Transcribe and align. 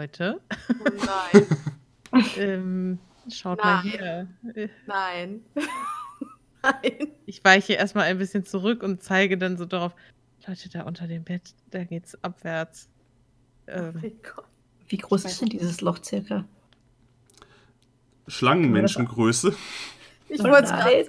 Leute, 0.00 0.40
Oh 0.68 1.06
nein. 2.12 2.24
ähm, 2.36 2.98
schaut 3.32 3.58
mal 3.64 3.82
Nein. 3.82 4.28
hier. 4.44 4.54
Äh, 4.64 4.68
Nein. 4.86 5.40
Nein. 6.62 7.08
Ich 7.24 7.42
weiche 7.42 7.72
erstmal 7.72 8.04
ein 8.04 8.18
bisschen 8.18 8.44
zurück 8.44 8.82
und 8.82 9.02
zeige 9.02 9.38
dann 9.38 9.56
so 9.56 9.64
darauf, 9.64 9.94
Leute, 10.46 10.68
da 10.68 10.82
unter 10.82 11.06
dem 11.06 11.24
Bett, 11.24 11.54
da 11.70 11.82
geht's 11.84 12.22
abwärts. 12.22 12.90
Oh 13.68 13.70
Ähm, 13.72 14.00
Gott. 14.22 14.44
Wie 14.88 14.98
groß 14.98 15.24
ist 15.24 15.40
denn 15.40 15.48
dieses 15.48 15.80
Loch 15.80 15.98
circa? 16.04 16.44
Schlangenmenschengröße. 18.28 19.54
Ich 20.28 20.40
Oh 20.40 20.44
wollte 20.44 20.64
es 20.64 20.70
nein. 20.72 20.80
gerade 20.80 21.06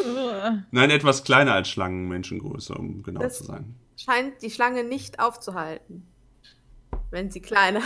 sagen. 0.00 0.64
Nein, 0.70 0.90
etwas 0.90 1.22
kleiner 1.24 1.52
als 1.54 1.68
Schlangenmenschengröße, 1.68 2.74
um 2.74 3.02
genau 3.02 3.20
Das- 3.20 3.38
zu 3.38 3.44
sein. 3.44 3.74
Scheint 3.96 4.40
die 4.42 4.50
Schlange 4.50 4.84
nicht 4.84 5.20
aufzuhalten. 5.20 6.06
Wenn 7.10 7.30
sie 7.30 7.40
kleiner. 7.40 7.82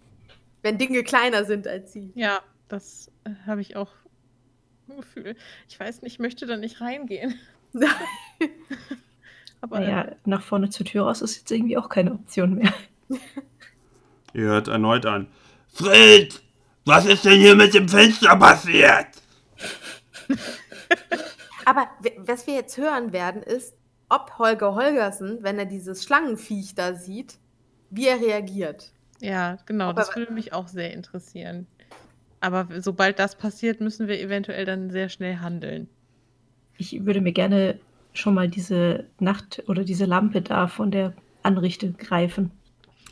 Wenn 0.62 0.78
Dinge 0.78 1.02
kleiner 1.04 1.44
sind 1.44 1.66
als 1.66 1.92
sie. 1.92 2.12
ja, 2.14 2.40
das 2.68 3.10
äh, 3.24 3.30
habe 3.46 3.60
ich 3.60 3.76
auch 3.76 3.90
ein 4.88 4.98
Gefühl. 4.98 5.36
Ich 5.68 5.78
weiß 5.78 6.02
nicht, 6.02 6.14
ich 6.14 6.18
möchte 6.18 6.46
da 6.46 6.56
nicht 6.56 6.80
reingehen. 6.80 7.38
Nein. 7.72 7.90
Aber 9.60 9.80
Naja, 9.80 10.12
nach 10.24 10.42
vorne 10.42 10.70
zur 10.70 10.86
Tür 10.86 11.04
raus 11.04 11.20
ist 11.20 11.36
jetzt 11.36 11.50
irgendwie 11.50 11.76
auch 11.76 11.88
keine 11.88 12.12
Option 12.12 12.54
mehr. 12.54 12.72
Ihr 14.34 14.44
hört 14.44 14.68
erneut 14.68 15.06
an. 15.06 15.28
Fritz, 15.72 16.42
was 16.84 17.06
ist 17.06 17.24
denn 17.24 17.40
hier 17.40 17.54
mit 17.54 17.74
dem 17.74 17.88
Fenster 17.88 18.36
passiert? 18.36 19.08
Aber 21.64 21.88
was 22.18 22.46
wir 22.46 22.54
jetzt 22.54 22.76
hören 22.78 23.12
werden, 23.12 23.42
ist, 23.42 23.74
ob 24.08 24.38
Holger 24.38 24.74
Holgersen, 24.74 25.42
wenn 25.42 25.58
er 25.58 25.66
dieses 25.66 26.04
Schlangenviech 26.04 26.74
da 26.74 26.94
sieht, 26.94 27.38
wie 27.90 28.06
er 28.06 28.20
reagiert. 28.20 28.92
Ja, 29.20 29.58
genau, 29.66 29.92
das 29.92 30.14
würde 30.14 30.32
mich 30.32 30.52
auch 30.52 30.68
sehr 30.68 30.92
interessieren. 30.92 31.66
Aber 32.40 32.68
sobald 32.80 33.18
das 33.18 33.36
passiert, 33.36 33.80
müssen 33.80 34.06
wir 34.06 34.20
eventuell 34.20 34.64
dann 34.64 34.90
sehr 34.90 35.08
schnell 35.08 35.38
handeln. 35.38 35.88
Ich 36.76 37.04
würde 37.04 37.20
mir 37.20 37.32
gerne 37.32 37.80
schon 38.12 38.34
mal 38.34 38.48
diese 38.48 39.06
Nacht- 39.18 39.64
oder 39.66 39.84
diese 39.84 40.04
Lampe 40.04 40.42
da 40.42 40.68
von 40.68 40.90
der 40.90 41.14
Anrichte 41.42 41.92
greifen. 41.92 42.52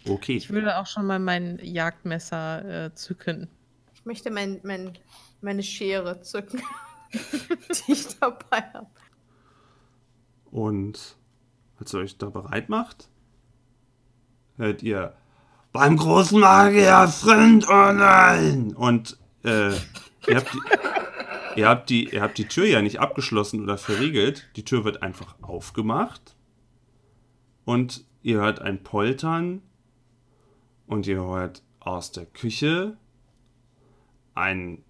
Okay. 0.09 0.37
Ich 0.37 0.51
würde 0.51 0.79
auch 0.79 0.87
schon 0.87 1.07
mal 1.07 1.19
mein 1.19 1.59
Jagdmesser 1.61 2.87
äh, 2.87 2.95
zücken. 2.95 3.49
Ich 3.95 4.05
möchte 4.05 4.31
mein, 4.31 4.61
mein, 4.63 4.93
meine 5.41 5.65
Schere 5.65 6.21
zücken, 6.23 6.63
die 7.13 7.93
ich 7.93 8.07
dabei 8.19 8.63
habe. 8.73 8.87
Und 10.53 11.17
als 11.79 11.93
ihr 11.93 12.01
euch 12.01 12.17
da 12.17 12.31
bereit 12.31 12.69
macht, 12.69 13.09
hört 14.57 14.83
ihr 14.83 15.15
beim 15.73 15.97
großen 15.97 16.41
Magier 16.41 17.07
Friend, 17.09 17.67
nein! 17.69 18.75
Und 18.75 19.19
äh, 19.45 19.73
ihr, 20.27 20.37
habt 20.37 20.55
die, 20.55 21.61
ihr, 21.61 21.69
habt 21.69 21.91
die, 21.91 22.09
ihr 22.09 22.23
habt 22.23 22.39
die 22.39 22.49
Tür 22.49 22.67
ja 22.67 22.81
nicht 22.81 22.99
abgeschlossen 22.99 23.63
oder 23.63 23.77
verriegelt. 23.77 24.49
Die 24.57 24.65
Tür 24.65 24.85
wird 24.85 25.03
einfach 25.03 25.35
aufgemacht. 25.43 26.35
Und 27.67 28.05
ihr 28.23 28.39
hört 28.39 28.61
ein 28.61 28.83
Poltern. 28.83 29.61
Und 30.87 31.07
ihr 31.07 31.23
hört 31.23 31.63
aus 31.81 32.11
der 32.13 32.27
Küche 32.27 32.97
ein 34.35 34.83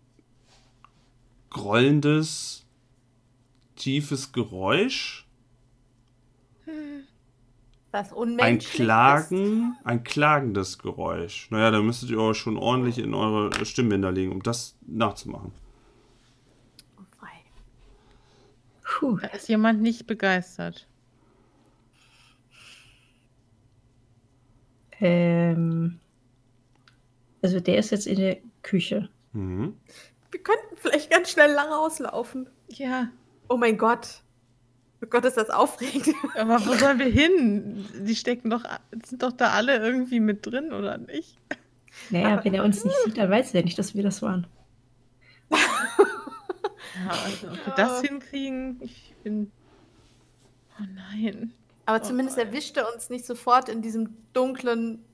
grollendes, 1.51 2.67
tiefes 3.75 4.33
Geräusch. 4.33 5.27
Was 7.93 8.11
Ein 8.11 8.17
unmenschlich 8.17 8.85
Klagen, 8.85 9.77
ein 9.85 10.05
klagendes 10.05 10.79
Geräusch. 10.79 11.51
Naja, 11.51 11.71
da 11.71 11.81
müsstet 11.81 12.11
ihr 12.11 12.21
euch 12.21 12.37
schon 12.37 12.57
ordentlich 12.57 12.99
in 12.99 13.15
eure 13.15 13.65
Stimmbänder 13.65 14.13
legen, 14.13 14.33
um 14.33 14.43
das 14.43 14.77
nachzumachen. 14.87 15.53
ist. 15.53 15.63
Puh. 18.99 19.19
Da 19.19 19.29
ist 19.29 19.49
jemand 19.49 19.83
nicht 19.83 20.07
begeistert. 20.07 20.89
Ähm, 24.99 26.01
also 27.43 27.61
der 27.61 27.79
ist 27.79 27.91
jetzt 27.91 28.07
in 28.07 28.17
der 28.17 28.39
Küche. 28.63 29.11
Mhm. 29.33 29.77
Wir 30.31 30.43
könnten 30.43 30.77
vielleicht 30.77 31.11
ganz 31.11 31.31
schnell 31.31 31.53
lang 31.53 31.69
rauslaufen. 31.69 32.49
Ja, 32.69 33.11
Oh 33.49 33.57
mein 33.57 33.79
Gott. 33.79 34.23
Oh 35.07 35.11
Gott, 35.11 35.25
ist 35.25 35.37
das 35.37 35.51
aufregend. 35.51 36.15
aber 36.37 36.65
wo 36.67 36.75
sollen 36.75 36.99
wir 36.99 37.07
hin? 37.07 37.87
Die 38.01 38.17
stecken 38.17 38.51
doch, 38.51 38.65
sind 39.05 39.23
doch 39.23 39.33
da 39.33 39.51
alle 39.51 39.77
irgendwie 39.79 40.21
mit 40.21 40.45
drin, 40.45 40.73
oder 40.73 40.99
nicht? 40.99 41.39
Naja, 42.11 42.35
Aber- 42.35 42.45
wenn 42.45 42.55
er 42.55 42.65
uns 42.65 42.85
nicht 42.85 42.97
sieht, 43.05 43.17
dann 43.19 43.31
weiß 43.31 43.55
er 43.55 43.63
nicht, 43.63 43.79
dass 43.79 43.95
wir 43.95 44.03
das 44.03 44.21
waren. 44.23 44.47
Ja, 45.51 45.59
also 47.25 47.49
ob 47.49 47.67
wir 47.67 47.75
das 47.77 48.01
hinkriegen, 48.03 48.79
ich 48.81 49.15
bin. 49.23 49.51
Oh 50.81 50.85
nein. 50.95 51.53
Aber 51.85 51.99
Oh 52.03 52.07
zumindest 52.07 52.37
nein. 52.39 52.49
erwischt 52.49 52.77
er 52.77 52.93
uns 52.93 53.11
nicht 53.11 53.25
sofort 53.25 53.69
in 53.69 53.83
diesem 53.83 54.17
dunklen 54.33 55.05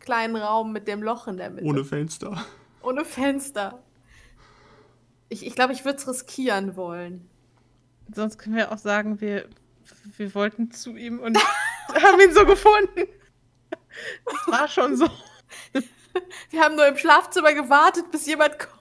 kleinen 0.00 0.36
Raum 0.36 0.72
mit 0.72 0.88
dem 0.88 1.02
Loch 1.02 1.26
in 1.28 1.36
der 1.36 1.50
Mitte. 1.50 1.66
Ohne 1.66 1.84
Fenster. 1.84 2.44
Ohne 2.82 3.04
Fenster. 3.04 3.82
Ich 5.28 5.40
glaube, 5.40 5.46
ich, 5.48 5.54
glaub, 5.54 5.70
ich 5.70 5.84
würde 5.84 5.98
es 5.98 6.08
riskieren 6.08 6.76
wollen. 6.76 7.28
Sonst 8.14 8.38
können 8.38 8.56
wir 8.56 8.72
auch 8.72 8.78
sagen, 8.78 9.20
wir, 9.20 9.48
wir 10.16 10.34
wollten 10.34 10.70
zu 10.70 10.96
ihm 10.96 11.20
und 11.20 11.38
haben 12.02 12.20
ihn 12.20 12.32
so 12.32 12.46
gefunden. 12.46 13.08
Das 14.24 14.46
war 14.46 14.68
schon 14.68 14.96
so. 14.96 15.08
Wir 16.50 16.60
haben 16.60 16.76
nur 16.76 16.86
im 16.86 16.96
Schlafzimmer 16.96 17.52
gewartet, 17.52 18.10
bis 18.10 18.26
jemand 18.26 18.58
kommt. 18.58 18.76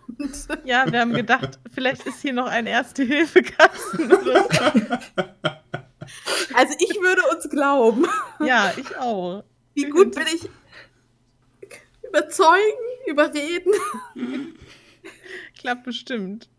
Ja, 0.64 0.90
wir 0.90 1.02
haben 1.02 1.14
gedacht, 1.14 1.60
vielleicht 1.74 2.06
ist 2.06 2.22
hier 2.22 2.34
noch 2.34 2.48
ein 2.48 2.66
Erste-Hilfe-Kasten 2.66 4.12
oder 4.12 4.44
so. 4.44 4.74
Also 6.54 6.76
ich 6.80 7.02
würde 7.02 7.22
uns 7.34 7.50
glauben. 7.50 8.06
Ja, 8.40 8.74
ich 8.78 8.96
auch. 8.98 9.44
Wie 9.74 9.90
gut 9.90 10.16
bin 10.16 10.26
ich 10.34 10.50
überzeugen, 12.08 12.62
überreden. 13.08 13.74
Klappt 15.58 15.84
bestimmt. 15.84 16.50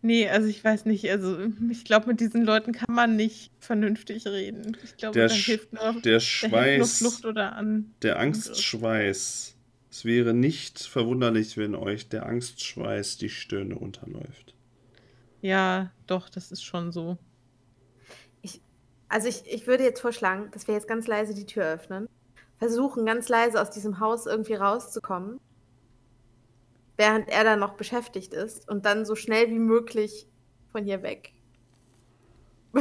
Nee, 0.00 0.28
also 0.28 0.46
ich 0.46 0.62
weiß 0.62 0.84
nicht, 0.84 1.10
also 1.10 1.36
ich 1.70 1.84
glaube, 1.84 2.06
mit 2.06 2.20
diesen 2.20 2.44
Leuten 2.44 2.72
kann 2.72 2.94
man 2.94 3.16
nicht 3.16 3.50
vernünftig 3.58 4.26
reden. 4.26 4.76
Ich 4.84 4.96
glaube, 4.96 5.14
Der 5.14 5.28
hilft 5.28 5.72
nur, 5.72 6.00
Der 6.02 6.12
nur 6.12 6.20
Schweiß, 6.20 6.98
Flucht 6.98 7.24
oder 7.24 7.56
an. 7.56 7.92
der 8.02 8.18
Angstschweiß. 8.18 9.56
Es 9.90 10.04
wäre 10.04 10.34
nicht 10.34 10.80
verwunderlich, 10.80 11.56
wenn 11.56 11.74
euch 11.74 12.08
der 12.08 12.26
Angstschweiß 12.26 13.16
die 13.16 13.30
Stirne 13.30 13.76
unterläuft. 13.76 14.54
Ja, 15.40 15.90
doch, 16.06 16.28
das 16.28 16.52
ist 16.52 16.62
schon 16.62 16.92
so. 16.92 17.18
Also 19.10 19.28
ich, 19.28 19.42
ich 19.46 19.66
würde 19.66 19.84
jetzt 19.84 20.00
vorschlagen, 20.00 20.50
dass 20.52 20.66
wir 20.68 20.74
jetzt 20.74 20.86
ganz 20.86 21.06
leise 21.06 21.34
die 21.34 21.46
Tür 21.46 21.64
öffnen. 21.64 22.08
Versuchen 22.58 23.06
ganz 23.06 23.28
leise 23.28 23.60
aus 23.60 23.70
diesem 23.70 24.00
Haus 24.00 24.26
irgendwie 24.26 24.54
rauszukommen. 24.54 25.40
Während 26.98 27.28
er 27.30 27.44
dann 27.44 27.60
noch 27.60 27.74
beschäftigt 27.74 28.34
ist. 28.34 28.68
Und 28.68 28.84
dann 28.84 29.06
so 29.06 29.14
schnell 29.14 29.48
wie 29.48 29.58
möglich 29.58 30.26
von 30.70 30.84
hier 30.84 31.02
weg. 31.02 31.32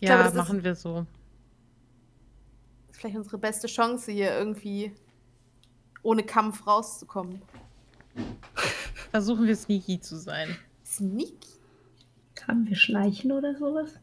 Ja, 0.00 0.16
glaube, 0.16 0.24
das 0.24 0.32
ist- 0.32 0.38
machen 0.38 0.64
wir 0.64 0.74
so. 0.74 1.06
Das 2.88 2.96
ist 2.96 3.00
vielleicht 3.00 3.16
unsere 3.16 3.38
beste 3.38 3.66
Chance, 3.68 4.12
hier 4.12 4.36
irgendwie 4.36 4.92
ohne 6.02 6.22
Kampf 6.24 6.66
rauszukommen. 6.66 7.40
Versuchen 9.10 9.46
wir 9.46 9.56
sneaky 9.56 10.00
zu 10.00 10.16
sein. 10.18 10.54
Sneaky. 10.84 11.48
Kann 12.34 12.66
wir 12.68 12.76
schleichen 12.76 13.32
oder 13.32 13.56
sowas? 13.56 13.98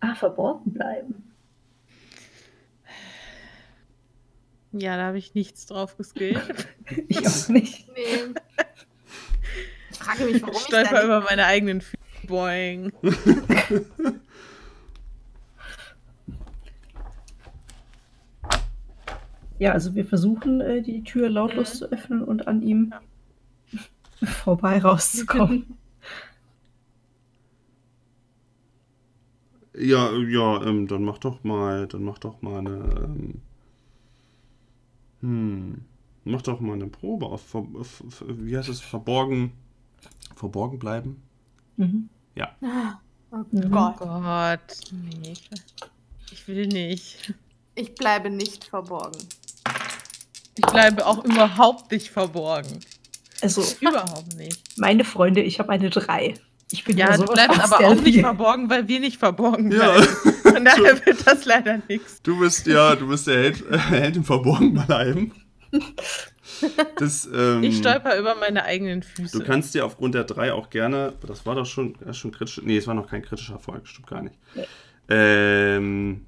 Ah, 0.00 0.14
verborgen 0.14 0.72
bleiben. 0.72 1.27
Ja, 4.72 4.96
da 4.96 5.06
habe 5.06 5.18
ich 5.18 5.34
nichts 5.34 5.66
drauf 5.66 5.96
geskillt. 5.96 6.40
Ich 7.08 7.18
auch 7.26 7.48
nicht. 7.48 7.86
Nee. 7.94 8.34
Ich 9.90 9.98
frage 9.98 10.24
mich, 10.24 10.40
warum 10.40 10.54
Ich 10.54 10.60
ich 10.60 10.66
stolper 10.66 11.04
über 11.04 11.20
meine 11.20 11.44
eigenen 11.44 11.80
Füße. 11.82 11.96
Boing. 12.26 12.92
Ja, 19.58 19.72
also 19.72 19.94
wir 19.94 20.04
versuchen, 20.04 20.60
äh, 20.60 20.82
die 20.82 21.02
Tür 21.02 21.28
lautlos 21.28 21.74
Mhm. 21.74 21.78
zu 21.78 21.92
öffnen 21.92 22.22
und 22.22 22.46
an 22.46 22.62
ihm 22.62 22.92
Ja. 22.92 23.00
vorbei 24.28 24.78
rauszukommen. 24.78 25.76
Ja, 29.76 30.12
ja, 30.16 30.62
ähm, 30.64 30.88
dann 30.88 31.04
mach 31.04 31.18
doch 31.18 31.44
mal, 31.44 31.86
dann 31.86 32.02
mach 32.02 32.18
doch 32.18 32.42
mal 32.42 32.58
eine, 32.58 32.70
ähm, 33.04 33.42
hm, 35.20 35.82
mach 36.24 36.42
doch 36.42 36.60
mal 36.60 36.74
eine 36.74 36.86
Probe 36.88 37.26
auf, 37.26 37.42
ver, 37.42 37.64
f- 37.80 38.02
f- 38.06 38.24
wie 38.28 38.56
heißt 38.56 38.68
es, 38.68 38.80
verborgen, 38.80 39.52
verborgen 40.36 40.78
bleiben? 40.78 41.22
Mhm. 41.76 42.08
Ja. 42.34 42.54
Oh 43.30 43.44
Mhm. 43.50 43.70
Gott. 43.70 43.98
Gott, 43.98 44.60
nee. 44.90 45.34
Ich 46.30 46.48
will 46.48 46.66
nicht. 46.66 47.34
Ich 47.74 47.94
bleibe 47.94 48.30
nicht 48.30 48.64
verborgen. 48.64 49.18
Ich 50.56 50.66
bleibe 50.66 51.06
auch 51.06 51.24
überhaupt 51.24 51.90
nicht 51.92 52.10
verborgen. 52.10 52.80
Also, 53.42 53.62
Überhaupt 53.80 54.34
nicht. 54.36 54.60
meine 54.78 55.04
Freunde, 55.04 55.42
ich 55.42 55.58
habe 55.60 55.70
eine 55.70 55.90
3. 55.90 56.34
Ich 56.70 56.84
bin 56.84 56.96
Ja, 56.98 57.12
du 57.12 57.18
sowas 57.22 57.34
bleibst 57.34 57.60
aber 57.60 57.86
auch 57.86 57.94
nicht 58.00 58.20
verborgen, 58.20 58.68
weil 58.68 58.88
wir 58.88 59.00
nicht 59.00 59.18
verborgen 59.18 59.70
Ja. 59.72 59.78
bleiben. 59.92 60.06
Von 60.54 60.64
daher 60.64 61.06
wird 61.06 61.26
das 61.26 61.44
leider 61.44 61.80
nichts. 61.88 62.22
Du 62.22 62.38
bist 62.38 62.66
ja, 62.66 62.94
du 62.96 63.08
bist 63.08 63.26
der 63.26 63.36
Held, 63.36 63.70
äh, 63.70 63.78
Held 63.78 64.16
im 64.16 64.24
Verborgenen 64.24 64.74
bleiben. 64.86 65.32
Das, 66.96 67.28
ähm, 67.32 67.62
Ich 67.62 67.78
stolper 67.78 68.18
über 68.18 68.34
meine 68.34 68.64
eigenen 68.64 69.02
Füße. 69.02 69.38
Du 69.38 69.44
kannst 69.44 69.74
dir 69.74 69.84
aufgrund 69.84 70.14
der 70.14 70.24
3 70.24 70.52
auch 70.52 70.70
gerne, 70.70 71.12
das 71.26 71.44
war 71.46 71.54
doch 71.54 71.66
schon, 71.66 71.94
das 72.00 72.16
schon 72.16 72.32
kritisch, 72.32 72.60
nee, 72.64 72.78
es 72.78 72.86
war 72.86 72.94
noch 72.94 73.08
kein 73.08 73.22
kritischer 73.22 73.54
Erfolg, 73.54 73.86
stimmt 73.86 74.06
gar 74.06 74.22
nicht. 74.22 74.36
Nee. 74.54 74.64
Ähm, 75.10 76.26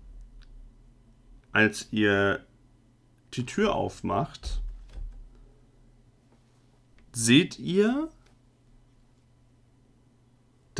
als 1.53 1.89
ihr 1.91 2.41
die 3.35 3.47
Tür 3.47 3.75
aufmacht, 3.75 4.61
seht 7.13 7.59
ihr, 7.59 8.09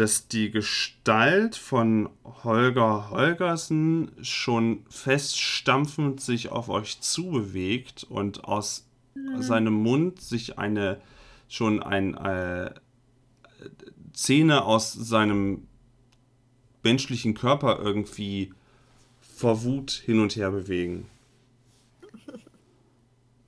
dass 0.01 0.29
die 0.29 0.51
Gestalt 0.51 1.57
von 1.57 2.09
Holger 2.25 3.11
Holgersen 3.11 4.13
schon 4.23 4.87
feststampfend 4.89 6.23
sich 6.23 6.49
auf 6.49 6.71
euch 6.71 7.03
zubewegt 7.03 8.05
und 8.05 8.45
aus 8.45 8.89
seinem 9.41 9.75
Mund 9.75 10.19
sich 10.19 10.59
eine 10.59 11.03
schon 11.49 11.83
ein 11.83 12.15
äh, 12.15 12.73
Zähne 14.15 14.65
aus 14.65 14.95
seinem 14.95 15.67
menschlichen 16.83 17.35
Körper 17.35 17.79
irgendwie 17.79 18.55
vor 19.21 19.65
Wut 19.65 19.91
hin 19.91 20.21
und 20.21 20.35
her 20.35 20.51
bewegen. 20.51 21.09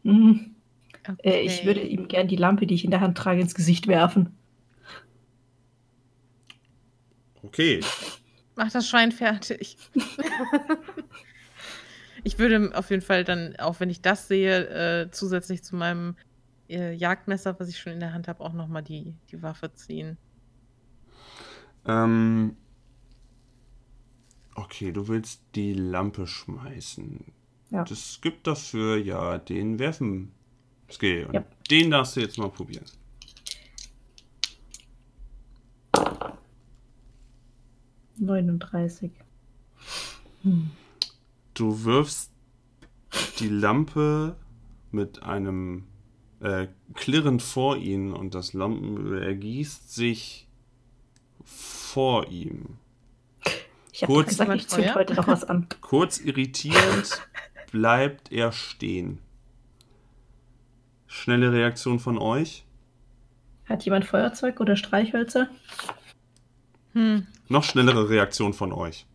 Mhm. 0.03 0.55
Okay. 1.01 1.17
Äh, 1.23 1.41
ich 1.41 1.65
würde 1.65 1.81
ihm 1.81 2.09
gern 2.09 2.29
die 2.29 2.37
Lampe, 2.37 2.67
die 2.67 2.75
ich 2.75 2.85
in 2.85 2.91
der 2.91 3.01
Hand 3.01 3.17
trage, 3.17 3.41
ins 3.41 3.55
Gesicht 3.55 3.87
werfen. 3.87 4.37
Okay, 7.43 7.81
Mach 8.55 8.71
das 8.71 8.89
Schwein 8.89 9.13
fertig. 9.13 9.77
ich 12.25 12.39
würde 12.39 12.71
auf 12.75 12.91
jeden 12.91 13.03
Fall 13.03 13.25
dann, 13.25 13.57
auch 13.57 13.81
wenn 13.81 13.91
ich 13.91 14.03
das 14.03 14.29
sehe, 14.29 15.03
äh, 15.03 15.11
zusätzlich 15.11 15.65
zu 15.65 15.75
meinem 15.77 16.17
äh, 16.69 16.93
Jagdmesser, 16.93 17.59
was 17.59 17.69
ich 17.69 17.79
schon 17.79 17.95
in 17.95 18.01
der 18.01 18.13
Hand 18.13 18.29
habe, 18.29 18.45
auch 18.45 18.53
nochmal 18.53 18.83
die, 18.83 19.17
die 19.31 19.43
Waffe 19.43 19.73
ziehen. 19.73 20.19
ähm, 21.87 22.57
okay, 24.55 24.93
du 24.93 25.09
willst 25.09 25.43
die 25.55 25.73
Lampe 25.73 26.27
schmeißen. 26.27 27.33
Ja. 27.71 27.85
Das 27.85 28.21
gibt 28.21 28.47
dafür 28.47 28.99
ja 28.99 29.39
den 29.39 29.79
Werfen. 29.79 30.33
Skill. 30.91 31.25
Und 31.27 31.35
Ja. 31.35 31.45
Den 31.71 31.91
darfst 31.91 32.17
du 32.17 32.21
jetzt 32.21 32.37
mal 32.37 32.51
probieren. 32.51 32.85
Neununddreißig. 38.19 39.11
Hm. 40.43 40.71
Du 41.55 41.85
wirfst 41.85 42.31
die 43.39 43.49
Lampe 43.49 44.37
mit 44.91 45.23
einem 45.23 45.85
äh, 46.41 46.69
Klirren 46.95 47.41
vor 47.41 47.77
ihn 47.77 48.13
und 48.13 48.35
das 48.35 48.53
Lampenöl 48.53 49.23
ergießt 49.23 49.95
sich 49.95 50.49
vor 51.45 52.29
ihm. 52.29 52.79
Ich 53.93 54.03
habe 54.03 54.13
Kurz- 54.15 54.29
gesagt, 54.31 54.55
ich 54.55 54.69
zünd 54.69 54.95
heute 54.95 55.15
noch 55.15 55.29
was 55.29 55.45
an. 55.45 55.67
Kurz 55.81 56.19
irritierend 56.19 57.23
bleibt 57.71 58.33
er 58.33 58.53
stehen. 58.53 59.19
Schnelle 61.07 61.53
Reaktion 61.53 61.99
von 61.99 62.17
euch. 62.19 62.65
Hat 63.67 63.85
jemand 63.85 64.07
Feuerzeug 64.07 64.61
oder 64.61 64.77
Streichhölzer? 64.77 65.49
Hm. 66.93 67.27
Noch 67.49 67.65
schnellere 67.65 68.09
Reaktion 68.09 68.53
von 68.53 68.73
euch. 68.73 69.07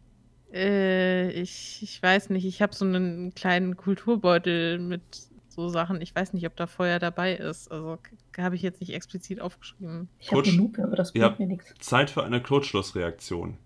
Äh, 0.54 1.30
ich, 1.32 1.80
ich 1.82 2.02
weiß 2.02 2.30
nicht. 2.30 2.46
Ich 2.46 2.62
habe 2.62 2.74
so 2.76 2.86
einen 2.86 3.34
kleinen 3.36 3.76
Kulturbeutel 3.78 4.80
mit 4.80 5.02
so 5.50 5.70
Sachen. 5.70 6.02
Ich 6.02 6.16
weiß 6.16 6.34
nicht, 6.34 6.46
ob 6.46 6.56
da 6.56 6.68
Feuer 6.68 7.00
dabei 7.00 7.36
ist. 7.36 7.72
Also 7.72 7.98
habe 8.38 8.56
ich 8.56 8.62
jetzt 8.62 8.80
nicht 8.80 8.94
explizit 8.94 9.42
aufgeschrieben. 9.42 10.08
Ich 10.20 10.32
habe 10.32 10.50
Lupe, 10.52 10.84
aber 10.84 10.96
das 10.96 11.12
Ja. 11.14 11.28
bringt 11.30 11.40
mir 11.40 11.48
nichts. 11.48 11.74
Zeit 11.80 12.10
für 12.10 12.24
eine 12.24 12.42
Kurzschlussreaktion. 12.42 13.58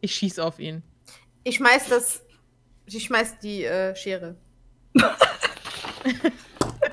Ich 0.00 0.14
schieß 0.14 0.38
auf 0.38 0.58
ihn. 0.58 0.82
Ich 1.44 1.56
schmeiß 1.56 1.88
das. 1.88 2.22
Ich 2.86 3.04
schmeiß 3.04 3.38
die 3.40 3.64
äh, 3.64 3.94
Schere. 3.96 4.36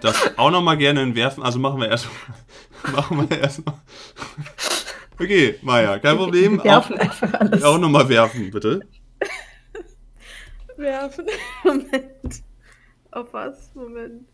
Das 0.01 0.37
auch 0.37 0.51
noch 0.51 0.61
mal 0.61 0.77
gerne 0.77 1.01
entwerfen. 1.01 1.43
Also 1.43 1.59
machen 1.59 1.79
wir 1.81 1.89
erst 1.89 2.07
machen 2.91 3.29
wir 3.29 3.39
erst 3.39 3.65
mal. 3.65 3.81
Okay, 5.19 5.55
Maja, 5.61 5.97
kein 5.99 6.17
Problem. 6.17 6.57
Wir 6.57 6.63
werfen 6.65 6.95
Auch, 6.95 6.99
einfach 6.99 7.33
alles. 7.33 7.63
auch 7.63 7.77
noch 7.77 7.89
mal 7.89 8.07
werfen, 8.09 8.51
bitte. 8.51 8.81
Werfen. 10.77 11.25
Moment. 11.63 12.43
Auf 13.11 13.33
was? 13.33 13.71
Moment. 13.75 14.25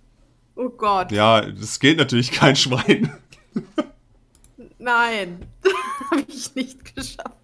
Oh 0.55 0.69
Gott. 0.69 1.11
Ja, 1.11 1.41
das 1.41 1.79
geht 1.79 1.97
natürlich 1.97 2.31
kein 2.31 2.55
Schwein. 2.55 3.13
Nein. 4.79 5.45
Habe 6.11 6.25
ich 6.27 6.55
nicht 6.55 6.95
geschafft. 6.95 7.37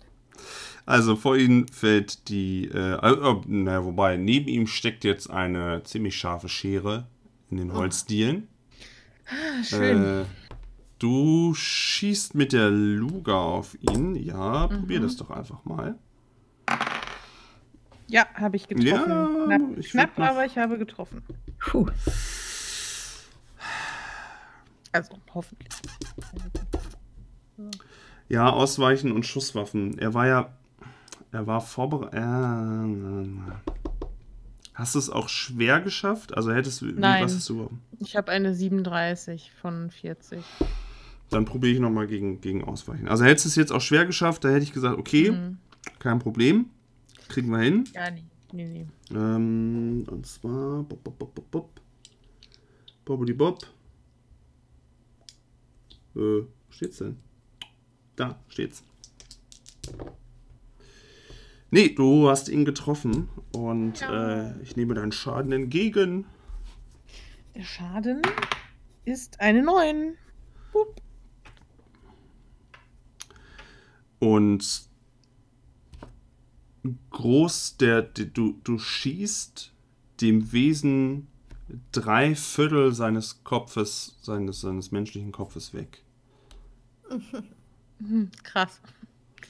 Also 0.87 1.15
vor 1.15 1.35
ihm 1.37 1.67
fällt 1.67 2.29
die, 2.29 2.65
äh, 2.73 2.93
äh, 2.93 3.35
naja, 3.45 3.85
wobei, 3.85 4.17
neben 4.17 4.47
ihm 4.47 4.65
steckt 4.67 5.03
jetzt 5.03 5.29
eine 5.29 5.83
ziemlich 5.83 6.15
scharfe 6.15 6.49
Schere 6.49 7.07
in 7.51 7.57
den 7.57 7.73
Holzdielen. 7.73 8.47
Ah, 9.27 9.63
schön. 9.63 10.21
Äh, 10.21 10.25
du 10.99 11.53
schießt 11.53 12.35
mit 12.35 12.53
der 12.53 12.69
Luga 12.69 13.35
auf 13.35 13.75
ihn. 13.81 14.15
Ja, 14.15 14.67
probier 14.67 14.99
Mhm. 14.99 15.03
das 15.03 15.15
doch 15.17 15.29
einfach 15.29 15.63
mal. 15.65 15.95
ja, 18.07 18.25
habe 18.33 18.55
ich 18.57 18.67
getroffen. 18.67 18.85
Ja, 18.87 19.27
knapp, 19.45 19.77
ich 19.77 19.89
knapp 19.91 20.19
aber 20.19 20.45
ich 20.45 20.57
habe 20.57 20.77
getroffen. 20.77 21.21
Puh. 21.59 21.87
Also, 24.91 25.17
hoffentlich. 25.33 25.69
Ja, 28.29 28.49
Ausweichen 28.49 29.11
und 29.11 29.25
Schusswaffen. 29.25 29.97
Er 29.99 30.13
war 30.13 30.27
ja, 30.27 30.53
er 31.31 31.47
war 31.47 31.61
vorbereitet. 31.61 32.13
Äh, 32.19 33.51
hast 34.73 34.95
du 34.95 34.99
es 34.99 35.09
auch 35.09 35.29
schwer 35.29 35.81
geschafft? 35.81 36.35
Also 36.35 36.51
hättest 36.53 36.81
du, 36.81 36.87
wie- 36.87 36.93
Nein. 36.93 37.23
was 37.23 37.35
hast 37.35 37.49
du? 37.49 37.69
Ich 37.99 38.15
habe 38.15 38.31
eine 38.31 38.53
37 38.53 39.51
von 39.61 39.91
40. 39.91 40.43
Dann 41.29 41.45
probiere 41.45 41.73
ich 41.73 41.79
nochmal 41.79 42.07
gegen, 42.07 42.39
gegen 42.41 42.63
Ausweichen. 42.63 43.07
Also 43.07 43.25
hättest 43.25 43.45
du 43.45 43.49
es 43.49 43.55
jetzt 43.55 43.71
auch 43.71 43.81
schwer 43.81 44.05
geschafft, 44.05 44.43
da 44.43 44.49
hätte 44.49 44.63
ich 44.63 44.71
gesagt, 44.73 44.97
okay, 44.97 45.31
Mhm. 45.31 45.57
kein 45.99 46.19
Problem. 46.19 46.67
Kriegen 47.27 47.49
wir 47.51 47.59
hin. 47.59 47.83
Ja, 47.93 48.09
nee. 48.11 48.23
Nee, 48.53 48.65
nee. 48.65 48.87
Ähm, 49.11 50.05
und 50.09 50.25
zwar. 50.25 50.83
Bob, 50.83 51.03
bob, 51.03 51.19
bob, 51.19 51.35
bob, 51.35 51.51
bob. 51.51 51.81
Bobbidi 53.03 53.33
Bob. 53.33 53.65
Äh, 56.15 56.19
wo 56.19 56.47
steht's 56.69 56.97
denn? 56.99 57.17
Da 58.15 58.39
steht's. 58.47 58.83
Nee, 61.69 61.89
du 61.89 62.29
hast 62.29 62.47
ihn 62.49 62.63
getroffen 62.63 63.27
und 63.51 63.99
Ja. 63.99 64.51
äh, 64.51 64.61
ich 64.63 64.75
nehme 64.77 64.93
deinen 64.93 65.11
Schaden 65.11 65.51
entgegen. 65.51 66.25
Der 67.55 67.63
Schaden 67.63 68.21
ist 69.03 69.41
eine 69.41 69.61
9. 69.63 70.15
Pup. 70.71 71.01
Und 74.19 74.87
groß, 77.11 77.77
der, 77.77 78.01
du, 78.01 78.59
du 78.63 78.79
schießt 78.79 79.71
dem 80.21 80.51
Wesen 80.51 81.27
drei 81.91 82.35
Viertel 82.35 82.93
seines 82.93 83.43
Kopfes, 83.43 84.17
seines, 84.21 84.61
seines 84.61 84.91
menschlichen 84.91 85.31
Kopfes 85.31 85.73
weg. 85.73 86.03
Hm, 87.99 88.29
krass. 88.43 88.79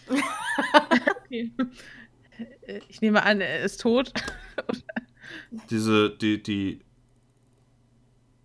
okay. 1.18 1.52
Ich 2.88 3.02
nehme 3.02 3.24
an, 3.24 3.42
er 3.42 3.60
ist 3.60 3.82
tot. 3.82 4.14
Diese, 5.70 6.16
die, 6.16 6.42
die 6.42 6.80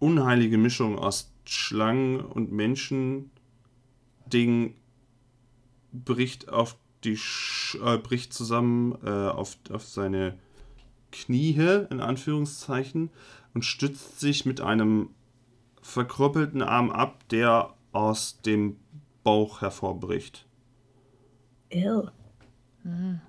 unheilige 0.00 0.58
Mischung 0.58 0.98
aus 0.98 1.32
Schlangen 1.44 2.20
und 2.20 2.50
Menschen 2.50 3.30
Ding 4.26 4.74
bricht 5.92 6.48
auf 6.48 6.76
die 7.04 7.16
Sch 7.16 7.76
äh, 7.84 7.98
bricht 7.98 8.32
zusammen 8.32 8.96
äh, 9.04 9.10
auf, 9.10 9.56
auf 9.70 9.84
seine 9.84 10.38
Knie 11.10 11.54
in 11.90 12.00
Anführungszeichen 12.00 13.10
und 13.54 13.64
stützt 13.64 14.20
sich 14.20 14.46
mit 14.46 14.60
einem 14.60 15.10
verkrüppelten 15.82 16.62
Arm 16.62 16.90
ab, 16.90 17.28
der 17.28 17.74
aus 17.92 18.40
dem 18.42 18.76
Bauch 19.24 19.60
hervorbricht. 19.60 20.46
Ew. 21.70 22.08
Hm. 22.82 23.20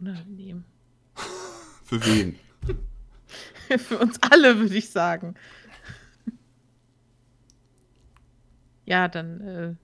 unangenehm. 0.00 0.64
Für 1.84 2.04
wen? 2.06 2.38
Für 3.78 3.98
uns 3.98 4.18
alle, 4.22 4.58
würde 4.58 4.76
ich 4.76 4.90
sagen. 4.90 5.34
Ja, 8.90 9.06
dann, 9.06 9.40
äh, 9.40 9.74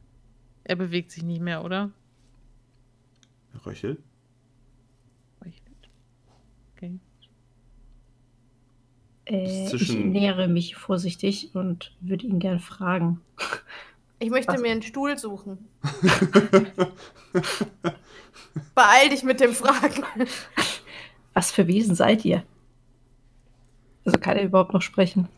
er 0.64 0.74
bewegt 0.74 1.12
sich 1.12 1.22
nicht 1.22 1.40
mehr, 1.40 1.64
oder? 1.64 1.92
Röchel? 3.64 4.02
Okay. 6.74 6.98
Äh, 9.26 9.72
ich 9.76 9.94
nähere 9.94 10.48
mich 10.48 10.74
vorsichtig 10.74 11.54
und 11.54 11.94
würde 12.00 12.26
ihn 12.26 12.40
gern 12.40 12.58
fragen. 12.58 13.20
Ich 14.18 14.30
möchte 14.30 14.54
Was? 14.54 14.60
mir 14.60 14.72
einen 14.72 14.82
Stuhl 14.82 15.16
suchen. 15.16 15.58
Beeil 18.74 19.08
dich 19.10 19.22
mit 19.22 19.38
dem 19.38 19.52
Fragen. 19.52 20.02
Was 21.32 21.52
für 21.52 21.68
Wesen 21.68 21.94
seid 21.94 22.24
ihr? 22.24 22.42
Also 24.04 24.18
kann 24.18 24.36
er 24.36 24.42
überhaupt 24.42 24.72
noch 24.72 24.82
sprechen? 24.82 25.28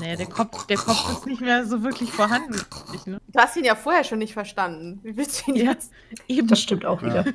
Nee, 0.00 0.16
der 0.16 0.26
Kopf, 0.26 0.66
der 0.66 0.76
Kopf 0.78 1.12
ist 1.12 1.26
nicht 1.26 1.40
mehr 1.40 1.64
so 1.64 1.82
wirklich 1.84 2.10
vorhanden. 2.12 2.60
ne? 3.06 3.20
Du 3.28 3.38
hast 3.38 3.56
ihn 3.56 3.64
ja 3.64 3.76
vorher 3.76 4.02
schon 4.02 4.18
nicht 4.18 4.32
verstanden. 4.32 4.98
Wie 5.04 5.16
willst 5.16 5.46
du 5.46 5.52
ihn 5.52 5.56
Ja. 5.56 5.72
jetzt? 5.72 5.92
Eben. 6.26 6.48
Das 6.48 6.60
stimmt 6.60 6.84
auch 6.84 7.00
Ja. 7.02 7.24
wieder. 7.24 7.32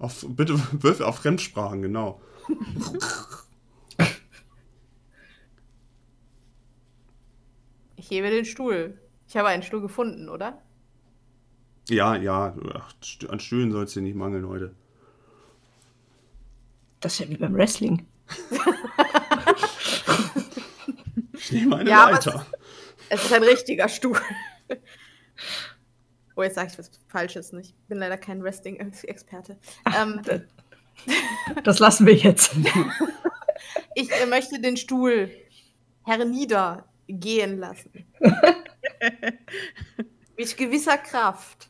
Auf, 0.00 0.24
bitte 0.28 0.58
würfel 0.82 1.06
auf 1.06 1.16
Fremdsprachen, 1.18 1.82
genau. 1.82 2.20
Ich 7.96 8.10
hebe 8.10 8.30
den 8.30 8.44
Stuhl. 8.44 8.98
Ich 9.28 9.36
habe 9.36 9.48
einen 9.48 9.62
Stuhl 9.62 9.80
gefunden, 9.80 10.28
oder? 10.28 10.60
Ja, 11.88 12.16
ja, 12.16 12.54
ach, 12.74 12.94
an 13.28 13.40
Stühlen 13.40 13.72
soll 13.72 13.84
es 13.84 13.92
dir 13.92 14.02
nicht 14.02 14.14
mangeln 14.16 14.46
heute. 14.48 14.74
Das 17.00 17.14
ist 17.14 17.18
ja 17.20 17.28
wie 17.28 17.36
beim 17.36 17.54
Wrestling. 17.54 18.06
Nehme 21.52 21.76
eine 21.76 21.90
Ja, 21.90 22.02
aber 22.04 22.12
Leiter. 22.12 22.46
Es 23.08 23.24
ist 23.24 23.32
ein 23.32 23.42
richtiger 23.42 23.88
Stuhl. 23.88 24.18
Oh, 26.34 26.42
jetzt 26.42 26.54
sage 26.54 26.70
ich 26.72 26.78
was 26.78 26.90
Falsches. 27.08 27.52
nicht. 27.52 27.74
Ich 27.82 27.88
bin 27.88 27.98
leider 27.98 28.16
kein 28.16 28.42
Wrestling-Experte. 28.42 29.58
Ähm, 29.94 30.22
Das 31.64 31.78
lassen 31.78 32.06
wir 32.06 32.14
jetzt. 32.14 32.52
ich 33.94 34.10
äh, 34.10 34.24
möchte 34.26 34.58
den 34.60 34.76
Stuhl 34.78 35.30
herniedergehen 36.04 37.58
lassen. 37.58 38.06
Mit 40.38 40.56
gewisser 40.56 40.96
Kraft 40.98 41.68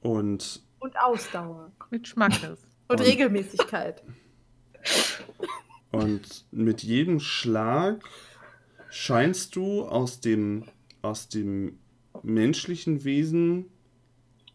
Und 0.00 0.62
und 0.80 0.98
Ausdauer 0.98 1.70
Mit 1.90 2.08
Schmackes. 2.08 2.60
und 2.88 3.00
Und- 3.00 3.06
Regelmäßigkeit. 3.06 4.02
Und 5.90 6.44
mit 6.50 6.82
jedem 6.82 7.20
Schlag 7.20 8.02
scheinst 8.90 9.56
du 9.56 9.84
aus 9.84 10.20
dem, 10.20 10.64
aus 11.02 11.28
dem 11.28 11.78
menschlichen 12.22 13.04
Wesen 13.04 13.66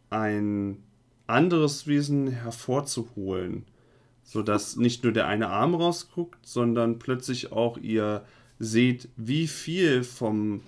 ein 0.09 0.83
anderes 1.27 1.87
Wesen 1.87 2.27
hervorzuholen. 2.27 3.65
Sodass 4.23 4.77
nicht 4.77 5.03
nur 5.03 5.11
der 5.11 5.27
eine 5.27 5.49
Arm 5.49 5.75
rausguckt, 5.75 6.45
sondern 6.45 6.99
plötzlich 6.99 7.51
auch 7.51 7.77
ihr 7.77 8.25
seht, 8.59 9.09
wie 9.17 9.47
viel 9.47 10.03
vom 10.03 10.61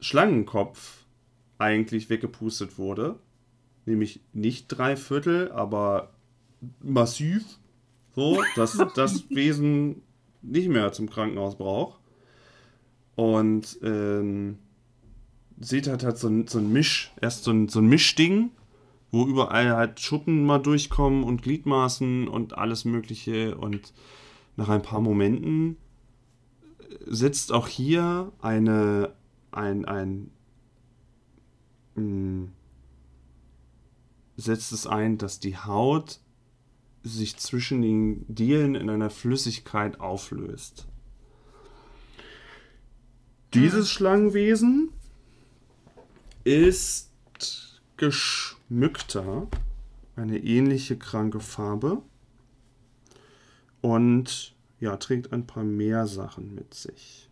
Schlangenkopf 0.00 1.04
eigentlich 1.58 2.10
weggepustet 2.10 2.78
wurde. 2.78 3.18
Nämlich 3.86 4.20
nicht 4.32 4.66
drei 4.68 4.96
Viertel, 4.96 5.50
aber 5.52 6.12
massiv. 6.80 7.44
So, 8.14 8.42
dass 8.56 8.76
das 8.94 9.30
Wesen 9.30 10.02
nicht 10.42 10.68
mehr 10.68 10.92
zum 10.92 11.08
Krankenhaus 11.08 11.56
braucht. 11.56 12.00
Und 13.18 13.80
ähm, 13.82 14.58
seht 15.58 15.88
halt, 15.88 16.04
halt 16.04 16.18
so, 16.18 16.28
ein, 16.28 16.46
so 16.46 16.58
ein 16.58 16.72
Misch, 16.72 17.12
erst 17.20 17.42
so 17.42 17.50
ein, 17.50 17.66
so 17.66 17.80
ein 17.80 17.88
Mischding, 17.88 18.50
wo 19.10 19.26
überall 19.26 19.74
halt 19.74 19.98
Schuppen 19.98 20.46
mal 20.46 20.60
durchkommen 20.60 21.24
und 21.24 21.42
Gliedmaßen 21.42 22.28
und 22.28 22.56
alles 22.56 22.84
Mögliche. 22.84 23.58
Und 23.58 23.92
nach 24.54 24.68
ein 24.68 24.82
paar 24.82 25.00
Momenten 25.00 25.78
setzt 27.06 27.50
auch 27.50 27.66
hier 27.66 28.30
eine, 28.40 29.12
ein, 29.50 29.84
ein, 29.84 30.30
mh, 31.96 32.50
setzt 34.36 34.70
es 34.70 34.86
ein, 34.86 35.18
dass 35.18 35.40
die 35.40 35.56
Haut 35.56 36.20
sich 37.02 37.36
zwischen 37.36 37.82
den 37.82 38.32
Dielen 38.32 38.76
in 38.76 38.88
einer 38.88 39.10
Flüssigkeit 39.10 39.98
auflöst. 39.98 40.86
Dieses 43.54 43.90
Schlangenwesen 43.90 44.90
ist 46.44 47.10
geschmückter, 47.96 49.48
eine 50.16 50.38
ähnliche 50.38 50.98
kranke 50.98 51.40
Farbe 51.40 52.02
und 53.80 54.54
ja, 54.80 54.98
trägt 54.98 55.32
ein 55.32 55.46
paar 55.46 55.64
mehr 55.64 56.06
Sachen 56.06 56.54
mit 56.54 56.74
sich. 56.74 57.30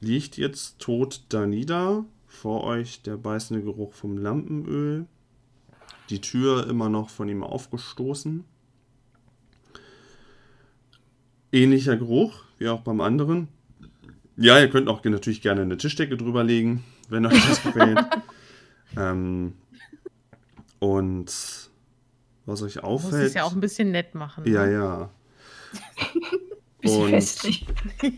Liegt 0.00 0.38
jetzt 0.38 0.78
tot 0.78 1.24
da 1.28 1.46
nieder, 1.46 2.06
vor 2.26 2.64
euch 2.64 3.02
der 3.02 3.18
beißende 3.18 3.62
Geruch 3.62 3.92
vom 3.92 4.16
Lampenöl, 4.16 5.04
die 6.08 6.22
Tür 6.22 6.66
immer 6.66 6.88
noch 6.88 7.10
von 7.10 7.28
ihm 7.28 7.42
aufgestoßen. 7.42 8.44
Ähnlicher 11.52 11.98
Geruch 11.98 12.44
wie 12.56 12.68
auch 12.68 12.80
beim 12.80 13.02
anderen. 13.02 13.48
Ja, 14.40 14.58
ihr 14.58 14.70
könnt 14.70 14.88
auch 14.88 15.04
natürlich 15.04 15.42
gerne 15.42 15.60
eine 15.60 15.76
Tischdecke 15.76 16.16
drüber 16.16 16.42
legen, 16.42 16.82
wenn 17.10 17.26
euch 17.26 17.46
das 17.46 17.62
gefällt. 17.62 17.98
ähm, 18.96 19.52
und 20.78 21.70
was 22.46 22.62
euch 22.62 22.76
Muss 22.76 22.84
auffällt. 22.84 23.26
es 23.26 23.34
ja 23.34 23.44
auch 23.44 23.52
ein 23.52 23.60
bisschen 23.60 23.90
nett 23.90 24.14
machen. 24.14 24.50
ja, 24.50 24.64
ne? 24.64 24.72
ja. 24.72 25.10
Bisschen 26.80 27.08
festlich. 27.10 27.66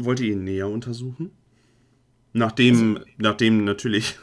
Wollt 0.00 0.20
ihr 0.20 0.34
ihn 0.34 0.44
näher 0.44 0.68
untersuchen? 0.68 1.32
Nachdem, 2.32 3.00
nachdem 3.18 3.64
natürlich 3.64 4.16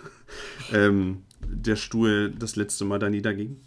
ähm, 0.72 1.24
der 1.46 1.76
Stuhl 1.76 2.32
das 2.32 2.56
letzte 2.56 2.86
Mal 2.86 3.00
da 3.00 3.10
niederging 3.10 3.58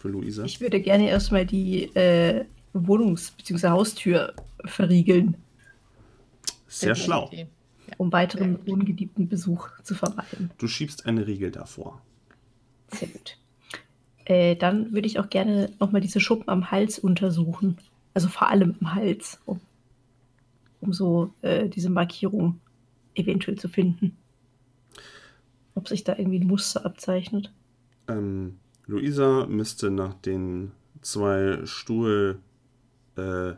für 0.00 0.08
Luisa. 0.08 0.44
Ich 0.44 0.60
würde 0.60 0.80
gerne 0.80 1.08
erstmal 1.08 1.44
die 1.44 1.94
äh, 1.96 2.44
Wohnungs- 2.72 3.32
bzw. 3.36 3.68
Haustür 3.70 4.34
verriegeln, 4.64 5.36
Sehr 6.68 6.94
schlau. 6.94 7.28
Idee. 7.32 7.48
um 7.96 8.12
weiteren 8.12 8.56
ungeliebten 8.56 9.28
Besuch 9.28 9.70
zu 9.82 9.94
vermeiden. 9.94 10.50
Du 10.58 10.68
schiebst 10.68 11.06
eine 11.06 11.26
Riegel 11.26 11.50
davor. 11.50 12.02
Sehr 12.92 13.08
gut. 13.08 13.38
Äh, 14.26 14.56
dann 14.56 14.92
würde 14.92 15.06
ich 15.06 15.18
auch 15.18 15.30
gerne 15.30 15.72
nochmal 15.80 16.02
diese 16.02 16.20
Schuppen 16.20 16.48
am 16.48 16.70
Hals 16.70 16.98
untersuchen. 16.98 17.78
Also 18.12 18.28
vor 18.28 18.48
allem 18.50 18.74
am 18.80 18.94
Hals, 18.94 19.40
um, 19.46 19.60
um 20.82 20.92
so 20.92 21.32
äh, 21.40 21.68
diese 21.68 21.88
Markierung 21.88 22.60
eventuell 23.14 23.56
zu 23.56 23.68
finden. 23.68 24.16
Ob 25.74 25.88
sich 25.88 26.04
da 26.04 26.16
irgendwie 26.16 26.40
ein 26.40 26.46
Muster 26.46 26.84
abzeichnet. 26.84 27.52
Ähm, 28.08 28.58
Luisa 28.86 29.46
müsste 29.46 29.90
nach 29.90 30.14
den 30.14 30.72
zwei 31.00 31.60
Stuhl 31.64 32.40
äh, 33.16 33.54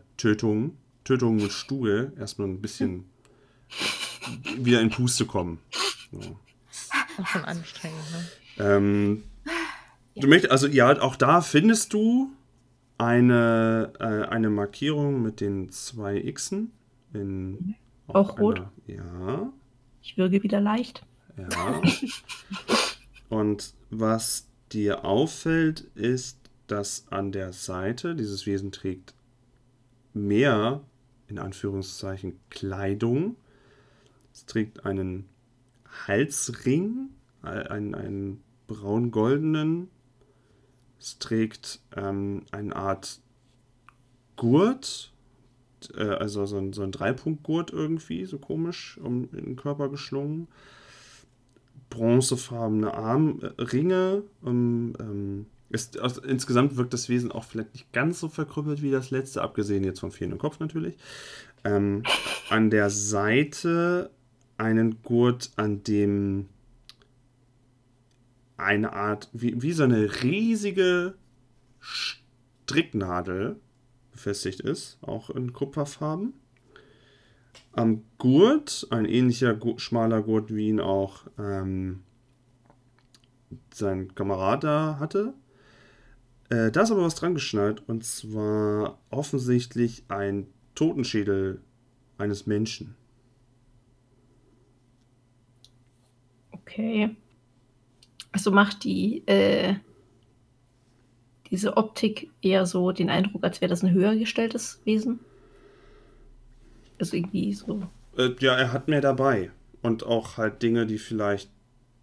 Tötungen, 1.11 1.43
mit 1.43 1.51
Stuhl, 1.53 2.13
erstmal 2.19 2.47
ein 2.49 2.61
bisschen 2.61 3.05
wieder 4.59 4.81
in 4.81 4.91
Puste 4.91 5.27
kommen. 5.27 5.59
So. 6.13 6.39
Auch 7.21 7.27
schon 7.27 7.45
anstrengend, 7.45 7.99
ne? 8.13 8.65
Ähm, 8.65 9.25
du 10.15 10.29
möchtest, 10.29 10.53
also 10.53 10.69
ja, 10.69 11.01
auch 11.01 11.17
da 11.17 11.41
findest 11.41 11.93
du 11.95 12.31
eine, 12.97 13.93
äh, 13.99 14.29
eine 14.29 14.51
Markierung 14.51 15.21
mit 15.23 15.41
den 15.41 15.71
zwei 15.71 16.21
Xen. 16.33 16.71
In, 17.13 17.75
Auch 18.07 18.31
auf 18.31 18.39
rot? 18.39 18.61
einer- 18.61 18.73
Ja, 18.87 19.53
Ich 20.03 20.17
würge 20.17 20.43
wieder 20.45 20.61
leicht. 20.61 21.05
ja. 21.37 21.83
Und 23.29 23.75
was 23.91 24.47
dir 24.71 25.05
auffällt, 25.05 25.81
ist, 25.97 26.39
dass 26.69 27.07
an 27.11 27.33
der 27.33 27.53
Seite 27.53 28.15
dieses 28.15 28.47
Wesen 28.47 28.71
trägt 28.71 29.15
mehr, 30.15 30.83
in 31.31 31.39
Anführungszeichen, 31.39 32.39
Kleidung. 32.51 33.37
Es 34.33 34.47
trägt 34.47 34.85
einen 34.85 35.29
Halsring, 36.07 37.11
äh, 37.43 37.49
einen, 37.69 37.95
einen 37.95 38.43
braun-goldenen. 38.67 39.89
Es 40.99 41.19
trägt 41.19 41.81
ähm, 41.97 42.45
eine 42.51 42.77
Art 42.77 43.21
Gurt, 44.37 45.13
äh, 45.97 46.03
also 46.03 46.47
so 46.47 46.59
ein, 46.59 46.73
so 46.73 46.83
ein 46.83 46.93
Dreipunktgurt 46.93 47.73
irgendwie, 47.73 48.27
so 48.27 48.39
komisch, 48.39 48.99
um 49.03 49.31
den 49.31 49.57
Körper 49.57 49.89
geschlungen. 49.89 50.49
bronzefarbene 51.89 52.93
Armringe. 52.95 54.23
Ähm, 54.45 54.93
ähm, 55.01 55.47
ist, 55.71 55.99
also 55.99 56.21
insgesamt 56.23 56.77
wirkt 56.77 56.93
das 56.93 57.09
Wesen 57.09 57.33
auch 57.33 57.45
vielleicht 57.45 57.73
nicht 57.73 57.93
ganz 57.93 58.21
so 58.21 58.29
verkrüppelt 58.29 58.83
wie 58.83 58.91
das 58.91 59.11
letzte, 59.11 59.43
abgesehen 59.43 59.85
jetzt 59.85 60.01
vom 60.01 60.13
fehlenden 60.13 60.39
Kopf 60.39 60.59
natürlich. 60.59 60.97
Ähm, 61.65 62.03
an 62.51 62.71
der 62.71 62.91
Seite 62.91 64.11
einen 64.59 65.03
Gurt, 65.03 65.53
an 65.57 65.83
dem 65.85 66.49
eine 68.57 68.93
Art, 68.93 69.29
wie, 69.33 69.63
wie 69.63 69.73
so 69.73 69.85
eine 69.85 70.23
riesige 70.23 71.15
Stricknadel 71.79 73.57
befestigt 74.13 74.61
ist, 74.61 74.99
auch 75.03 75.31
in 75.31 75.53
Kupferfarben. 75.53 76.35
Am 77.73 78.03
Gurt, 78.19 78.87
ein 78.91 79.05
ähnlicher 79.07 79.59
schmaler 79.77 80.23
Gurt, 80.23 80.55
wie 80.55 80.69
ihn 80.69 80.81
auch 80.81 81.25
ähm, 81.39 82.03
sein 83.73 84.15
Kamerad 84.15 84.65
da 84.65 84.99
hatte. 84.99 85.33
Äh, 86.51 86.71
da 86.73 86.83
ist 86.83 86.91
aber 86.91 87.03
was 87.03 87.15
dran 87.15 87.35
geschnallt 87.35 87.83
und 87.89 88.05
zwar 88.05 88.99
offensichtlich 89.11 90.05
ein 90.09 90.49
Totenschädel 90.75 91.61
eines 92.19 92.47
Menschen. 92.47 92.97
Okay. 96.51 97.17
Also 98.33 98.51
macht 98.51 98.85
die 98.85 99.27
äh, 99.27 99.77
diese 101.51 101.77
Optik 101.77 102.31
eher 102.43 102.67
so 102.67 102.93
den 102.93 103.11
Eindruck, 103.11 103.43
als 103.45 103.61
wäre 103.61 103.71
das 103.71 103.83
ein 103.83 103.93
höher 103.93 104.15
gestelltes 104.17 104.81
Wesen? 104.85 105.21
Also 106.99 107.17
irgendwie 107.17 107.53
so. 107.53 107.83
Äh, 108.17 108.31
ja, 108.41 108.57
er 108.57 108.73
hat 108.73 108.89
mehr 108.89 109.01
dabei. 109.01 109.51
Und 109.83 110.05
auch 110.05 110.37
halt 110.37 110.63
Dinge, 110.63 110.87
die 110.87 110.99
vielleicht 110.99 111.51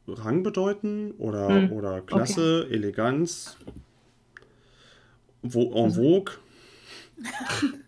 Rang 0.08 0.44
bedeuten 0.44 1.12
oder, 1.18 1.48
hm. 1.48 1.72
oder 1.72 2.02
Klasse, 2.02 2.64
okay. 2.66 2.76
Eleganz, 2.76 3.58
wo, 5.42 5.72
en 5.74 5.92
vogue. 5.92 6.34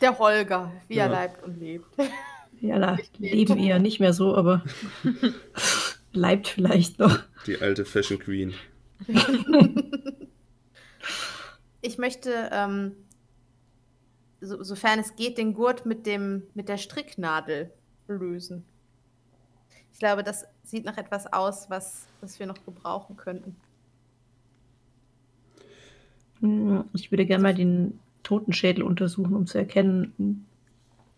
Der 0.00 0.18
Holger, 0.18 0.72
wie 0.88 0.96
ja. 0.96 1.04
er 1.04 1.10
leibt 1.10 1.42
und 1.42 1.58
lebt. 1.58 1.86
Ja, 2.60 2.78
na, 2.78 2.98
leben 3.18 3.58
eher 3.58 3.78
nicht 3.78 4.00
mehr 4.00 4.12
so, 4.12 4.36
aber 4.36 4.62
bleibt 6.12 6.48
vielleicht 6.48 6.98
noch. 6.98 7.18
Die 7.46 7.60
alte 7.60 7.86
Fashion 7.86 8.18
Queen. 8.18 8.52
ich 11.80 11.96
möchte, 11.96 12.50
ähm, 12.52 12.92
so, 14.42 14.62
sofern 14.62 14.98
es 14.98 15.16
geht, 15.16 15.38
den 15.38 15.54
Gurt 15.54 15.86
mit, 15.86 16.04
dem, 16.04 16.42
mit 16.54 16.68
der 16.68 16.76
Stricknadel 16.76 17.72
lösen. 18.08 18.66
Ich 19.92 19.98
glaube, 19.98 20.22
das 20.22 20.44
sieht 20.62 20.84
nach 20.84 20.98
etwas 20.98 21.32
aus, 21.32 21.70
was, 21.70 22.06
was 22.20 22.38
wir 22.38 22.46
noch 22.46 22.62
gebrauchen 22.64 23.16
könnten. 23.16 23.56
Hm, 26.40 26.84
ich 26.94 27.10
würde 27.10 27.26
gerne 27.26 27.42
mal 27.42 27.54
den 27.54 27.98
Totenschädel 28.22 28.82
untersuchen, 28.82 29.34
um 29.34 29.46
zu 29.46 29.58
erkennen, 29.58 30.46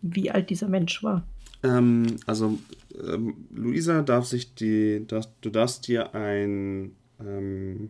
wie 0.01 0.31
alt 0.31 0.49
dieser 0.49 0.67
Mensch 0.67 1.03
war. 1.03 1.23
Ähm, 1.63 2.17
also, 2.25 2.59
ähm, 3.01 3.35
Luisa 3.53 4.01
darf 4.01 4.25
sich 4.25 4.53
die, 4.53 5.05
darf, 5.07 5.27
du 5.41 5.49
darfst 5.49 5.87
dir 5.87 6.13
ein, 6.13 6.95
ähm, 7.19 7.89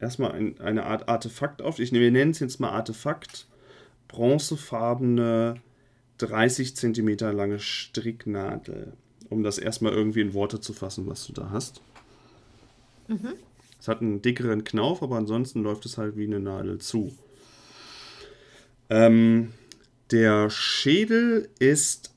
erstmal 0.00 0.32
ein, 0.32 0.60
eine 0.60 0.84
Art 0.86 1.08
Artefakt 1.08 1.62
auf, 1.62 1.78
ich, 1.78 1.92
wir 1.92 2.10
nennen 2.10 2.30
es 2.30 2.40
jetzt 2.40 2.58
mal 2.58 2.70
Artefakt, 2.70 3.46
bronzefarbene, 4.08 5.60
30 6.18 6.74
cm 6.76 7.18
lange 7.36 7.58
Stricknadel, 7.58 8.94
um 9.28 9.42
das 9.42 9.58
erstmal 9.58 9.92
irgendwie 9.92 10.22
in 10.22 10.32
Worte 10.32 10.60
zu 10.60 10.72
fassen, 10.72 11.06
was 11.06 11.26
du 11.26 11.34
da 11.34 11.50
hast. 11.50 11.82
Mhm. 13.08 13.34
Es 13.78 13.88
hat 13.88 14.00
einen 14.00 14.22
dickeren 14.22 14.64
Knauf, 14.64 15.02
aber 15.02 15.16
ansonsten 15.16 15.62
läuft 15.62 15.86
es 15.86 15.98
halt 15.98 16.16
wie 16.16 16.24
eine 16.24 16.40
Nadel 16.40 16.78
zu. 16.78 17.12
Ähm, 18.88 19.52
der 20.10 20.50
Schädel 20.50 21.48
ist 21.58 22.14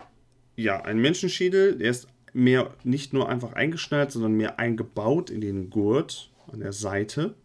ja 0.55 0.81
ein 0.81 0.99
Menschenschädel. 0.99 1.77
Der 1.77 1.91
ist 1.91 2.07
mehr 2.33 2.73
nicht 2.83 3.13
nur 3.13 3.29
einfach 3.29 3.53
eingeschnallt, 3.53 4.11
sondern 4.11 4.33
mehr 4.33 4.59
eingebaut 4.59 5.29
in 5.29 5.41
den 5.41 5.69
Gurt 5.69 6.31
an 6.51 6.59
der 6.59 6.73
Seite. 6.73 7.35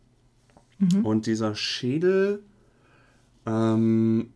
Mhm. 0.79 1.05
Und 1.05 1.27
dieser 1.27 1.55
Schädel, 1.55 2.42
ähm, 3.46 4.33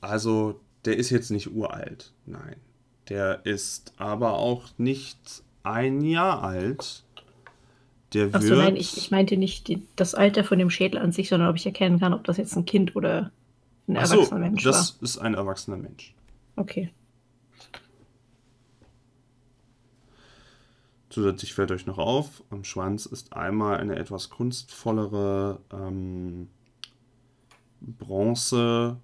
also 0.00 0.60
der 0.84 0.96
ist 0.96 1.10
jetzt 1.10 1.30
nicht 1.30 1.52
uralt, 1.52 2.12
nein. 2.26 2.56
Der 3.08 3.44
ist 3.44 3.92
aber 3.96 4.34
auch 4.34 4.70
nicht 4.78 5.42
ein 5.62 6.02
Jahr 6.02 6.42
alt. 6.42 7.03
Der 8.14 8.32
wird. 8.32 8.36
Achso, 8.36 8.54
nein, 8.54 8.76
ich, 8.76 8.96
ich 8.96 9.10
meinte 9.10 9.36
nicht 9.36 9.68
die, 9.68 9.82
das 9.96 10.14
Alter 10.14 10.44
von 10.44 10.58
dem 10.58 10.70
Schädel 10.70 11.00
an 11.00 11.12
sich, 11.12 11.28
sondern 11.28 11.48
ob 11.50 11.56
ich 11.56 11.66
erkennen 11.66 12.00
kann, 12.00 12.14
ob 12.14 12.24
das 12.24 12.36
jetzt 12.36 12.56
ein 12.56 12.64
Kind 12.64 12.96
oder 12.96 13.30
ein 13.88 13.96
Ach 13.96 14.10
erwachsener 14.10 14.24
so, 14.24 14.36
Mensch 14.36 14.62
das 14.62 14.74
war. 14.74 14.96
Das 15.00 15.10
ist 15.10 15.18
ein 15.18 15.34
erwachsener 15.34 15.76
Mensch. 15.76 16.14
Okay. 16.56 16.90
Zusätzlich 21.10 21.54
fällt 21.54 21.70
euch 21.70 21.86
noch 21.86 21.98
auf, 21.98 22.42
am 22.50 22.64
Schwanz 22.64 23.06
ist 23.06 23.34
einmal 23.34 23.78
eine 23.78 23.96
etwas 23.96 24.30
kunstvollere 24.30 25.60
ähm, 25.72 26.48
Bronze 27.80 28.96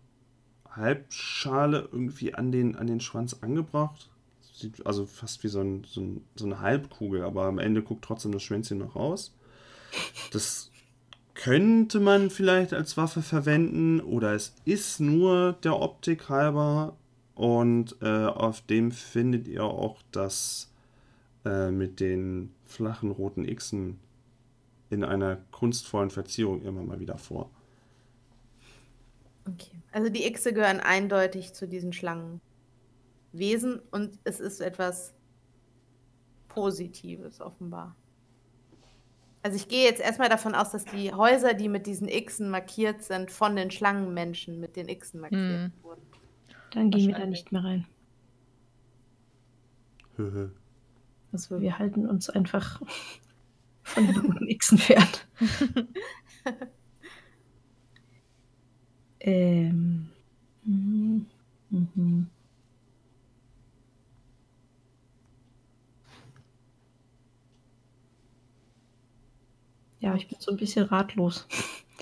Halbschale 0.69 1.89
irgendwie 1.93 2.35
an 2.35 2.51
den, 2.51 2.77
an 2.77 2.87
den 2.87 3.01
Schwanz 3.01 3.37
angebracht. 3.43 4.09
Sieht 4.61 4.87
also 4.87 5.07
fast 5.07 5.43
wie 5.43 5.49
so, 5.49 5.61
ein, 5.61 5.85
so, 5.85 6.01
ein, 6.01 6.25
so 6.37 6.45
eine 6.45 6.61
Halbkugel, 6.61 7.23
aber 7.23 7.45
am 7.45 7.59
Ende 7.59 7.83
guckt 7.83 8.05
trotzdem 8.05 8.33
das 8.33 8.43
Schwänzchen 8.43 8.79
noch 8.79 8.95
raus. 8.95 9.35
Das 10.33 10.71
könnte 11.35 12.01
man 12.01 12.29
vielleicht 12.29 12.75
als 12.75 12.97
Waffe 12.97 13.23
verwenden 13.23 14.01
oder 14.01 14.35
es 14.35 14.55
ist 14.67 15.01
nur 15.01 15.55
der 15.65 15.81
Optik 15.81 16.29
halber 16.29 16.97
und 17.35 17.97
äh, 18.03 18.27
auf 18.27 18.61
dem 18.61 18.93
findet 18.93 19.49
ihr 19.49 19.65
auch 19.65 20.03
das 20.13 20.71
äh, 21.47 21.71
mit 21.71 22.01
den 22.01 22.53
flachen 22.67 23.11
roten 23.11 23.47
Xen 23.47 23.99
in 24.91 25.05
einer 25.05 25.39
kunstvollen 25.51 26.11
Verzierung 26.11 26.63
immer 26.63 26.83
mal 26.83 27.01
wieder 27.01 27.17
vor. 27.17 27.51
Okay, 29.47 29.71
also 29.93 30.11
die 30.11 30.31
Xe 30.31 30.53
gehören 30.53 30.81
eindeutig 30.81 31.55
zu 31.55 31.67
diesen 31.67 31.95
Schlangenwesen 33.31 33.81
und 33.91 34.19
es 34.25 34.41
ist 34.41 34.61
etwas 34.61 35.15
Positives 36.49 37.41
offenbar. 37.41 37.97
Also 39.43 39.57
ich 39.57 39.69
gehe 39.69 39.85
jetzt 39.85 40.01
erstmal 40.01 40.29
davon 40.29 40.55
aus, 40.55 40.71
dass 40.71 40.85
die 40.85 41.15
Häuser, 41.15 41.55
die 41.55 41.69
mit 41.69 41.87
diesen 41.87 42.09
Xen 42.09 42.51
markiert 42.51 43.03
sind, 43.03 43.31
von 43.31 43.57
den 43.57 43.71
Schlangenmenschen 43.71 44.61
mit 44.61 44.77
den 44.77 44.87
Xen 44.87 45.21
markiert 45.21 45.73
mm. 45.73 45.83
wurden. 45.83 46.03
Dann 46.73 46.91
gehen 46.91 47.09
wir 47.09 47.15
da 47.15 47.25
nicht 47.25 47.51
mehr 47.51 47.65
rein. 47.65 47.87
Also 51.33 51.61
wir 51.61 51.79
halten 51.79 52.07
uns 52.07 52.29
einfach 52.29 52.83
von 53.83 54.07
den 54.07 54.21
guten 54.21 54.59
Xen 54.59 54.77
fern. 54.77 55.09
ähm. 59.21 60.11
Mhm. 60.65 61.27
Mhm. 61.71 62.27
Ja, 70.01 70.15
ich 70.15 70.29
bin 70.29 70.39
so 70.41 70.51
ein 70.51 70.57
bisschen 70.57 70.87
ratlos 70.87 71.47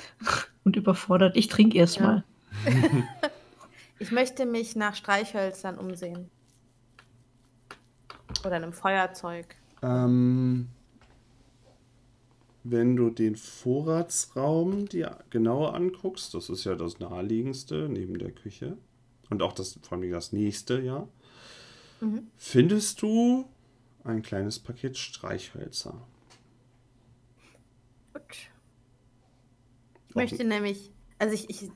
und 0.64 0.76
überfordert. 0.76 1.36
Ich 1.36 1.48
trinke 1.48 1.76
erstmal. 1.78 2.24
Ja. 2.64 2.72
ich 3.98 4.10
möchte 4.12 4.46
mich 4.46 4.76
nach 4.76 4.94
Streichhölzern 4.94 5.76
umsehen. 5.76 6.30
Oder 8.44 8.56
einem 8.56 8.72
Feuerzeug. 8.72 9.56
Ähm, 9.82 10.68
wenn 12.64 12.96
du 12.96 13.10
den 13.10 13.36
Vorratsraum 13.36 14.88
dir 14.88 15.18
genauer 15.30 15.74
anguckst, 15.74 16.34
das 16.34 16.48
ist 16.48 16.64
ja 16.64 16.74
das 16.74 16.98
naheliegendste 16.98 17.88
neben 17.88 18.18
der 18.18 18.30
Küche 18.30 18.76
und 19.30 19.42
auch 19.42 19.52
das, 19.52 19.78
vor 19.82 19.98
allem 19.98 20.10
das 20.10 20.32
nächste, 20.32 20.80
ja, 20.80 21.08
mhm. 22.00 22.28
findest 22.36 23.02
du 23.02 23.46
ein 24.04 24.22
kleines 24.22 24.58
Paket 24.58 24.96
Streichhölzer. 24.96 26.06
Gut. 28.18 28.48
Ich 30.08 30.14
möchte 30.14 30.44
nämlich, 30.44 30.92
also 31.18 31.34
ich, 31.34 31.48
ich 31.50 31.70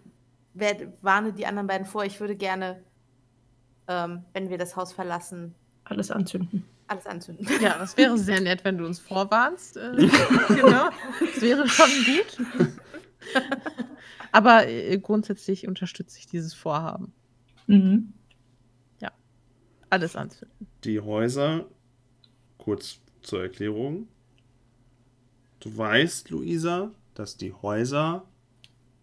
werde, 0.55 0.93
warne 1.03 1.33
die 1.33 1.47
anderen 1.47 1.67
beiden 1.67 1.87
vor, 1.87 2.05
ich 2.05 2.21
würde 2.21 2.37
gerne, 2.37 2.83
ähm, 3.89 4.25
wenn 4.33 4.51
wir 4.51 4.59
das 4.59 4.77
Haus 4.77 4.93
verlassen, 4.93 5.55
alles 5.85 6.11
anzünden. 6.11 6.65
Alles 6.87 7.07
anzünden. 7.07 7.47
Ja, 7.61 7.79
das 7.79 7.97
wäre 7.97 8.19
sehr 8.19 8.41
nett, 8.41 8.65
wenn 8.65 8.79
du 8.79 8.87
uns 8.87 8.99
vorwarnst. 8.99 9.77
Äh, 9.77 9.97
genau. 10.49 10.91
Das 11.21 11.41
wäre 11.41 11.69
schon 11.69 11.91
gut. 12.05 12.47
Aber 14.33 14.67
äh, 14.67 14.99
grundsätzlich 14.99 15.69
unterstütze 15.69 16.19
ich 16.19 16.27
dieses 16.27 16.55
Vorhaben. 16.55 17.13
Mhm. 17.67 18.13
Ja. 19.01 19.13
Alles 19.91 20.17
anzünden. 20.17 20.67
Die 20.85 21.01
Häuser, 21.01 21.67
kurz 22.59 23.01
zur 23.21 23.43
Erklärung. 23.43 24.09
Du 25.63 25.79
weißt, 25.79 26.31
Luisa, 26.31 26.91
dass 27.15 27.37
die 27.37 27.53
Häuser 27.53 28.25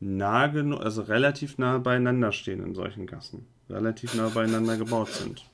nah 0.02 0.48
genug, 0.48 0.82
also 0.82 1.02
relativ 1.04 1.58
nah 1.58 1.78
beieinander 1.78 2.34
stehen 2.34 2.62
in 2.62 2.76
solchen 2.76 3.08
Gassen. 3.08 3.48
Relativ 3.70 4.14
nah 4.14 4.28
beieinander 4.28 4.76
gebaut 4.76 5.08
sind. 5.08 5.46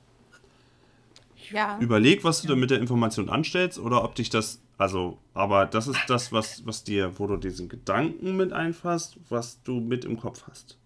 Ja. 1.52 1.78
Überleg, 1.78 2.24
was 2.24 2.42
du 2.42 2.48
da 2.48 2.56
mit 2.56 2.72
der 2.72 2.80
Information 2.80 3.28
anstellst 3.28 3.78
oder 3.78 4.02
ob 4.02 4.16
dich 4.16 4.30
das, 4.30 4.60
also, 4.78 5.18
aber 5.32 5.66
das 5.66 5.86
ist 5.86 6.00
das, 6.08 6.32
was, 6.32 6.66
was 6.66 6.82
dir, 6.82 7.16
wo 7.20 7.28
du 7.28 7.36
diesen 7.36 7.68
Gedanken 7.68 8.36
mit 8.36 8.52
einfasst, 8.52 9.16
was 9.28 9.62
du 9.62 9.78
mit 9.78 10.04
im 10.04 10.18
Kopf 10.18 10.42
hast. 10.48 10.76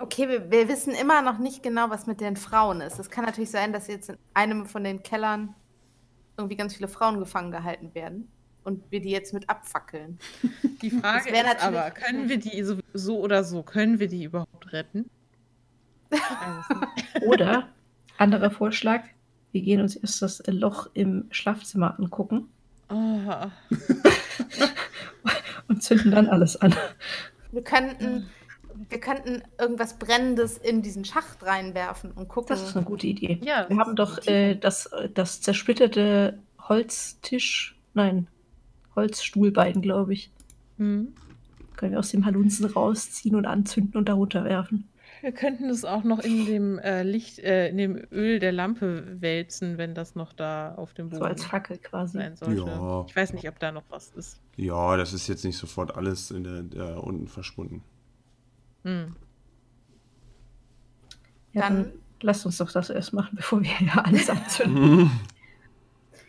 Okay, 0.00 0.28
wir, 0.28 0.50
wir 0.50 0.68
wissen 0.68 0.94
immer 0.94 1.22
noch 1.22 1.38
nicht 1.38 1.62
genau, 1.62 1.90
was 1.90 2.08
mit 2.08 2.20
den 2.20 2.34
Frauen 2.34 2.80
ist. 2.80 2.98
Es 2.98 3.08
kann 3.08 3.24
natürlich 3.24 3.50
sein, 3.50 3.72
dass 3.72 3.86
jetzt 3.86 4.08
in 4.08 4.18
einem 4.32 4.66
von 4.66 4.82
den 4.82 5.04
Kellern 5.04 5.54
irgendwie 6.36 6.56
ganz 6.56 6.74
viele 6.74 6.88
Frauen 6.88 7.20
gefangen 7.20 7.52
gehalten 7.52 7.94
werden 7.94 8.28
und 8.64 8.82
wir 8.90 9.00
die 9.00 9.10
jetzt 9.10 9.32
mit 9.34 9.48
abfackeln. 9.48 10.18
Die 10.82 10.90
Frage 10.90 11.28
ist 11.30 11.34
natürlich- 11.34 11.62
aber, 11.62 11.90
können 11.92 12.28
wir 12.28 12.38
die 12.38 12.62
so, 12.62 12.78
so 12.92 13.18
oder 13.20 13.44
so, 13.44 13.62
können 13.62 13.98
wir 14.00 14.08
die 14.08 14.24
überhaupt 14.24 14.72
retten? 14.72 15.08
Oder, 17.26 17.68
anderer 18.18 18.50
Vorschlag, 18.50 19.02
wir 19.52 19.62
gehen 19.62 19.80
uns 19.80 19.96
erst 19.96 20.20
das 20.22 20.42
Loch 20.46 20.88
im 20.94 21.26
Schlafzimmer 21.30 21.98
angucken 21.98 22.48
Oh, 22.90 23.20
und 25.68 25.82
zünden 25.82 26.10
dann 26.10 26.28
alles 26.28 26.56
an. 26.60 26.74
Wir 27.50 27.62
könnten, 27.64 28.28
wir 28.90 29.00
könnten 29.00 29.42
irgendwas 29.58 29.98
Brennendes 29.98 30.58
in 30.58 30.82
diesen 30.82 31.04
Schacht 31.04 31.42
reinwerfen 31.44 32.12
und 32.12 32.28
gucken. 32.28 32.48
Das 32.50 32.62
ist 32.62 32.76
eine 32.76 32.84
gute 32.84 33.06
Idee. 33.06 33.40
ja, 33.42 33.66
Wir 33.68 33.78
haben 33.78 33.96
doch 33.96 34.24
äh, 34.26 34.54
das, 34.56 34.90
das 35.14 35.40
zersplitterte 35.40 36.38
Holztisch, 36.60 37.78
nein, 37.94 38.26
Holzstuhlbein, 38.96 39.82
glaube 39.82 40.12
ich. 40.14 40.30
Hm. 40.78 41.14
Können 41.76 41.92
wir 41.92 41.98
aus 41.98 42.10
dem 42.10 42.24
Halunzen 42.24 42.66
rausziehen 42.66 43.34
und 43.36 43.46
anzünden 43.46 43.96
und 43.98 44.08
darunter 44.08 44.44
werfen. 44.44 44.88
Wir 45.20 45.32
könnten 45.32 45.70
es 45.70 45.84
auch 45.84 46.04
noch 46.04 46.18
in 46.20 46.44
dem 46.44 46.78
äh, 46.80 47.02
Licht, 47.02 47.38
äh, 47.38 47.68
in 47.70 47.78
dem 47.78 47.96
Öl 48.12 48.38
der 48.40 48.52
Lampe 48.52 49.16
wälzen, 49.20 49.78
wenn 49.78 49.94
das 49.94 50.14
noch 50.14 50.32
da 50.34 50.74
auf 50.74 50.92
dem 50.92 51.08
Boden 51.08 51.20
So 51.20 51.24
als 51.24 51.44
Fackel 51.44 51.78
quasi. 51.78 52.18
sein 52.18 52.36
sollte. 52.36 52.60
Ja. 52.60 53.06
Ich 53.08 53.16
weiß 53.16 53.32
nicht, 53.32 53.48
ob 53.48 53.58
da 53.58 53.72
noch 53.72 53.84
was 53.88 54.10
ist. 54.10 54.38
Ja, 54.56 54.96
das 54.96 55.12
ist 55.14 55.26
jetzt 55.28 55.44
nicht 55.44 55.56
sofort 55.56 55.96
alles 55.96 56.30
in 56.30 56.44
der, 56.44 56.62
der 56.62 57.02
unten 57.02 57.26
verschwunden. 57.26 57.82
Hm. 58.84 59.16
Ja, 61.52 61.62
dann, 61.62 61.84
Dann- 61.84 61.92
lasst 62.20 62.44
uns 62.46 62.58
doch 62.58 62.70
das 62.70 62.90
erst 62.90 63.12
machen, 63.12 63.30
bevor 63.36 63.62
wir 63.62 63.76
hier 63.78 64.04
alles 64.04 64.28
anzünden. 64.30 65.10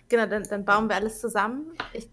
Genau, 0.07 0.27
dann, 0.27 0.43
dann 0.47 0.63
bauen 0.63 0.87
wir 0.87 0.95
alles 0.97 1.19
zusammen. 1.19 1.65
Ich, 1.91 2.07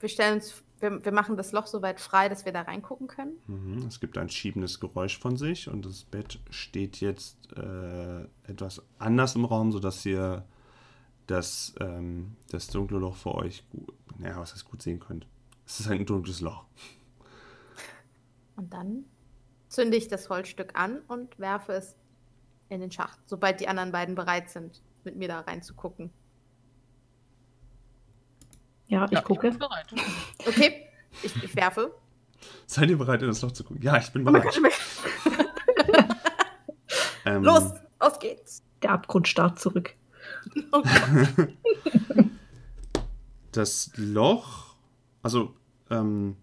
wir 0.00 0.08
stellen 0.08 0.34
uns, 0.34 0.62
wir, 0.80 1.04
wir 1.04 1.12
machen 1.12 1.36
das 1.36 1.52
Loch 1.52 1.66
so 1.66 1.82
weit 1.82 2.00
frei, 2.00 2.28
dass 2.28 2.44
wir 2.44 2.52
da 2.52 2.62
reingucken 2.62 3.06
können. 3.06 3.38
Mhm, 3.46 3.86
Es 3.88 4.00
gibt 4.00 4.18
ein 4.18 4.28
schiebendes 4.28 4.80
Geräusch 4.80 5.18
von 5.18 5.36
sich 5.36 5.68
und 5.68 5.86
das 5.86 6.04
Bett 6.04 6.38
steht 6.50 7.00
jetzt 7.00 7.52
äh, 7.56 8.22
etwas 8.44 8.82
anders 8.98 9.34
im 9.36 9.44
Raum, 9.44 9.72
sodass 9.72 10.04
ihr 10.04 10.44
das, 11.26 11.74
ähm, 11.80 12.36
das 12.50 12.68
dunkle 12.68 12.98
Loch 12.98 13.16
vor 13.16 13.36
euch 13.36 13.64
gut, 13.70 13.92
naja, 14.18 14.38
was 14.38 14.52
heißt 14.52 14.64
gut 14.64 14.82
sehen 14.82 15.00
könnt. 15.00 15.26
Es 15.66 15.80
ist 15.80 15.88
ein 15.88 16.06
dunkles 16.06 16.40
Loch. 16.40 16.64
Und 18.56 18.72
dann 18.72 19.04
zünde 19.68 19.96
ich 19.96 20.08
das 20.08 20.28
Holzstück 20.28 20.78
an 20.78 21.00
und 21.08 21.38
werfe 21.38 21.72
es 21.72 21.96
in 22.68 22.80
den 22.80 22.90
Schacht, 22.90 23.18
sobald 23.26 23.60
die 23.60 23.68
anderen 23.68 23.92
beiden 23.92 24.14
bereit 24.14 24.50
sind, 24.50 24.82
mit 25.04 25.16
mir 25.16 25.28
da 25.28 25.40
reinzugucken. 25.40 26.10
Ja, 28.88 29.04
ich 29.06 29.12
Ja, 29.12 29.20
gucke. 29.22 29.50
bin 29.50 29.58
bereit. 29.58 29.86
Okay, 30.46 30.86
ich, 31.22 31.42
ich 31.42 31.56
werfe. 31.56 31.92
Seid 32.66 32.90
ihr 32.90 32.98
bereit, 32.98 33.22
in 33.22 33.28
das 33.28 33.42
Loch 33.42 33.52
zu 33.52 33.64
gucken? 33.64 33.82
Ja, 33.82 33.96
ich 33.98 34.10
bin 34.12 34.26
Oh 34.26 34.32
bereit. 34.32 34.60
Oh. 34.62 35.32
Ähm, 37.24 37.42
Los, 37.42 37.72
auf 37.98 38.20
geht's. 38.20 38.62
Der 38.82 38.90
Abgrund 38.92 39.26
starrt 39.26 39.58
zurück. 39.58 39.96
Oh 40.70 40.80
das 43.52 43.90
Loch, 43.96 44.76
also 45.22 45.54
ähm, 45.90 46.36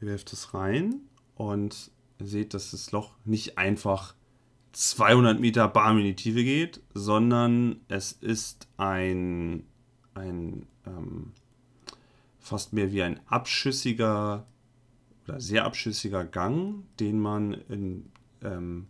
ihr 0.00 0.06
werft 0.08 0.32
es 0.32 0.54
rein 0.54 1.00
und 1.34 1.90
seht, 2.20 2.54
dass 2.54 2.70
das 2.70 2.92
Loch 2.92 3.16
nicht 3.24 3.58
einfach 3.58 4.14
200 4.72 5.40
Meter 5.40 5.66
Barm 5.68 5.98
in 5.98 6.04
die 6.04 6.14
Tiefe 6.16 6.44
geht, 6.44 6.80
sondern 6.94 7.80
es 7.88 8.12
ist 8.12 8.68
ein, 8.76 9.66
ein 10.14 10.66
ähm, 10.86 11.32
fast 12.44 12.74
mehr 12.74 12.92
wie 12.92 13.02
ein 13.02 13.20
abschüssiger 13.26 14.46
oder 15.26 15.40
sehr 15.40 15.64
abschüssiger 15.64 16.24
Gang, 16.24 16.84
den 17.00 17.18
man 17.18 17.54
in, 17.54 18.12
ähm, 18.42 18.86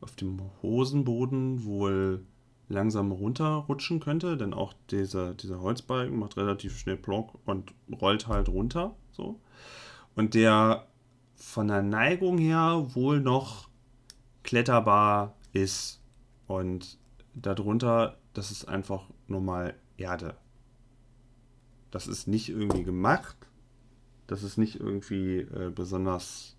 auf 0.00 0.16
dem 0.16 0.40
Hosenboden 0.60 1.64
wohl 1.64 2.26
langsam 2.68 3.12
runterrutschen 3.12 4.00
könnte, 4.00 4.36
denn 4.36 4.52
auch 4.52 4.74
dieser, 4.90 5.34
dieser 5.34 5.60
Holzbalken 5.60 6.18
macht 6.18 6.36
relativ 6.36 6.76
schnell 6.76 6.96
Block 6.96 7.38
und 7.44 7.72
rollt 8.00 8.26
halt 8.26 8.48
runter. 8.48 8.96
So. 9.12 9.38
Und 10.16 10.34
der 10.34 10.88
von 11.36 11.68
der 11.68 11.82
Neigung 11.82 12.38
her 12.38 12.88
wohl 12.94 13.20
noch 13.20 13.68
kletterbar 14.42 15.36
ist. 15.52 16.00
Und 16.48 16.98
darunter, 17.34 18.18
das 18.32 18.50
ist 18.50 18.64
einfach 18.64 19.04
normal 19.28 19.76
Erde. 19.96 20.36
Das 21.90 22.06
ist 22.06 22.26
nicht 22.26 22.48
irgendwie 22.48 22.82
gemacht. 22.82 23.36
Das 24.26 24.42
ist 24.42 24.58
nicht 24.58 24.80
irgendwie 24.80 25.38
äh, 25.38 25.70
besonders 25.74 26.56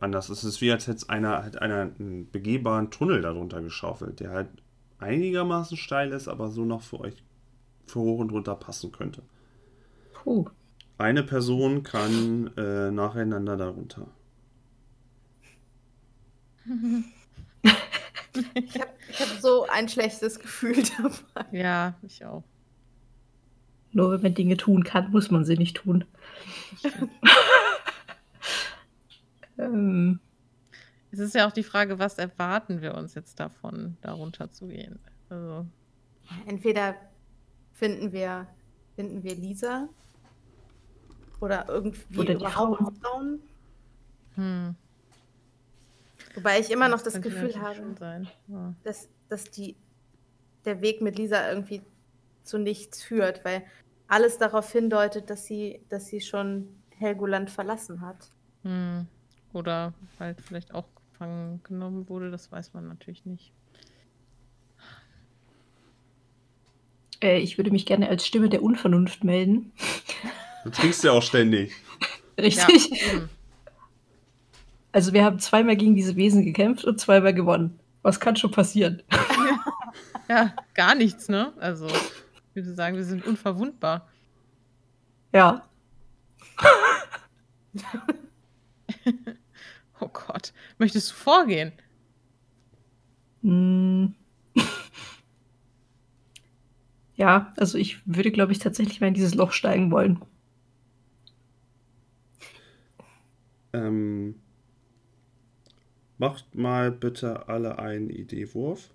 anders. 0.00 0.28
Es 0.28 0.44
ist 0.44 0.60
wie, 0.60 0.72
als 0.72 0.86
hätte 0.86 1.08
einer, 1.08 1.42
hätte 1.42 1.62
einer 1.62 1.90
einen 1.98 2.30
begehbaren 2.30 2.90
Tunnel 2.90 3.20
darunter 3.20 3.60
geschaufelt, 3.60 4.20
der 4.20 4.30
halt 4.30 4.48
einigermaßen 4.98 5.76
steil 5.76 6.12
ist, 6.12 6.28
aber 6.28 6.50
so 6.50 6.64
noch 6.64 6.82
für 6.82 7.00
euch 7.00 7.22
für 7.86 8.00
hoch 8.00 8.18
und 8.18 8.32
runter 8.32 8.54
passen 8.54 8.92
könnte. 8.92 9.22
Puh. 10.12 10.46
Eine 10.98 11.22
Person 11.22 11.84
kann 11.84 12.50
äh, 12.56 12.90
nacheinander 12.90 13.56
darunter. 13.56 14.08
Ich 18.54 18.78
habe 18.80 18.90
ich 19.08 19.20
hab 19.20 19.40
so 19.40 19.66
ein 19.68 19.88
schlechtes 19.88 20.38
Gefühl 20.38 20.82
dabei. 20.98 21.46
Ja, 21.56 21.94
ich 22.02 22.24
auch. 22.24 22.42
Nur 23.98 24.12
wenn 24.12 24.22
man 24.22 24.34
Dinge 24.34 24.56
tun 24.56 24.84
kann, 24.84 25.10
muss 25.10 25.32
man 25.32 25.44
sie 25.44 25.56
nicht 25.56 25.76
tun. 25.76 26.04
ähm, 29.58 30.20
Es 31.10 31.18
ist 31.18 31.34
ja 31.34 31.48
auch 31.48 31.52
die 31.52 31.64
Frage, 31.64 31.98
was 31.98 32.16
erwarten 32.16 32.80
wir 32.80 32.94
uns 32.94 33.16
jetzt 33.16 33.40
davon, 33.40 33.96
darunter 34.00 34.52
zu 34.52 34.68
gehen? 34.68 35.00
Also, 35.28 35.66
Entweder 36.46 36.94
finden 37.72 38.12
wir, 38.12 38.46
finden 38.94 39.24
wir 39.24 39.34
Lisa 39.34 39.88
oder 41.40 41.68
irgendwie 41.68 42.20
Oder 42.20 42.34
die 42.36 42.44
überhaupt 42.44 42.98
Frauen. 42.98 43.40
Hm, 44.36 44.76
Wobei 46.36 46.60
ich 46.60 46.70
immer 46.70 46.88
noch 46.88 47.02
das 47.02 47.14
könnte 47.14 47.30
Gefühl 47.30 47.60
habe. 47.60 48.28
Ja. 48.46 48.74
dass, 48.84 49.08
dass 49.28 49.50
die, 49.50 49.74
der 50.64 50.82
Weg 50.82 51.02
mit 51.02 51.18
Lisa 51.18 51.50
irgendwie 51.50 51.82
zu 52.44 52.58
nichts 52.58 53.02
führt, 53.02 53.44
weil 53.44 53.64
alles 54.08 54.38
darauf 54.38 54.70
hindeutet, 54.72 55.30
dass 55.30 55.46
sie, 55.46 55.80
dass 55.88 56.06
sie 56.06 56.20
schon 56.20 56.68
Helgoland 56.96 57.50
verlassen 57.50 58.00
hat. 58.00 58.30
Hm. 58.62 59.06
Oder 59.52 59.94
halt 60.18 60.40
vielleicht 60.40 60.74
auch 60.74 60.86
gefangen 61.12 61.60
genommen 61.62 62.08
wurde, 62.08 62.30
das 62.30 62.50
weiß 62.50 62.74
man 62.74 62.88
natürlich 62.88 63.24
nicht. 63.24 63.52
äh, 67.22 67.38
ich 67.38 67.58
würde 67.58 67.70
mich 67.70 67.86
gerne 67.86 68.08
als 68.08 68.26
Stimme 68.26 68.48
der 68.48 68.62
Unvernunft 68.62 69.24
melden. 69.24 69.72
Du 70.64 70.70
trinkst 70.70 71.04
ja 71.04 71.12
auch 71.12 71.22
ständig. 71.22 71.72
Richtig? 72.38 72.90
Ja. 72.90 73.28
Also 74.92 75.12
wir 75.12 75.24
haben 75.24 75.38
zweimal 75.38 75.76
gegen 75.76 75.94
diese 75.94 76.16
Wesen 76.16 76.44
gekämpft 76.44 76.84
und 76.84 76.98
zweimal 76.98 77.34
gewonnen. 77.34 77.78
Was 78.02 78.20
kann 78.20 78.36
schon 78.36 78.50
passieren? 78.50 79.02
ja, 80.28 80.54
gar 80.74 80.94
nichts, 80.94 81.28
ne? 81.28 81.52
Also, 81.58 81.88
ich 82.58 82.64
würde 82.66 82.74
sagen, 82.76 82.96
wir 82.96 83.04
sind 83.04 83.26
unverwundbar. 83.26 84.08
Ja. 85.32 85.68
Oh 90.00 90.08
Gott. 90.08 90.52
Möchtest 90.78 91.10
du 91.10 91.14
vorgehen? 91.14 91.72
Hm. 93.42 94.14
Ja, 97.16 97.52
also 97.56 97.78
ich 97.78 98.00
würde, 98.06 98.30
glaube 98.30 98.52
ich, 98.52 98.60
tatsächlich 98.60 99.00
mal 99.00 99.08
in 99.08 99.14
dieses 99.14 99.34
Loch 99.34 99.50
steigen 99.50 99.90
wollen. 99.90 100.20
Ähm, 103.72 104.36
macht 106.18 106.54
mal 106.54 106.92
bitte 106.92 107.48
alle 107.48 107.80
einen 107.80 108.08
Ideewurf. 108.08 108.94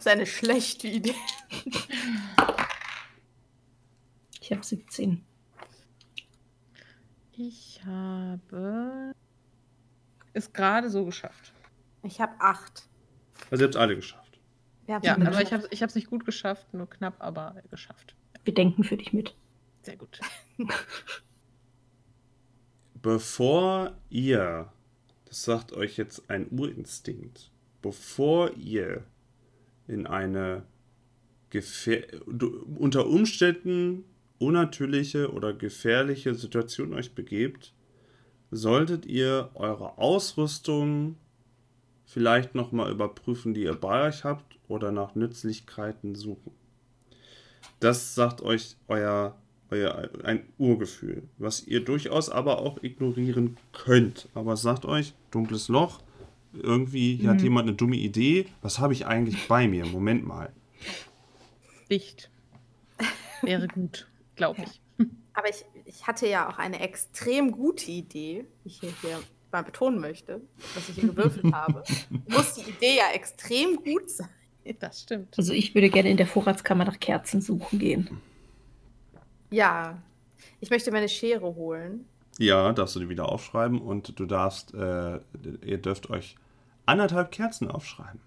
Ist 0.00 0.08
eine 0.08 0.26
schlechte 0.26 0.88
Idee. 0.88 1.14
Ich 4.40 4.50
habe 4.50 4.64
17. 4.64 5.24
Ich 7.32 7.80
habe 7.84 9.14
es 10.32 10.52
gerade 10.52 10.90
so 10.90 11.04
geschafft. 11.04 11.52
Ich 12.02 12.20
habe 12.20 12.32
acht. 12.40 12.88
Also 13.50 13.64
ihr 13.64 13.68
habt 13.68 13.76
alle 13.76 13.94
geschafft. 13.94 14.40
Ja, 14.86 14.96
aber 14.96 15.06
ich 15.10 15.16
geschafft. 15.16 15.52
habe 15.52 15.68
ich 15.70 15.82
es 15.82 15.94
nicht 15.94 16.08
gut 16.08 16.24
geschafft, 16.24 16.72
nur 16.74 16.88
knapp, 16.88 17.16
aber 17.20 17.62
geschafft. 17.70 18.16
Wir 18.44 18.54
denken 18.54 18.82
für 18.84 18.96
dich 18.96 19.12
mit. 19.12 19.36
Sehr 19.82 19.96
gut. 19.96 20.18
Bevor 22.94 23.96
ihr, 24.08 24.72
das 25.26 25.44
sagt 25.44 25.72
euch 25.72 25.96
jetzt 25.96 26.28
ein 26.28 26.48
Urinstinkt, 26.50 27.50
bevor 27.80 28.50
ihr 28.56 29.04
in 29.86 30.06
eine 30.06 30.64
unter 32.76 33.06
Umständen 33.08 34.04
unnatürliche 34.38 35.32
oder 35.32 35.52
gefährliche 35.52 36.34
Situation 36.34 36.94
euch 36.94 37.14
begebt, 37.14 37.74
solltet 38.50 39.06
ihr 39.06 39.50
eure 39.54 39.98
Ausrüstung 39.98 41.16
vielleicht 42.04 42.54
nochmal 42.54 42.90
überprüfen, 42.90 43.54
die 43.54 43.62
ihr 43.62 43.74
bei 43.74 44.08
euch 44.08 44.24
habt, 44.24 44.58
oder 44.68 44.92
nach 44.92 45.14
Nützlichkeiten 45.14 46.14
suchen. 46.14 46.52
Das 47.80 48.14
sagt 48.14 48.40
euch 48.42 48.76
euer, 48.88 49.36
euer 49.70 50.08
ein 50.22 50.44
Urgefühl, 50.58 51.24
was 51.38 51.66
ihr 51.66 51.84
durchaus 51.84 52.30
aber 52.30 52.58
auch 52.60 52.82
ignorieren 52.82 53.56
könnt. 53.72 54.28
Aber 54.34 54.56
sagt 54.56 54.84
euch, 54.84 55.14
dunkles 55.30 55.68
Loch, 55.68 56.00
irgendwie 56.52 57.16
hier 57.16 57.30
hat 57.30 57.38
Mhm. 57.38 57.44
jemand 57.44 57.68
eine 57.68 57.76
dumme 57.76 57.96
Idee. 57.96 58.46
Was 58.62 58.78
habe 58.78 58.92
ich 58.92 59.06
eigentlich 59.06 59.46
bei 59.48 59.68
mir? 59.68 59.86
Moment 59.86 60.24
mal. 60.26 60.52
Dicht. 61.90 62.30
Wäre 63.42 63.68
gut, 63.68 64.08
glaube 64.36 64.62
ich. 64.62 64.80
Aber 65.32 65.48
ich, 65.48 65.64
ich 65.86 66.06
hatte 66.06 66.28
ja 66.28 66.48
auch 66.48 66.58
eine 66.58 66.80
extrem 66.80 67.52
gute 67.52 67.90
Idee, 67.90 68.44
die 68.64 68.68
ich 68.68 68.80
hier, 68.80 68.92
hier 69.00 69.20
mal 69.52 69.62
betonen 69.62 69.98
möchte, 70.00 70.40
was 70.74 70.88
ich 70.88 70.96
hier 70.96 71.08
gewürfelt 71.08 71.44
habe. 71.54 71.82
Muss 72.28 72.54
die 72.54 72.68
Idee 72.70 72.96
ja 72.98 73.10
extrem 73.14 73.76
gut 73.76 74.10
sein. 74.10 74.28
Das 74.78 75.00
stimmt. 75.02 75.36
Also 75.38 75.52
ich 75.52 75.74
würde 75.74 75.88
gerne 75.88 76.10
in 76.10 76.16
der 76.16 76.26
Vorratskammer 76.26 76.84
nach 76.84 77.00
Kerzen 77.00 77.40
suchen 77.40 77.78
gehen. 77.78 78.20
Ja, 79.50 80.00
ich 80.60 80.70
möchte 80.70 80.92
meine 80.92 81.08
Schere 81.08 81.54
holen. 81.54 82.04
Ja, 82.40 82.72
darfst 82.72 82.96
du 82.96 83.00
die 83.00 83.10
wieder 83.10 83.28
aufschreiben 83.28 83.78
und 83.82 84.18
du 84.18 84.24
darfst, 84.24 84.72
äh, 84.72 85.20
ihr 85.62 85.76
dürft 85.76 86.08
euch 86.08 86.36
anderthalb 86.86 87.32
Kerzen 87.32 87.70
aufschreiben. 87.70 88.18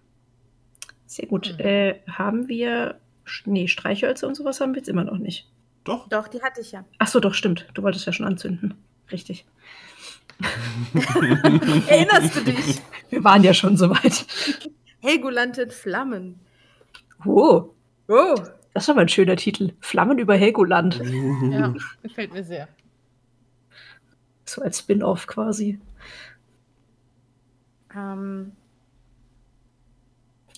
Sehr 1.08 1.26
gut. 1.28 1.56
Mhm. 1.58 1.66
Äh, 1.66 1.96
haben 2.08 2.48
wir. 2.48 3.00
Nee, 3.46 3.68
Streichhölzer 3.68 4.28
und 4.28 4.36
sowas 4.36 4.62
haben 4.62 4.74
wir 4.74 4.78
jetzt 4.82 4.88
immer 4.90 5.04
noch 5.04 5.18
nicht. 5.18 5.48
Doch? 5.84 6.08
Doch, 6.10 6.28
die 6.28 6.44
hatte 6.44 6.62
ich 6.62 6.72
ja. 6.74 6.86
Ach 7.00 7.08
so, 7.08 7.20
doch, 7.20 7.34
stimmt. 7.34 7.66
Du 7.74 7.82
wolltest 7.82 8.06
ja 8.06 8.14
schon 8.14 8.28
anzünden. 8.28 8.76
Richtig. 9.12 9.46
Erinnerst 11.88 12.36
du 12.36 12.42
dich? 12.44 12.82
Wir 13.10 13.24
waren 13.24 13.44
ja 13.44 13.54
schon 13.56 13.78
so 13.78 13.90
weit. 13.90 14.26
Helgoland 15.02 15.58
in 15.58 15.72
Flammen. 15.72 16.40
Oh, 17.26 17.70
Oh. 18.08 18.36
das 18.74 18.84
ist 18.84 18.90
aber 18.90 19.02
ein 19.02 19.10
schöner 19.10 19.38
Titel. 19.38 19.74
Flammen 19.80 20.20
über 20.20 20.36
Helgoland. 20.36 21.02
Ja, 21.50 21.74
gefällt 22.04 22.34
mir 22.34 22.44
sehr. 22.44 22.68
So 24.54 24.62
als 24.62 24.80
Spin-off 24.80 25.28
quasi. 25.28 25.80
Ähm, 27.96 28.52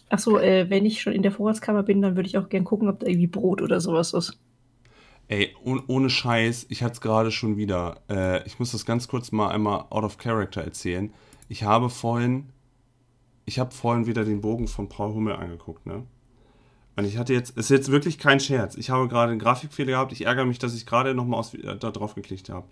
Ach 0.10 0.20
so, 0.20 0.40
äh, 0.40 0.70
wenn 0.70 0.86
ich 0.86 1.02
schon 1.02 1.14
in 1.14 1.24
der 1.24 1.32
Vorratskammer 1.32 1.84
bin, 1.84 2.02
dann 2.02 2.16
würde 2.16 2.28
ich 2.28 2.38
auch 2.38 2.50
gern 2.50 2.64
gucken, 2.64 2.90
ob 2.90 3.00
da 3.00 3.08
irgendwie 3.08 3.28
Brot 3.28 3.62
oder 3.62 3.82
sowas 3.82 4.14
ist. 4.14 4.38
Ey, 5.28 5.56
oh, 5.64 5.80
ohne 5.88 6.12
Scheiß, 6.12 6.68
ich 6.70 6.84
hatte 6.84 6.94
es 6.94 7.02
gerade 7.02 7.32
schon 7.32 7.58
wieder. 7.58 8.02
Äh, 8.10 8.46
ich 8.46 8.60
muss 8.60 8.72
das 8.72 8.86
ganz 8.86 9.08
kurz 9.08 9.32
mal 9.32 9.50
einmal 9.50 9.86
out 9.90 10.04
of 10.04 10.18
character 10.18 10.62
erzählen. 10.62 11.12
Ich 11.50 11.64
habe 11.64 11.90
vorhin, 11.90 12.46
ich 13.46 13.58
habe 13.58 13.72
vorhin 13.72 14.06
wieder 14.06 14.24
den 14.24 14.42
Bogen 14.42 14.68
von 14.68 14.88
Paul 14.88 15.14
Hummel 15.14 15.36
angeguckt, 15.36 15.86
ne? 15.88 16.04
Und 16.96 17.06
ich 17.06 17.18
hatte 17.18 17.34
jetzt, 17.34 17.58
ist 17.58 17.70
jetzt 17.70 17.92
wirklich 17.92 18.20
kein 18.20 18.40
Scherz. 18.40 18.78
Ich 18.78 18.90
habe 18.90 19.10
gerade 19.10 19.32
einen 19.32 19.40
Grafikfehler 19.40 19.92
gehabt. 19.92 20.14
Ich 20.14 20.26
ärgere 20.26 20.46
mich, 20.46 20.60
dass 20.60 20.74
ich 20.76 20.86
gerade 20.86 21.14
nochmal 21.14 21.44
äh, 21.62 21.76
da 21.76 21.92
drauf 21.92 22.16
geklickt 22.16 22.50
habe. 22.50 22.68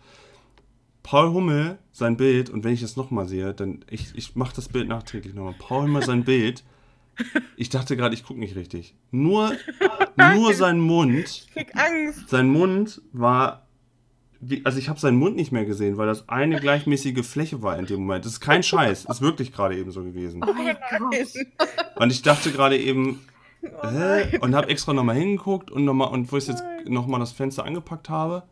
Paul 1.04 1.32
Hummel, 1.34 1.78
sein 1.92 2.18
Bild, 2.18 2.50
und 2.50 2.63
wenn 2.63 2.74
ich 2.74 2.82
das 2.82 2.96
nochmal 2.96 3.28
sehe, 3.28 3.54
dann, 3.54 3.84
ich, 3.89 4.13
ich 4.16 4.36
mache 4.36 4.56
das 4.56 4.70
Bild 4.70 4.88
nachträglich 4.88 5.34
nochmal. 5.34 5.56
Paul 5.60 5.84
Hummel, 5.84 6.02
sein 6.04 6.24
Bild. 6.24 6.63
Ich 7.58 7.70
dachte 7.70 7.96
gerade, 7.96 8.16
ich 8.16 8.24
gucke 8.24 8.39
nicht 8.39 8.56
richtig. 8.56 8.96
Nur, 9.12 9.52
nur 10.36 10.54
sein 10.56 10.80
Mund 10.80 11.13
Ich 11.20 11.48
krieg 11.54 11.76
Angst. 11.76 12.30
sein 12.30 12.48
Mund 12.50 13.02
war. 13.12 13.68
Wie, 14.39 14.66
also 14.66 14.78
ich 14.80 14.89
habe 14.89 15.00
seinen 15.00 15.18
Mund 15.18 15.36
nicht 15.36 15.52
mehr 15.52 15.63
gesehen, 15.63 15.98
weil 15.98 16.08
das 16.08 16.28
eine 16.28 16.60
gleichmäßige 16.60 17.26
Fläche 17.26 17.62
war 17.62 17.78
in 17.78 17.86
dem 17.86 18.00
Moment. 18.02 18.26
Das 18.26 18.34
ist 18.34 18.39
kein 18.42 18.63
Scheiß. 18.63 19.06
Ist 19.06 19.22
wirklich 19.22 19.54
gerade 19.54 19.78
eben 19.78 19.92
so 19.92 20.04
gewesen. 20.04 20.44
oh 20.44 20.54
mein 20.54 20.76
Gott. 20.76 21.28
Und 21.98 22.12
ich 22.12 22.22
dachte 22.24 22.52
gerade 22.52 22.78
eben, 22.78 23.20
Oh. 23.82 23.88
Und 24.42 24.56
habe 24.56 24.68
extra 24.68 24.92
nochmal 24.94 25.16
hingeguckt 25.16 25.72
und, 25.72 25.86
noch 25.86 25.94
mal, 25.94 26.08
und 26.08 26.30
wo 26.32 26.36
ich 26.38 26.48
jetzt 26.48 26.63
nochmal 26.86 27.22
das 27.22 27.32
Fenster 27.32 27.63
angepackt 27.63 28.10
habe. 28.10 28.44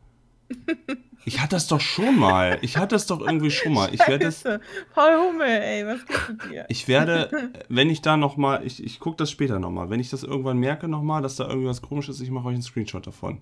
Ich 1.23 1.39
hatte 1.39 1.55
das 1.55 1.67
doch 1.67 1.81
schon 1.81 2.17
mal. 2.17 2.57
Ich 2.61 2.77
hatte 2.77 2.95
das 2.95 3.05
doch 3.05 3.21
irgendwie 3.21 3.51
schon 3.51 3.73
mal. 3.73 3.93
Ich 3.93 3.99
werde. 4.07 4.25
Scheiße. 4.25 4.59
Paul 4.93 5.11
Hummel, 5.17 5.47
ey, 5.47 5.85
was 5.85 6.05
geht 6.05 6.29
mit 6.29 6.51
dir? 6.51 6.65
Ich 6.67 6.87
werde, 6.87 7.51
wenn 7.69 7.89
ich 7.89 8.01
da 8.01 8.17
nochmal, 8.17 8.65
ich, 8.65 8.83
ich 8.83 8.99
gucke 8.99 9.17
das 9.17 9.29
später 9.29 9.59
nochmal. 9.59 9.89
Wenn 9.89 9.99
ich 9.99 10.09
das 10.09 10.23
irgendwann 10.23 10.57
merke 10.57 10.87
nochmal, 10.87 11.21
dass 11.21 11.35
da 11.35 11.47
irgendwas 11.47 11.81
komisch 11.81 12.09
ist, 12.09 12.21
ich 12.21 12.31
mache 12.31 12.47
euch 12.47 12.53
einen 12.55 12.63
Screenshot 12.63 13.05
davon. 13.05 13.41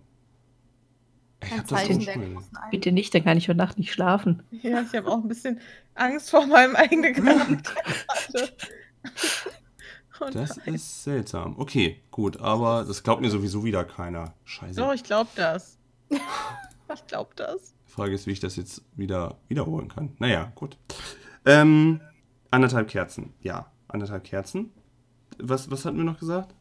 Ich 1.41 1.51
habe 1.51 1.63
das 1.69 1.87
schon 1.87 2.43
Bitte 2.69 2.91
nicht, 2.91 3.15
dann 3.15 3.23
kann 3.23 3.37
ich 3.37 3.47
heute 3.47 3.57
Nacht 3.57 3.77
nicht 3.77 3.93
schlafen. 3.93 4.43
Ja, 4.51 4.81
ich 4.81 4.93
habe 4.93 5.07
auch 5.07 5.23
ein 5.23 5.27
bisschen 5.29 5.61
Angst 5.95 6.29
vor 6.31 6.45
meinem 6.45 6.75
eigenen 6.75 7.13
Charakter. 7.25 7.71
Und 10.19 10.35
Das 10.35 10.57
ist 10.57 11.03
seltsam. 11.05 11.55
Okay, 11.57 12.01
gut, 12.11 12.41
aber 12.41 12.83
das 12.83 13.03
glaubt 13.03 13.21
mir 13.21 13.29
sowieso 13.29 13.63
wieder 13.63 13.85
keiner. 13.85 14.33
Scheiße. 14.43 14.81
Doch, 14.81 14.93
ich 14.93 15.03
glaube 15.03 15.29
das. 15.35 15.77
Ich 16.93 17.07
glaube 17.07 17.31
das. 17.35 17.75
Die 17.87 17.91
Frage 17.91 18.13
ist, 18.13 18.27
wie 18.27 18.31
ich 18.31 18.39
das 18.39 18.55
jetzt 18.55 18.83
wieder 18.95 19.37
wiederholen 19.47 19.87
kann. 19.89 20.15
Naja, 20.19 20.51
gut. 20.55 20.77
Ähm, 21.45 22.01
anderthalb 22.51 22.87
Kerzen. 22.87 23.33
Ja, 23.41 23.71
anderthalb 23.87 24.23
Kerzen. 24.23 24.71
Was, 25.37 25.69
was 25.71 25.85
hatten 25.85 25.97
wir 25.97 26.03
noch 26.03 26.19
gesagt? 26.19 26.55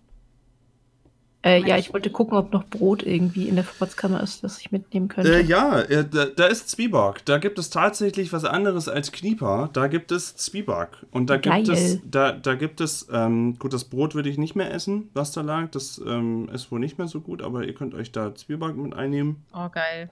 Äh, 1.44 1.62
ja, 1.64 1.78
ich 1.78 1.92
wollte 1.92 2.10
gucken, 2.10 2.36
ob 2.36 2.52
noch 2.52 2.64
Brot 2.64 3.04
irgendwie 3.04 3.48
in 3.48 3.54
der 3.54 3.64
Vorratskammer 3.64 4.20
ist, 4.20 4.42
das 4.42 4.58
ich 4.58 4.72
mitnehmen 4.72 5.06
könnte. 5.06 5.36
Äh, 5.36 5.44
ja, 5.44 5.80
äh, 5.82 6.04
da, 6.04 6.26
da 6.26 6.46
ist 6.46 6.68
Zwieback. 6.68 7.24
Da 7.26 7.38
gibt 7.38 7.60
es 7.60 7.70
tatsächlich 7.70 8.32
was 8.32 8.44
anderes 8.44 8.88
als 8.88 9.12
Knieper. 9.12 9.70
Da 9.72 9.86
gibt 9.86 10.10
es 10.10 10.34
Zwieback. 10.34 10.88
Und 11.12 11.30
da 11.30 11.36
gibt 11.36 11.54
Geil. 11.54 11.70
es, 11.70 12.00
da, 12.04 12.32
da 12.32 12.56
gibt 12.56 12.80
es, 12.80 13.06
ähm, 13.12 13.56
gut, 13.60 13.72
das 13.72 13.84
Brot 13.84 14.16
würde 14.16 14.28
ich 14.28 14.36
nicht 14.36 14.56
mehr 14.56 14.74
essen, 14.74 15.10
was 15.14 15.30
da 15.30 15.42
lag. 15.42 15.70
Das 15.70 16.02
ähm, 16.04 16.48
ist 16.52 16.72
wohl 16.72 16.80
nicht 16.80 16.98
mehr 16.98 17.06
so 17.06 17.20
gut, 17.20 17.40
aber 17.40 17.64
ihr 17.64 17.74
könnt 17.74 17.94
euch 17.94 18.10
da 18.10 18.34
Zwieback 18.34 18.74
mit 18.74 18.94
einnehmen. 18.94 19.44
Oh, 19.54 19.68
geil. 19.68 20.10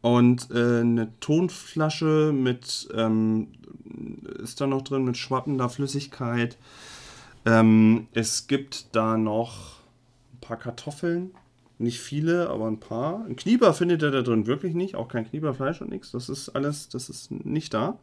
Und 0.00 0.50
äh, 0.50 0.80
eine 0.80 1.12
Tonflasche 1.20 2.32
mit, 2.34 2.88
ähm, 2.96 3.46
ist 4.42 4.60
da 4.60 4.66
noch 4.66 4.82
drin, 4.82 5.04
mit 5.04 5.16
schwappender 5.16 5.68
Flüssigkeit. 5.68 6.58
Ähm, 7.46 8.08
es 8.12 8.48
gibt 8.48 8.96
da 8.96 9.16
noch 9.16 9.81
paar 10.42 10.58
Kartoffeln. 10.58 11.30
Nicht 11.78 12.00
viele, 12.00 12.50
aber 12.50 12.66
ein 12.66 12.80
paar. 12.80 13.24
Ein 13.24 13.36
Knieper 13.36 13.72
findet 13.72 14.02
ihr 14.02 14.10
da 14.10 14.20
drin 14.20 14.46
wirklich 14.46 14.74
nicht. 14.74 14.94
Auch 14.94 15.08
kein 15.08 15.26
Knieperfleisch 15.26 15.80
und 15.80 15.90
nichts. 15.90 16.10
Das 16.10 16.28
ist 16.28 16.50
alles, 16.50 16.90
das 16.90 17.08
ist 17.08 17.30
nicht 17.30 17.72
da. 17.72 17.98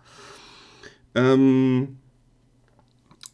Ähm, 1.14 2.00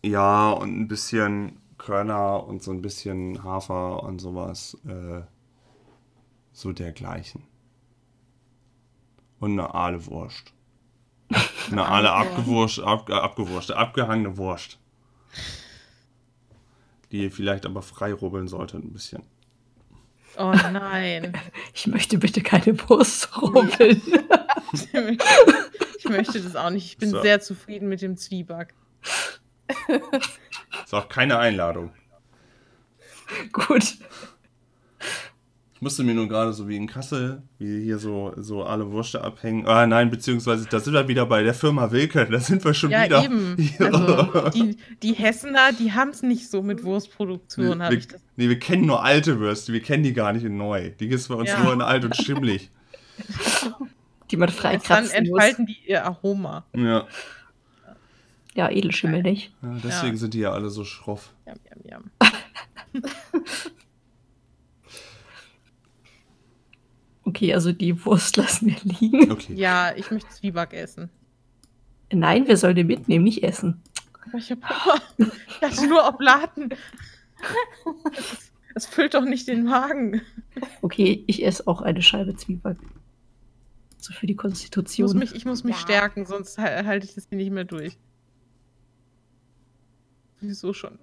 ja, 0.03 0.51
und 0.51 0.77
ein 0.77 0.87
bisschen 0.87 1.57
Körner 1.77 2.45
und 2.45 2.61
so 2.61 2.71
ein 2.71 2.81
bisschen 2.81 3.43
Hafer 3.43 4.03
und 4.03 4.19
sowas. 4.19 4.77
Äh, 4.85 5.21
so 6.51 6.73
dergleichen. 6.73 7.43
Und 9.39 9.53
eine 9.53 9.73
Aale 9.73 10.05
Wurst. 10.07 10.53
Eine 11.71 11.85
Aale 11.85 12.11
abgewurscht, 12.11 12.79
ab, 12.79 13.09
abgewurscht, 13.09 13.71
abgehangene 13.71 14.37
Wurst. 14.37 14.79
Die 17.15 17.23
ihr 17.23 17.31
vielleicht 17.31 17.65
aber 17.65 17.81
frei 17.81 18.11
rubbeln 18.11 18.49
solltet 18.49 18.83
ein 18.83 18.91
bisschen. 18.91 19.23
Oh 20.37 20.51
nein. 20.51 21.31
Ich 21.73 21.87
möchte 21.87 22.17
bitte 22.17 22.41
keine 22.41 22.77
Wurst 22.89 23.41
rubbeln. 23.41 24.01
Ich 25.97 26.09
möchte 26.09 26.41
das 26.41 26.57
auch 26.57 26.71
nicht. 26.71 26.87
Ich 26.87 26.97
bin 26.97 27.11
So. 27.11 27.21
sehr 27.21 27.39
zufrieden 27.39 27.87
mit 27.87 28.01
dem 28.01 28.17
Zwieback. 28.17 28.73
Ist 30.83 30.93
auch 30.93 31.07
keine 31.07 31.39
Einladung. 31.39 31.93
Gut. 33.53 33.95
Musste 35.85 36.03
mir 36.03 36.15
nur 36.15 36.27
gerade 36.27 36.51
so 36.51 36.67
wie 36.67 36.77
in 36.77 36.87
Kassel, 36.87 37.43
wie 37.59 37.83
hier 37.83 37.99
so, 37.99 38.33
so 38.37 38.63
alle 38.63 38.91
Würste 38.91 39.23
abhängen. 39.23 39.67
Ah, 39.67 39.85
nein, 39.85 40.09
beziehungsweise 40.09 40.65
da 40.67 40.79
sind 40.79 40.93
wir 40.95 41.07
wieder 41.07 41.27
bei 41.27 41.43
der 41.43 41.53
Firma 41.53 41.91
Wilke. 41.91 42.25
Da 42.25 42.39
sind 42.39 42.65
wir 42.65 42.73
schon 42.73 42.89
ja, 42.89 43.05
wieder. 43.05 43.23
eben. 43.23 43.55
Ja. 43.77 43.85
Also, 43.91 44.49
die, 44.49 44.77
die 45.03 45.13
Hessener, 45.13 45.73
die 45.73 45.91
haben 45.93 46.09
es 46.09 46.23
nicht 46.23 46.49
so 46.49 46.63
mit 46.63 46.83
Wurstproduktion, 46.83 47.83
habe 47.83 47.91
wir, 47.93 47.99
ich 47.99 48.07
das. 48.07 48.19
nee, 48.35 48.49
wir 48.49 48.57
kennen 48.57 48.87
nur 48.87 49.03
alte 49.03 49.39
Würste. 49.39 49.73
Wir 49.73 49.79
kennen 49.83 50.01
die 50.03 50.13
gar 50.13 50.33
nicht 50.33 50.43
in 50.43 50.57
neu. 50.57 50.89
Die 50.89 51.07
gibt 51.07 51.21
es 51.21 51.27
bei 51.27 51.35
uns 51.35 51.49
Ja. 51.51 51.63
nur 51.63 51.71
in 51.71 51.81
alt 51.81 52.03
und 52.03 52.15
schimmlig. 52.15 52.71
Die 54.31 54.37
man 54.37 54.47
Dann 54.47 54.57
freikratzen 54.57 55.03
muss. 55.05 55.13
entfalten 55.13 55.65
die 55.67 55.77
ihr 55.85 56.03
Aroma. 56.03 56.65
Ja. 56.75 57.05
Ja, 58.55 58.71
Edelschimmel 58.71 59.21
nicht. 59.21 59.53
ja 59.61 59.77
deswegen 59.83 60.13
Ja. 60.15 60.19
sind 60.19 60.33
die 60.33 60.39
ja 60.39 60.51
alle 60.51 60.71
so 60.71 60.83
schroff. 60.83 61.31
Jam, 61.45 61.57
jam, 61.69 62.09
jam. 62.93 63.03
Okay, 67.25 67.53
also 67.53 67.71
die 67.73 68.05
Wurst 68.05 68.37
lassen 68.37 68.67
wir 68.67 68.77
liegen. 68.83 69.31
Okay. 69.31 69.53
Ja, 69.55 69.93
ich 69.95 70.09
möchte 70.11 70.29
Zwieback 70.29 70.73
essen. 70.73 71.09
Nein, 72.13 72.47
wir 72.47 72.55
sollen 72.57 72.75
den 72.75 72.87
mitnehmen, 72.87 73.23
nicht 73.25 73.43
essen. 73.43 73.81
Aber 74.27 74.37
ich 74.37 74.51
habe 74.51 74.61
hatte 74.63 75.87
nur 75.89 76.07
Oblaten. 76.07 76.69
Es, 78.15 78.51
es 78.75 78.85
füllt 78.85 79.13
doch 79.15 79.25
nicht 79.25 79.47
den 79.47 79.63
Magen. 79.65 80.21
Okay, 80.81 81.23
ich 81.27 81.43
esse 81.45 81.67
auch 81.67 81.81
eine 81.81 82.01
Scheibe 82.01 82.35
Zwieback. 82.35 82.77
So 83.97 84.13
für 84.13 84.27
die 84.27 84.33
Ich 84.33 84.37
muss 84.37 84.41
Konstitution. 84.43 85.17
mich, 85.17 85.33
ich 85.33 85.45
muss 85.45 85.63
mich 85.63 85.75
Ja. 85.75 85.81
stärken, 85.81 86.25
sonst 86.27 86.57
hal- 86.59 86.85
halte 86.85 87.07
ich 87.07 87.15
das 87.15 87.27
hier 87.27 87.37
nicht 87.39 87.51
mehr 87.51 87.63
durch. 87.65 87.97
Wieso 90.41 90.73
schon? 90.73 90.99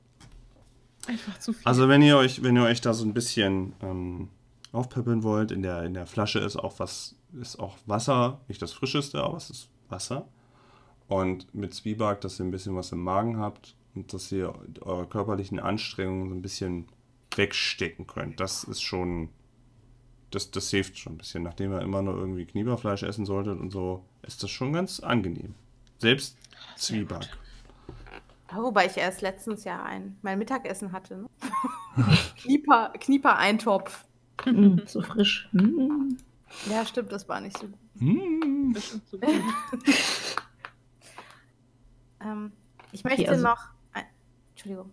Einfach 1.08 1.38
zu 1.40 1.52
viel. 1.52 1.66
Also 1.66 1.88
wenn 1.88 2.00
ihr 2.02 2.16
euch, 2.16 2.42
wenn 2.44 2.56
ihr 2.56 2.62
euch 2.62 2.80
da 2.80 2.94
so 2.94 3.04
ein 3.04 3.12
bisschen 3.12 3.72
ähm, 3.82 4.28
aufpeppeln 4.72 5.22
wollt, 5.22 5.50
in 5.50 5.62
der, 5.62 5.82
in 5.84 5.94
der 5.94 6.06
Flasche 6.06 6.38
ist 6.38 6.56
auch 6.56 6.78
was, 6.78 7.14
ist 7.40 7.58
auch 7.58 7.76
Wasser, 7.86 8.40
nicht 8.48 8.62
das 8.62 8.72
frischeste, 8.72 9.22
aber 9.22 9.36
es 9.36 9.50
ist 9.50 9.68
Wasser. 9.88 10.26
Und 11.08 11.54
mit 11.54 11.74
Zwieback, 11.74 12.20
dass 12.22 12.40
ihr 12.40 12.46
ein 12.46 12.50
bisschen 12.50 12.74
was 12.74 12.92
im 12.92 13.02
Magen 13.02 13.38
habt 13.38 13.76
und 13.94 14.12
dass 14.14 14.32
ihr 14.32 14.54
eure 14.80 15.06
körperlichen 15.06 15.60
Anstrengungen 15.60 16.30
so 16.30 16.34
ein 16.34 16.42
bisschen 16.42 16.86
wegstecken 17.36 18.06
könnt. 18.06 18.40
Das 18.40 18.64
ist 18.64 18.80
schon, 18.82 19.28
das, 20.30 20.50
das 20.50 20.70
hilft 20.70 20.98
schon 20.98 21.14
ein 21.14 21.18
bisschen. 21.18 21.42
Nachdem 21.42 21.72
ihr 21.72 21.82
immer 21.82 22.00
nur 22.00 22.16
irgendwie 22.16 22.46
Knieberfleisch 22.46 23.02
essen 23.02 23.26
solltet 23.26 23.60
und 23.60 23.70
so, 23.70 24.04
ist 24.22 24.42
das 24.42 24.50
schon 24.50 24.72
ganz 24.72 25.00
angenehm. 25.00 25.54
Selbst 25.98 26.38
Zwieback. 26.76 27.28
Wobei 28.54 28.86
ich 28.86 28.96
erst 28.96 29.22
letztens 29.22 29.64
ja 29.64 29.82
ein, 29.82 30.18
mein 30.22 30.38
Mittagessen 30.38 30.92
hatte. 30.92 31.16
Ne? 31.16 31.28
Knieper, 32.36 32.92
Knieper-Eintopf. 32.98 34.04
Mm, 34.46 34.78
so 34.86 35.02
frisch. 35.02 35.48
Mm. 35.52 36.16
Ja, 36.70 36.84
stimmt, 36.84 37.12
das 37.12 37.28
war 37.28 37.40
nicht 37.40 37.56
so 37.58 37.66
gut. 37.68 38.74
Bestimmt 38.74 39.08
zu 39.08 39.18
gut. 39.18 39.30
Ähm, 42.24 42.52
ich 42.92 43.02
möchte 43.04 43.28
also- 43.28 43.42
noch. 43.44 43.68
Ein, 43.92 44.04
Entschuldigung. 44.50 44.90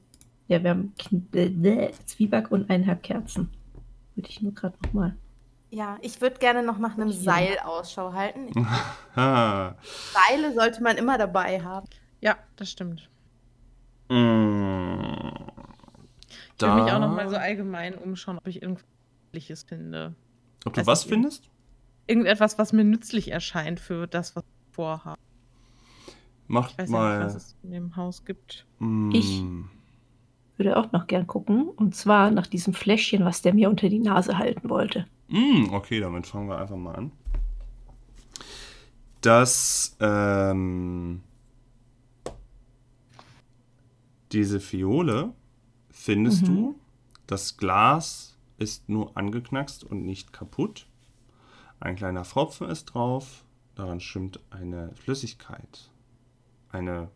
Ja, 0.48 0.64
wir 0.64 0.72
haben 0.72 0.94
äh, 1.34 1.92
Zwieback 2.06 2.50
und 2.52 2.70
eineinhalb 2.72 3.04
Kerzen. 3.04 3.52
Würde 4.16 4.30
ich 4.30 4.42
nur 4.42 4.52
gerade 4.54 4.76
nochmal. 4.84 5.16
Ja, 5.70 6.00
ich 6.02 6.20
würde 6.22 6.40
gerne 6.40 6.64
noch 6.64 6.80
nach 6.80 6.96
einem. 6.98 7.12
Seil 7.12 7.60
Ausschau 7.60 8.14
halten. 8.14 8.52
Seile 9.16 10.54
sollte 10.56 10.82
man 10.82 10.98
immer 10.98 11.20
dabei 11.20 11.62
haben. 11.62 11.86
Ja, 12.20 12.36
das 12.56 12.72
stimmt. 12.72 13.08
Mm. 14.10 15.30
Ich 16.56 16.62
will 16.66 16.74
mich 16.84 16.92
auch 16.92 17.00
noch 17.00 17.10
Da- 17.10 17.16
mal 17.16 17.30
so 17.30 17.36
allgemein 17.36 17.94
umschauen, 17.94 18.40
ob 18.40 18.48
ich 18.48 18.64
irgendwas 18.64 18.84
Nützliches 19.34 19.64
finde. 19.64 20.16
Ob 20.66 20.74
du 20.74 20.82
Weiß 20.82 20.88
was 20.88 21.04
findest? 21.04 21.50
Irgendetwas, 22.08 22.58
was 22.58 22.74
mir 22.74 22.84
nützlich 22.84 23.32
erscheint 23.32 23.80
für 23.80 24.08
das, 24.08 24.36
was 24.36 24.44
ich 24.44 24.76
vorhabe. 24.76 25.20
Macht 26.48 26.72
Ich 26.72 26.78
weiß 26.80 26.90
mal. 26.90 27.18
nicht, 27.20 27.26
was 27.28 27.36
es 27.36 27.56
in 27.64 27.72
dem 27.72 27.96
Haus 27.96 28.26
gibt. 28.26 28.66
mm, 28.80 29.12
Ich? 29.14 29.44
Würde 30.58 30.76
auch 30.78 30.92
noch 30.92 31.06
gern 31.08 31.28
gucken. 31.28 31.70
Und 31.70 31.96
zwar 31.96 32.32
nach 32.32 32.48
diesem 32.48 32.74
Fläschchen, 32.74 33.24
was 33.24 33.42
der 33.44 33.54
mir 33.54 33.70
unter 33.70 33.88
die 33.90 34.00
Nase 34.00 34.38
halten 34.38 34.70
wollte. 34.70 35.06
mm, 35.28 35.70
okay, 35.72 36.00
damit 36.00 36.26
fangen 36.26 36.50
wir 36.50 36.58
einfach 36.58 36.76
mal 36.76 36.96
an. 36.96 37.12
Das, 39.22 39.96
ähm, 40.00 41.22
diese 44.32 44.60
Fiole 44.60 45.34
findest 45.92 46.44
Mhm. 46.44 46.48
du. 46.48 46.76
Das 47.28 47.58
Glas 47.58 48.36
ist 48.60 48.90
nur 48.90 49.18
angeknackst 49.18 49.84
und 49.84 50.06
nicht 50.06 50.34
kaputt. 50.34 50.88
Ein 51.80 51.96
kleiner 51.96 52.26
Pfropfen 52.26 52.70
ist 52.70 52.86
drauf. 52.86 53.44
Daran 53.76 54.00
schwimmt 54.00 54.40
eine 54.50 54.92
Flüssigkeit. 54.96 55.90
Eine 56.72 57.10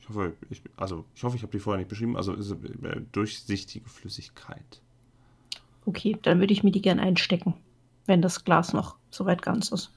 Ich 0.00 0.08
hoffe, 0.08 0.34
ich, 0.50 0.62
also, 0.76 1.04
ich, 1.14 1.24
hoffe, 1.24 1.36
ich 1.36 1.42
habe 1.42 1.52
die 1.52 1.58
vorher 1.58 1.78
nicht 1.78 1.88
beschrieben. 1.88 2.16
Also 2.16 2.34
ist, 2.34 2.52
äh, 2.52 3.00
durchsichtige 3.12 3.88
Flüssigkeit. 3.88 4.80
Okay, 5.84 6.16
dann 6.22 6.38
würde 6.38 6.52
ich 6.52 6.62
mir 6.62 6.70
die 6.70 6.82
gern 6.82 7.00
einstecken, 7.00 7.54
wenn 8.06 8.22
das 8.22 8.44
Glas 8.44 8.72
noch 8.72 8.96
soweit 9.10 9.42
ganz 9.42 9.72
ist. 9.72 9.90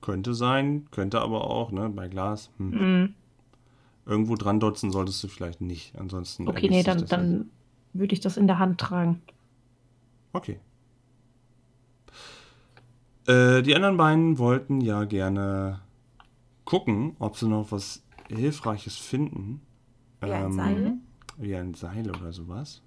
Könnte 0.00 0.34
sein, 0.34 0.86
könnte 0.90 1.20
aber 1.20 1.48
auch, 1.48 1.72
ne? 1.72 1.88
Bei 1.88 2.08
Glas. 2.08 2.50
Hm. 2.58 2.70
Mhm. 2.70 3.14
Irgendwo 4.04 4.34
dran 4.34 4.58
dotzen 4.58 4.90
solltest 4.90 5.22
du 5.22 5.28
vielleicht 5.28 5.60
nicht. 5.60 5.96
Ansonsten. 5.96 6.48
Okay, 6.48 6.68
nee, 6.68 6.82
dann, 6.82 7.00
das 7.00 7.10
halt. 7.10 7.12
dann 7.12 7.50
würde 7.92 8.14
ich 8.14 8.20
das 8.20 8.36
in 8.36 8.46
der 8.46 8.58
Hand 8.58 8.80
tragen. 8.80 9.22
Okay. 10.32 10.58
Äh, 13.26 13.62
die 13.62 13.74
anderen 13.74 13.96
beiden 13.96 14.38
wollten 14.38 14.80
ja 14.80 15.04
gerne 15.04 15.80
gucken, 16.64 17.16
ob 17.18 17.36
sie 17.36 17.48
noch 17.48 17.70
was 17.70 18.02
Hilfreiches 18.28 18.96
finden. 18.96 19.60
Wie 20.20 20.32
ein 20.32 20.44
Ähm, 20.46 20.52
Seil? 20.52 20.92
Wie 21.38 21.54
ein 21.56 21.74
Seil 21.74 22.08
oder 22.08 22.32
sowas. 22.32 22.82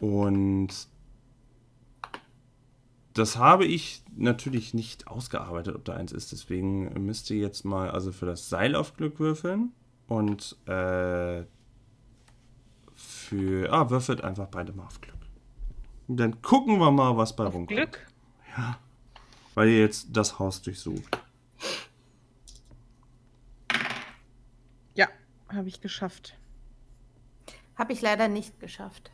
Und 0.00 0.88
das 3.14 3.38
habe 3.38 3.64
ich 3.64 4.02
natürlich 4.14 4.74
nicht 4.74 5.08
ausgearbeitet, 5.08 5.74
ob 5.74 5.84
da 5.84 5.94
eins 5.94 6.12
ist. 6.12 6.32
Deswegen 6.32 6.92
müsst 7.04 7.30
ihr 7.30 7.38
jetzt 7.38 7.64
mal 7.64 7.90
also 7.90 8.12
für 8.12 8.26
das 8.26 8.48
Seil 8.48 8.74
auf 8.76 8.94
Glück 8.94 9.18
würfeln. 9.20 9.72
Und 10.06 10.56
äh, 10.66 11.44
für. 13.26 13.72
Ah, 13.72 13.90
würfelt 13.90 14.22
einfach 14.22 14.48
beide 14.48 14.72
mal 14.72 14.84
auf 14.84 15.00
Glück. 15.00 15.16
Und 16.08 16.18
dann 16.18 16.40
gucken 16.40 16.78
wir 16.78 16.90
mal, 16.90 17.16
was 17.16 17.34
bei 17.34 17.46
Auf 17.46 17.54
rumkommt. 17.54 17.78
Glück. 17.78 18.06
Weil 19.54 19.68
ihr 19.68 19.80
jetzt 19.80 20.08
das 20.12 20.38
Haus 20.38 20.62
durchsucht. 20.62 21.20
Ja, 24.94 25.08
habe 25.48 25.68
ich 25.68 25.80
geschafft. 25.80 26.38
Habe 27.76 27.92
ich 27.92 28.00
leider 28.00 28.28
nicht 28.28 28.58
geschafft. 28.60 29.10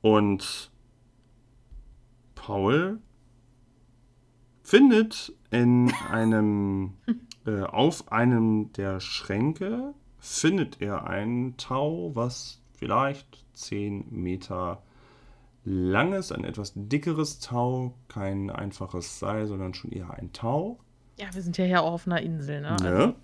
Und 0.00 0.70
Paul 2.34 3.00
findet 4.62 5.32
in 5.50 5.92
einem, 6.10 6.94
äh, 7.46 7.62
auf 7.62 8.12
einem 8.12 8.72
der 8.72 9.00
Schränke, 9.00 9.94
findet 10.28 10.80
er 10.80 11.06
ein 11.06 11.54
Tau, 11.56 12.12
was 12.14 12.60
vielleicht 12.76 13.44
10 13.54 14.06
Meter 14.10 14.82
lang 15.64 16.12
ist, 16.12 16.32
ein 16.32 16.44
etwas 16.44 16.72
dickeres 16.74 17.40
Tau, 17.40 17.94
kein 18.08 18.50
einfaches 18.50 19.18
Seil, 19.18 19.46
sondern 19.46 19.74
schon 19.74 19.90
eher 19.92 20.10
ein 20.14 20.32
Tau. 20.32 20.78
Ja, 21.18 21.26
wir 21.34 21.42
sind 21.42 21.58
ja 21.58 21.64
hier 21.64 21.82
auch 21.82 21.92
auf 21.92 22.06
einer 22.06 22.22
Insel, 22.22 22.60
ne? 22.60 22.76
Ne? 22.80 23.14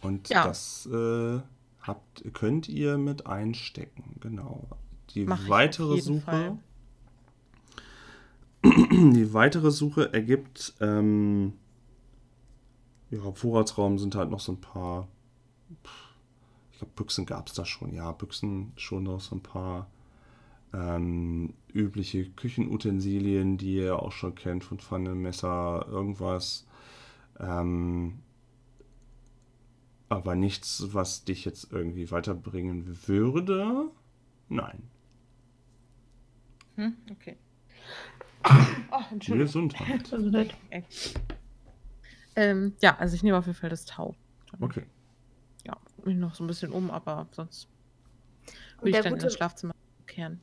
Und 0.00 0.28
Ja. 0.30 0.44
das 0.44 0.86
äh, 0.92 1.40
habt, 1.82 2.24
könnt 2.32 2.68
ihr 2.68 2.98
mit 2.98 3.26
einstecken, 3.26 4.16
genau. 4.20 4.66
Die 5.10 5.24
Mach 5.26 5.48
weitere 5.48 6.00
Suche. 6.00 6.20
Fall. 6.22 6.58
Die 8.64 9.34
weitere 9.34 9.70
Suche 9.70 10.12
ergibt, 10.12 10.74
ähm, 10.80 11.54
ja, 13.10 13.22
im 13.24 13.34
Vorratsraum 13.34 13.98
sind 13.98 14.14
halt 14.14 14.30
noch 14.30 14.40
so 14.40 14.52
ein 14.52 14.60
paar, 14.60 15.08
ich 16.72 16.78
glaube, 16.78 16.92
Büchsen 16.96 17.26
gab 17.26 17.48
es 17.48 17.54
da 17.54 17.64
schon, 17.64 17.92
ja, 17.94 18.12
Büchsen 18.12 18.72
schon 18.76 19.04
noch 19.04 19.20
so 19.20 19.36
ein 19.36 19.42
paar 19.42 19.88
ähm, 20.72 21.54
übliche 21.72 22.30
Küchenutensilien, 22.30 23.58
die 23.58 23.76
ihr 23.76 23.98
auch 23.98 24.12
schon 24.12 24.34
kennt, 24.34 24.64
von 24.64 24.78
Pfanne, 24.78 25.14
Messer, 25.14 25.86
irgendwas. 25.88 26.66
Ähm, 27.38 28.20
aber 30.08 30.34
nichts, 30.34 30.88
was 30.92 31.24
dich 31.24 31.44
jetzt 31.44 31.72
irgendwie 31.72 32.10
weiterbringen 32.10 33.06
würde. 33.06 33.90
Nein. 34.48 34.82
Hm? 36.76 36.96
Okay. 37.10 37.36
Oh, 38.90 39.00
Entschuldigung. 39.10 39.46
Gesundheit. 39.46 40.12
Also 40.12 40.28
nicht. 40.28 40.56
Okay. 40.66 40.84
Ähm, 42.34 42.74
ja, 42.80 42.96
also 42.98 43.14
ich 43.14 43.22
nehme 43.22 43.38
auf 43.38 43.46
jeden 43.46 43.58
Fall 43.58 43.70
das 43.70 43.84
Tau. 43.84 44.14
Okay. 44.60 44.84
Mich 46.04 46.16
noch 46.16 46.34
so 46.34 46.42
ein 46.44 46.46
bisschen 46.46 46.72
um, 46.72 46.90
aber 46.90 47.26
sonst 47.32 47.68
Würde 48.78 48.90
ich 48.90 48.92
der 48.94 49.02
dann 49.04 49.12
gute, 49.14 49.30
Schlafzimmer 49.30 49.74
kehren. 50.06 50.40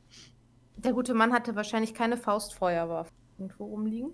der 0.78 0.93
gute 0.93 1.14
Mann 1.14 1.34
hatte 1.34 1.55
wahrscheinlich 1.55 1.93
keine 1.93 2.18
Faustfeuerwaffe 2.18 3.12
irgendwo 3.38 3.66
rumliegen. 3.66 4.12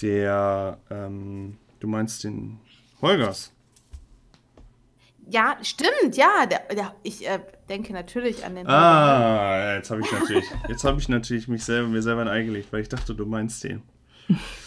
Der, 0.00 0.78
ähm, 0.90 1.58
du 1.80 1.88
meinst 1.88 2.22
den 2.24 2.60
Holgers. 3.02 3.52
Ja, 5.30 5.58
stimmt, 5.62 6.16
ja. 6.16 6.46
Der, 6.46 6.60
der, 6.74 6.94
ich 7.02 7.26
äh, 7.28 7.40
denke 7.68 7.92
natürlich 7.92 8.44
an 8.44 8.54
den. 8.54 8.66
Ah, 8.66 9.74
jetzt 9.74 9.90
habe 9.90 10.00
ich 10.00 10.10
natürlich, 10.10 10.44
jetzt 10.68 10.84
habe 10.84 10.98
ich 11.00 11.08
natürlich 11.08 11.48
mich 11.48 11.64
selber, 11.64 11.88
mir 11.88 12.02
selber 12.02 12.22
ein 12.22 12.28
Ei 12.28 12.44
gelegt, 12.44 12.72
weil 12.72 12.80
ich 12.80 12.88
dachte, 12.88 13.14
du 13.14 13.26
meinst 13.26 13.62
den. 13.64 13.82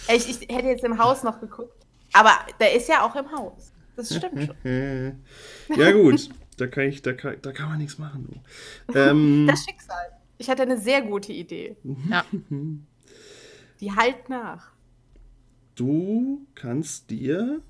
Ich, 0.08 0.30
ich 0.30 0.40
hätte 0.54 0.68
jetzt 0.68 0.84
im 0.84 0.98
Haus 0.98 1.24
noch 1.24 1.40
geguckt. 1.40 1.74
Aber 2.14 2.32
der 2.60 2.76
ist 2.76 2.90
ja 2.90 3.06
auch 3.06 3.16
im 3.16 3.32
Haus. 3.32 3.72
Das 4.10 4.18
stimmt 4.18 4.44
schon. 4.44 4.56
ja 5.78 5.92
gut, 5.92 6.30
da 6.58 6.68
kann 6.68 6.86
ich, 6.86 7.02
da 7.02 7.14
kann, 7.14 7.38
da 7.42 7.52
kann 7.52 7.70
man 7.70 7.78
nichts 7.78 7.98
machen. 7.98 8.42
Du. 8.88 8.94
Ähm, 8.98 9.46
Das 9.50 9.64
Schicksal. 9.64 10.20
Ich 10.38 10.50
hatte 10.50 10.64
eine 10.64 10.78
sehr 10.80 11.02
gute 11.04 11.32
Idee. 11.34 11.76
Ja. 12.10 12.26
Die 13.80 13.92
halt 13.92 14.30
nach. 14.30 14.72
du 15.76 16.46
kannst 16.54 17.10
dir, 17.10 17.62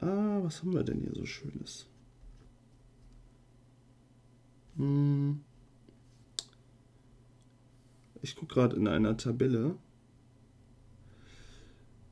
ah, 0.00 0.40
was 0.42 0.60
haben 0.60 0.74
wir 0.74 0.82
denn 0.84 1.00
hier 1.00 1.14
so 1.14 1.24
Schönes? 1.24 1.86
Hm. 4.76 5.40
Ich 8.22 8.36
gucke 8.36 8.54
gerade 8.54 8.76
in 8.76 8.88
einer 8.88 9.16
Tabelle. 9.16 9.76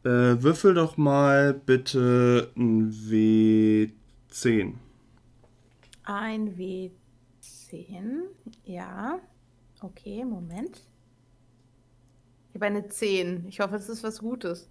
Äh, 0.09 0.43
würfel 0.43 0.73
doch 0.73 0.97
mal 0.97 1.53
bitte 1.53 2.51
ein 2.57 2.91
W10. 2.91 4.73
Ein 6.03 6.57
W10. 6.57 8.23
Ja. 8.65 9.21
Okay, 9.83 10.25
Moment. 10.25 10.81
Ich 12.49 12.55
habe 12.55 12.65
eine 12.65 12.89
10. 12.89 13.49
Ich 13.49 13.61
hoffe, 13.61 13.77
es 13.77 13.91
ist 13.91 14.03
was 14.03 14.21
Gutes. 14.21 14.71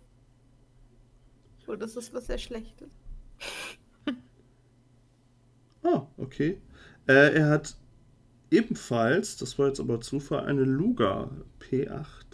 Oder 1.67 1.77
das 1.77 1.95
ist 1.95 2.11
was 2.15 2.25
sehr 2.25 2.39
Schlechtes. 2.39 2.89
Ah, 5.83 6.07
okay. 6.17 6.59
Äh, 7.07 7.35
er 7.35 7.49
hat 7.49 7.77
ebenfalls, 8.49 9.37
das 9.37 9.57
war 9.59 9.67
jetzt 9.67 9.79
aber 9.79 10.01
Zufall, 10.01 10.45
eine 10.47 10.63
Luga 10.63 11.29
P8. 11.61 12.25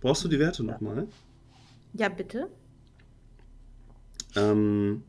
Brauchst 0.00 0.24
du 0.24 0.28
die 0.28 0.40
Werte 0.40 0.64
nochmal? 0.64 1.06
Ja, 1.06 1.31
bitte. 2.08 2.50
Ähm, 4.34 5.02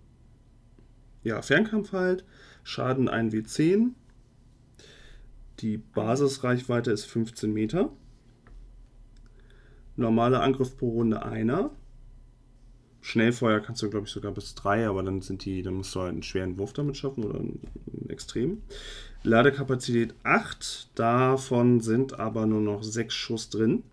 ja, 1.23 1.41
Fernkampf 1.41 1.93
halt, 1.93 2.25
Schaden 2.63 3.09
1W10. 3.09 3.91
Die 5.59 5.77
Basisreichweite 5.77 6.91
ist 6.91 7.05
15 7.05 7.53
Meter. 7.53 7.91
Normaler 9.95 10.41
Angriff 10.41 10.77
pro 10.77 10.89
Runde 10.89 11.23
einer. 11.23 11.71
Schnellfeuer 13.01 13.59
kannst 13.59 13.81
du, 13.81 13.89
glaube 13.89 14.07
ich, 14.07 14.13
sogar 14.13 14.31
bis 14.31 14.55
drei, 14.55 14.87
aber 14.87 15.03
dann 15.03 15.21
sind 15.21 15.43
die, 15.45 15.61
dann 15.61 15.75
musst 15.75 15.93
du 15.93 15.99
halt 15.99 16.13
einen 16.13 16.23
schweren 16.23 16.57
Wurf 16.57 16.73
damit 16.73 16.97
schaffen 16.97 17.23
oder 17.25 17.39
einen, 17.39 17.59
einen 17.91 18.09
extrem. 18.09 18.61
Ladekapazität 19.23 20.15
8, 20.23 20.89
davon 20.95 21.81
sind 21.81 22.19
aber 22.19 22.45
nur 22.45 22.61
noch 22.61 22.81
6 22.81 23.13
Schuss 23.13 23.49
drin. 23.49 23.83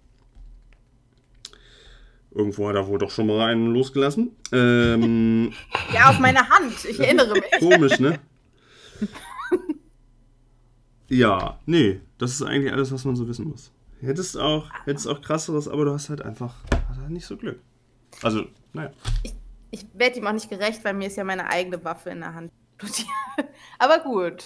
Irgendwo 2.33 2.69
hat 2.69 2.77
er 2.77 2.87
wohl 2.87 2.99
doch 2.99 3.11
schon 3.11 3.27
mal 3.27 3.49
einen 3.49 3.73
losgelassen. 3.73 4.37
Ähm, 4.53 5.53
Ja, 5.93 6.11
auf 6.11 6.19
meine 6.21 6.49
Hand. 6.49 6.85
Ich 6.89 7.01
erinnere 7.01 7.35
mich. 7.35 7.51
Komisch, 7.59 7.99
ne? 7.99 8.21
ja, 11.09 11.59
nee, 11.67 12.01
das 12.19 12.33
ist 12.33 12.43
eigentlich 12.43 12.73
alles, 12.73 12.93
was 12.93 13.05
man 13.05 13.17
so 13.17 13.27
wissen 13.27 13.49
muss. 13.49 13.73
Hättest 14.01 14.39
auch, 14.39 14.71
hättest 14.85 15.09
auch 15.09 15.21
krasseres, 15.21 15.69
aber 15.69 15.85
du 15.85 15.93
hast 15.93 16.09
halt 16.09 16.23
einfach 16.23 16.55
hat 16.73 16.99
halt 16.99 17.11
nicht 17.11 17.27
so 17.27 17.37
Glück. 17.37 17.61
Also, 18.23 18.45
naja. 18.73 18.91
Ich 19.71 19.87
werde 19.95 20.19
ihm 20.19 20.27
auch 20.27 20.33
nicht 20.33 20.51
gerecht, 20.51 20.85
weil 20.85 20.95
mir 20.95 21.07
ist 21.07 21.17
ja 21.17 21.25
meine 21.25 21.49
eigene 21.49 21.83
Waffe 21.85 22.11
in 22.11 22.21
der 22.21 22.35
Hand. 22.35 22.53
Aber 23.79 24.01
gut. 24.01 24.45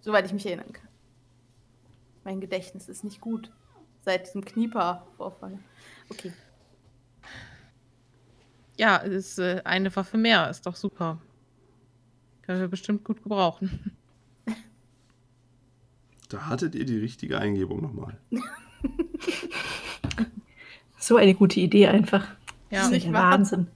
Soweit 0.00 0.26
ich 0.26 0.32
mich 0.32 0.46
erinnern 0.46 0.72
kann. 0.72 0.88
Mein 2.24 2.40
Gedächtnis 2.40 2.88
ist 2.88 3.04
nicht 3.04 3.20
gut. 3.20 3.50
Seit 4.04 4.26
diesem 4.26 4.44
Knieper-Vorfall. 4.44 5.58
Okay. 6.08 6.32
Ja, 8.80 8.96
ist 8.96 9.38
äh, 9.38 9.60
eine 9.64 9.94
Waffe 9.94 10.16
mehr, 10.16 10.48
ist 10.48 10.64
doch 10.64 10.74
super. 10.74 11.20
Können 12.40 12.60
wir 12.60 12.68
bestimmt 12.68 13.04
gut 13.04 13.22
gebrauchen. 13.22 13.94
Da 16.30 16.46
hattet 16.46 16.74
ihr 16.74 16.86
die 16.86 16.96
richtige 16.96 17.38
Eingebung 17.38 17.82
nochmal. 17.82 18.18
So 21.02 21.16
eine 21.16 21.34
gute 21.34 21.58
Idee 21.58 21.88
einfach. 21.88 22.24
Ja, 22.70 22.80
das 22.80 22.84
ist 22.84 22.90
nicht? 22.92 23.12
Wahnsinn. 23.12 23.66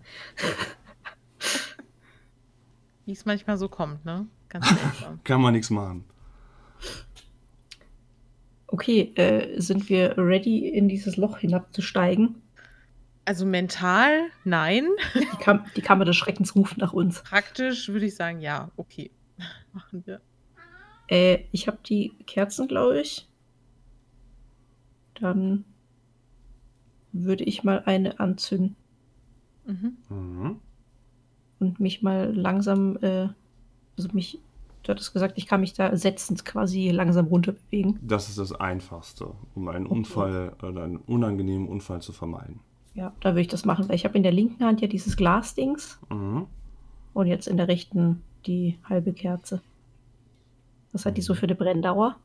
wie 3.06 3.12
es 3.12 3.24
manchmal 3.24 3.56
so 3.56 3.68
kommt, 3.68 4.04
ne? 4.04 4.26
Ganz. 4.50 4.66
Kann 5.24 5.40
man 5.40 5.54
nichts 5.54 5.70
machen. 5.70 6.04
Okay, 8.66 9.12
äh, 9.16 9.58
sind 9.58 9.88
wir 9.88 10.16
ready, 10.18 10.68
in 10.68 10.88
dieses 10.88 11.16
Loch 11.16 11.38
hinabzusteigen? 11.38 12.42
Also 13.26 13.46
mental, 13.46 14.28
nein. 14.44 14.86
Die, 15.14 15.24
Kam 15.40 15.64
die 15.76 15.80
Kammer 15.82 16.04
des 16.04 16.16
Schreckens 16.16 16.54
ruft 16.54 16.76
nach 16.78 16.92
uns. 16.92 17.22
Praktisch 17.22 17.88
würde 17.88 18.06
ich 18.06 18.14
sagen, 18.16 18.40
ja, 18.40 18.70
okay. 18.76 19.10
Machen 19.72 20.04
wir. 20.06 20.20
Äh, 21.08 21.44
ich 21.52 21.66
habe 21.66 21.78
die 21.86 22.12
Kerzen, 22.26 22.68
glaube 22.68 23.00
ich. 23.00 23.28
Dann 25.20 25.64
würde 27.12 27.44
ich 27.44 27.62
mal 27.64 27.82
eine 27.86 28.18
anzünden 28.20 28.76
Mhm. 29.66 29.96
Mhm. 30.10 30.60
und 31.58 31.80
mich 31.80 32.02
mal 32.02 32.34
langsam, 32.36 32.98
äh, 33.00 33.28
also 33.96 34.08
mich, 34.12 34.38
du 34.82 34.90
hattest 34.90 35.14
gesagt, 35.14 35.38
ich 35.38 35.46
kann 35.46 35.60
mich 35.62 35.72
da 35.72 35.96
setzend 35.96 36.44
quasi 36.44 36.90
langsam 36.90 37.28
runterbewegen. 37.28 37.98
Das 38.02 38.28
ist 38.28 38.36
das 38.36 38.52
Einfachste, 38.52 39.32
um 39.54 39.68
einen 39.68 39.86
Okay. 39.86 39.94
Unfall 39.94 40.56
oder 40.62 40.84
einen 40.84 40.98
unangenehmen 40.98 41.66
Unfall 41.66 42.02
zu 42.02 42.12
vermeiden. 42.12 42.60
Ja, 42.94 43.12
da 43.20 43.30
würde 43.30 43.40
ich 43.42 43.48
das 43.48 43.64
machen, 43.64 43.88
weil 43.88 43.96
ich 43.96 44.04
habe 44.04 44.16
in 44.16 44.22
der 44.22 44.32
linken 44.32 44.64
Hand 44.64 44.80
ja 44.80 44.86
dieses 44.88 45.16
Glasdings 45.16 45.98
Mhm. 46.10 46.46
und 47.12 47.26
jetzt 47.26 47.48
in 47.48 47.56
der 47.56 47.68
rechten 47.68 48.22
die 48.46 48.78
halbe 48.84 49.12
Kerze. 49.12 49.60
Was 50.92 51.04
hat 51.06 51.16
die 51.16 51.22
so 51.22 51.34
für 51.34 51.44
eine 51.46 51.54
Brenndauer? 51.56 52.16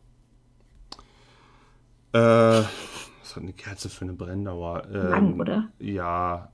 Äh, 2.14 2.18
was 2.20 3.36
hat 3.36 3.44
eine 3.44 3.54
Kerze 3.54 3.90
für 3.90 4.06
eine 4.06 4.14
Brenndauer? 4.14 4.88
Ähm, 4.92 5.10
Lang, 5.10 5.40
oder? 5.40 5.70
Ja, 5.80 6.52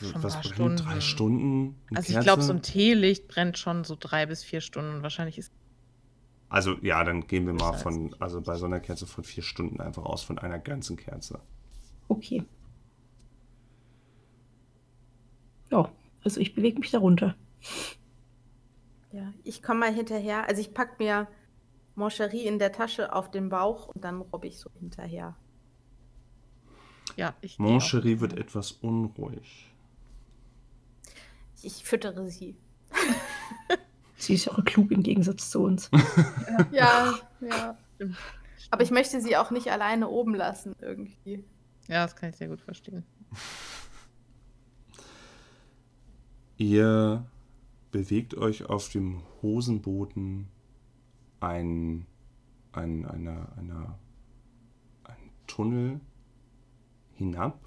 Schon 0.00 0.22
was 0.22 0.34
brennt? 0.40 0.54
Stunden. 0.54 0.76
Drei 0.76 1.00
Stunden? 1.00 1.74
Eine 1.88 1.98
Also 1.98 2.12
ich 2.12 2.20
glaube, 2.20 2.36
Kerze? 2.38 2.46
so 2.46 2.52
ein 2.54 2.62
Teelicht 2.62 3.28
brennt 3.28 3.58
schon 3.58 3.84
so 3.84 3.96
drei 3.98 4.26
bis 4.26 4.44
vier 4.44 4.60
Stunden. 4.60 5.02
Wahrscheinlich 5.02 5.38
ist 5.38 5.52
Also 6.50 6.76
ja, 6.82 7.04
dann 7.04 7.26
gehen 7.26 7.46
wir 7.46 7.52
mal 7.54 7.72
von, 7.74 8.14
also 8.18 8.40
bei 8.40 8.56
so 8.56 8.66
einer 8.66 8.80
Kerze 8.80 9.06
von 9.06 9.24
vier 9.24 9.42
Stunden 9.42 9.80
einfach 9.80 10.04
aus, 10.04 10.22
von 10.22 10.38
einer 10.38 10.58
ganzen 10.58 10.96
Kerze. 10.96 11.40
Okay. 12.08 12.42
Ja, 15.70 15.90
also 16.24 16.40
ich 16.40 16.54
bewege 16.54 16.78
mich 16.78 16.90
da 16.90 16.98
runter. 16.98 17.34
Ja, 19.12 19.32
ich 19.44 19.62
komme 19.62 19.80
mal 19.80 19.94
hinterher. 19.94 20.46
Also 20.46 20.60
ich 20.60 20.74
packe 20.74 21.02
mir 21.02 21.28
Moncherie 21.94 22.46
in 22.46 22.58
der 22.58 22.72
Tasche 22.72 23.12
auf 23.12 23.30
den 23.30 23.48
Bauch 23.48 23.88
und 23.88 24.04
dann 24.04 24.20
robbe 24.20 24.46
ich 24.46 24.58
so 24.58 24.70
hinterher. 24.78 25.36
ja, 27.16 27.34
ich. 27.40 27.58
Moncherie 27.58 28.20
wird 28.20 28.34
etwas 28.34 28.72
unruhig. 28.72 29.72
Ich, 31.56 31.64
ich 31.64 31.84
füttere 31.84 32.30
sie. 32.30 32.56
Sie 34.16 34.34
ist 34.34 34.46
ja 34.46 34.52
auch 34.52 34.64
klug 34.64 34.90
im 34.90 35.02
Gegensatz 35.02 35.50
zu 35.50 35.62
uns. 35.62 35.90
Ja, 36.72 37.14
ja. 37.40 37.78
Aber 38.70 38.82
ich 38.82 38.90
möchte 38.90 39.20
sie 39.20 39.36
auch 39.36 39.50
nicht 39.50 39.70
alleine 39.70 40.08
oben 40.08 40.34
lassen 40.34 40.74
irgendwie. 40.80 41.44
Ja, 41.86 42.02
das 42.02 42.16
kann 42.16 42.30
ich 42.30 42.36
sehr 42.36 42.48
gut 42.48 42.60
verstehen. 42.60 43.04
Ihr 46.58 47.24
bewegt 47.92 48.36
euch 48.36 48.68
auf 48.68 48.88
dem 48.88 49.22
Hosenboden 49.42 50.48
ein, 51.38 52.04
ein, 52.72 53.06
einer, 53.06 53.56
einer, 53.56 53.98
ein 55.04 55.30
Tunnel 55.46 56.00
hinab. 57.14 57.64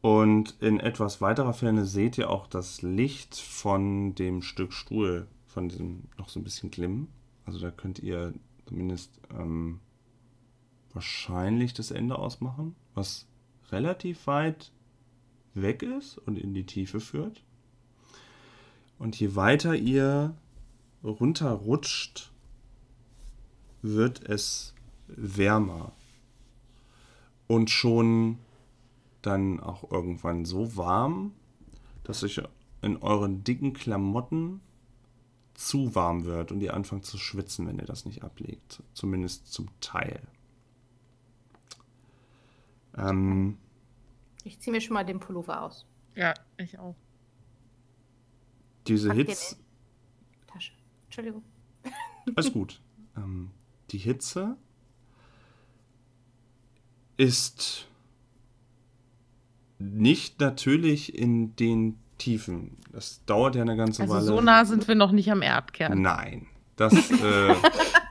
Und 0.00 0.56
in 0.60 0.80
etwas 0.80 1.20
weiterer 1.20 1.52
Ferne 1.52 1.84
seht 1.84 2.18
ihr 2.18 2.28
auch 2.28 2.48
das 2.48 2.82
Licht 2.82 3.36
von 3.36 4.16
dem 4.16 4.42
Stück 4.42 4.72
Stuhl, 4.72 5.28
von 5.46 5.68
diesem 5.68 6.08
noch 6.18 6.28
so 6.28 6.40
ein 6.40 6.44
bisschen 6.44 6.72
glimmen. 6.72 7.06
Also 7.44 7.60
da 7.60 7.70
könnt 7.70 8.00
ihr 8.00 8.34
zumindest 8.66 9.20
ähm, 9.30 9.78
wahrscheinlich 10.92 11.72
das 11.72 11.92
Ende 11.92 12.18
ausmachen, 12.18 12.74
was 12.94 13.28
relativ 13.70 14.26
weit 14.26 14.72
weg 15.56 15.82
ist 15.82 16.18
und 16.18 16.38
in 16.38 16.54
die 16.54 16.64
Tiefe 16.64 17.00
führt. 17.00 17.42
Und 18.98 19.18
je 19.18 19.34
weiter 19.34 19.74
ihr 19.74 20.34
runterrutscht, 21.02 22.32
wird 23.82 24.26
es 24.28 24.74
wärmer. 25.08 25.92
Und 27.46 27.70
schon 27.70 28.38
dann 29.22 29.60
auch 29.60 29.90
irgendwann 29.90 30.44
so 30.44 30.76
warm, 30.76 31.32
dass 32.04 32.22
euch 32.22 32.40
in 32.82 32.96
euren 32.98 33.44
dicken 33.44 33.72
Klamotten 33.72 34.60
zu 35.54 35.94
warm 35.94 36.24
wird 36.24 36.52
und 36.52 36.60
ihr 36.60 36.74
anfangt 36.74 37.06
zu 37.06 37.18
schwitzen, 37.18 37.66
wenn 37.66 37.78
ihr 37.78 37.86
das 37.86 38.04
nicht 38.04 38.22
ablegt. 38.22 38.82
Zumindest 38.92 39.52
zum 39.52 39.68
Teil. 39.80 40.20
Ähm, 42.96 43.58
Ich 44.46 44.60
ziehe 44.60 44.72
mir 44.72 44.80
schon 44.80 44.94
mal 44.94 45.04
den 45.04 45.18
Pullover 45.18 45.60
aus. 45.62 45.86
Ja, 46.14 46.32
ich 46.56 46.78
auch. 46.78 46.94
diese 48.86 49.08
Pack 49.08 49.16
den 49.18 49.26
Hitze. 49.26 49.56
Tasche. 50.46 50.72
Entschuldigung. 51.06 51.42
Alles 52.36 52.52
gut. 52.52 52.80
Ähm, 53.16 53.50
die 53.90 53.98
Hitze 53.98 54.56
ist 57.16 57.88
nicht 59.80 60.40
natürlich 60.40 61.18
in 61.18 61.56
den 61.56 61.98
Tiefen. 62.18 62.76
Das 62.92 63.24
dauert 63.26 63.56
ja 63.56 63.62
eine 63.62 63.76
ganze 63.76 64.02
Also 64.02 64.14
Weile. 64.14 64.24
so 64.24 64.40
nah 64.40 64.64
sind 64.64 64.86
wir 64.86 64.94
noch 64.94 65.10
nicht 65.10 65.30
am 65.32 65.42
Erdkern. 65.42 66.00
Nein, 66.00 66.46
das, 66.76 66.92
äh, 67.10 67.54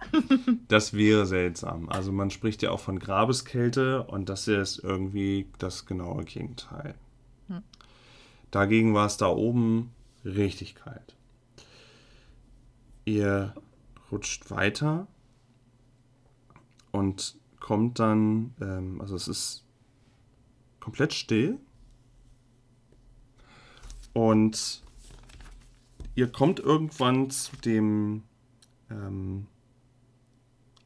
das 0.68 0.94
wäre 0.94 1.26
seltsam. 1.26 1.90
Also 1.90 2.12
man 2.12 2.30
spricht 2.30 2.62
ja 2.62 2.72
auch 2.72 2.80
von 2.80 3.00
Grabeskälte 3.00 4.04
und 4.04 4.30
das 4.30 4.46
hier 4.46 4.62
ist 4.62 4.80
irgendwie 4.80 5.48
das 5.58 5.86
genaue 5.86 6.24
Gegenteil. 6.24 6.96
Hm. 7.48 7.64
Dagegen 8.52 8.94
war 8.94 9.06
es 9.06 9.18
da 9.18 9.28
oben 9.28 9.92
richtig 10.24 10.76
kalt. 10.76 11.16
Ihr 13.06 13.54
rutscht 14.12 14.50
weiter 14.50 15.08
und 16.92 17.36
kommt 17.60 18.00
dann, 18.00 18.54
ähm, 18.62 19.02
also 19.02 19.16
es 19.16 19.28
ist 19.28 19.64
komplett 20.80 21.14
still 21.14 21.60
und 24.14 24.82
ihr 26.16 26.32
kommt 26.32 26.60
irgendwann 26.60 27.30
zu 27.30 27.56
dem 27.58 28.24
ähm, 28.90 29.48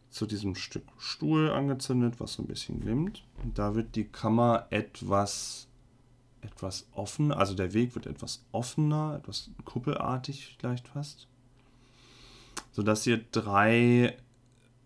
zu 0.09 0.25
diesem 0.25 0.55
Stück 0.55 0.83
Stuhl 0.97 1.51
angezündet, 1.51 2.19
was 2.19 2.33
so 2.33 2.43
ein 2.43 2.47
bisschen 2.47 2.79
glimmt. 2.79 3.23
Und 3.43 3.57
da 3.59 3.75
wird 3.75 3.95
die 3.95 4.05
Kammer 4.05 4.67
etwas 4.69 5.69
etwas 6.41 6.87
offen, 6.93 7.31
also 7.31 7.53
der 7.53 7.73
Weg 7.73 7.95
wird 7.95 8.05
etwas 8.05 8.45
offener, 8.51 9.15
etwas 9.17 9.49
kuppelartig 9.65 10.55
vielleicht 10.57 10.87
fast, 10.87 11.27
so 12.71 12.83
dass 12.83 13.05
ihr 13.07 13.17
drei 13.31 14.17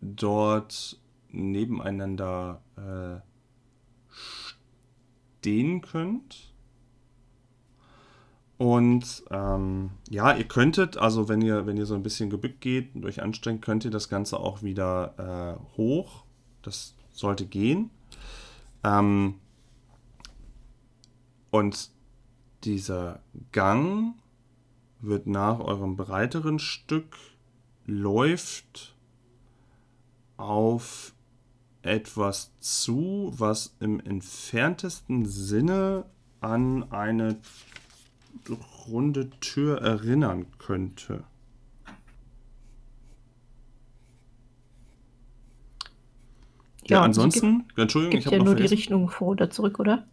dort 0.02 1.00
nebeneinander 1.30 2.62
äh, 2.78 3.20
stehen 5.40 5.82
könnt. 5.82 6.53
Und 8.64 9.26
ähm, 9.30 9.90
ja, 10.10 10.34
ihr 10.34 10.46
könntet, 10.46 10.96
also 10.96 11.28
wenn 11.28 11.42
ihr, 11.42 11.66
wenn 11.66 11.76
ihr 11.76 11.86
so 11.86 11.96
ein 11.96 12.02
bisschen 12.02 12.30
gebückt 12.30 12.62
geht 12.62 12.96
und 12.96 13.04
euch 13.04 13.22
anstrengt, 13.22 13.62
könnt 13.62 13.84
ihr 13.84 13.92
das 13.92 14.08
Ganze 14.08 14.40
auch 14.40 14.64
wieder 14.64 15.60
äh, 15.60 15.76
hoch. 15.76 16.24
Das 16.62 16.96
sollte 17.12 17.46
gehen. 17.46 17.90
Ähm, 18.86 19.36
und 21.52 21.90
dieser 22.64 23.20
Gang 23.52 24.16
wird 25.02 25.28
nach 25.28 25.60
eurem 25.60 25.98
breiteren 25.98 26.58
Stück 26.58 27.18
läuft 27.86 28.96
auf 30.38 31.14
etwas 31.82 32.54
zu, 32.62 33.34
was 33.36 33.76
im 33.82 34.00
entferntesten 34.00 35.26
Sinne 35.26 36.06
an 36.40 36.90
eine 36.94 37.40
runde 38.88 39.30
Tür 39.40 39.82
erinnern 39.82 40.46
könnte. 40.58 41.24
Ja, 46.86 46.98
Ja, 46.98 47.02
ansonsten, 47.02 47.66
Entschuldigung, 47.78 48.12
Gibt 48.12 48.26
ich 48.26 48.32
ja 48.32 48.38
habe 48.38 48.40
noch 48.40 48.46
nur 48.46 48.56
die. 48.56 48.66
Richtung 48.66 49.10
vor 49.10 49.30
oder 49.30 49.50
zurück, 49.50 49.80
oder? 49.80 50.06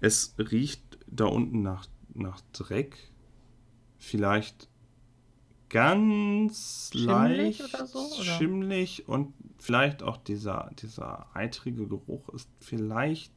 Es 0.00 0.34
riecht 0.38 0.82
da 1.06 1.26
unten 1.26 1.62
nach, 1.62 1.86
nach 2.14 2.40
Dreck. 2.52 2.96
Vielleicht 3.98 4.68
ganz 5.68 6.90
Schimmelig 6.92 7.58
leicht 7.58 7.74
oder 7.74 7.86
so, 7.86 7.98
oder? 7.98 8.24
schimmlig 8.24 9.08
und 9.08 9.34
vielleicht 9.58 10.02
auch 10.02 10.18
dieser, 10.18 10.70
dieser 10.78 11.34
eitrige 11.34 11.88
Geruch 11.88 12.28
ist 12.30 12.48
vielleicht 12.60 13.32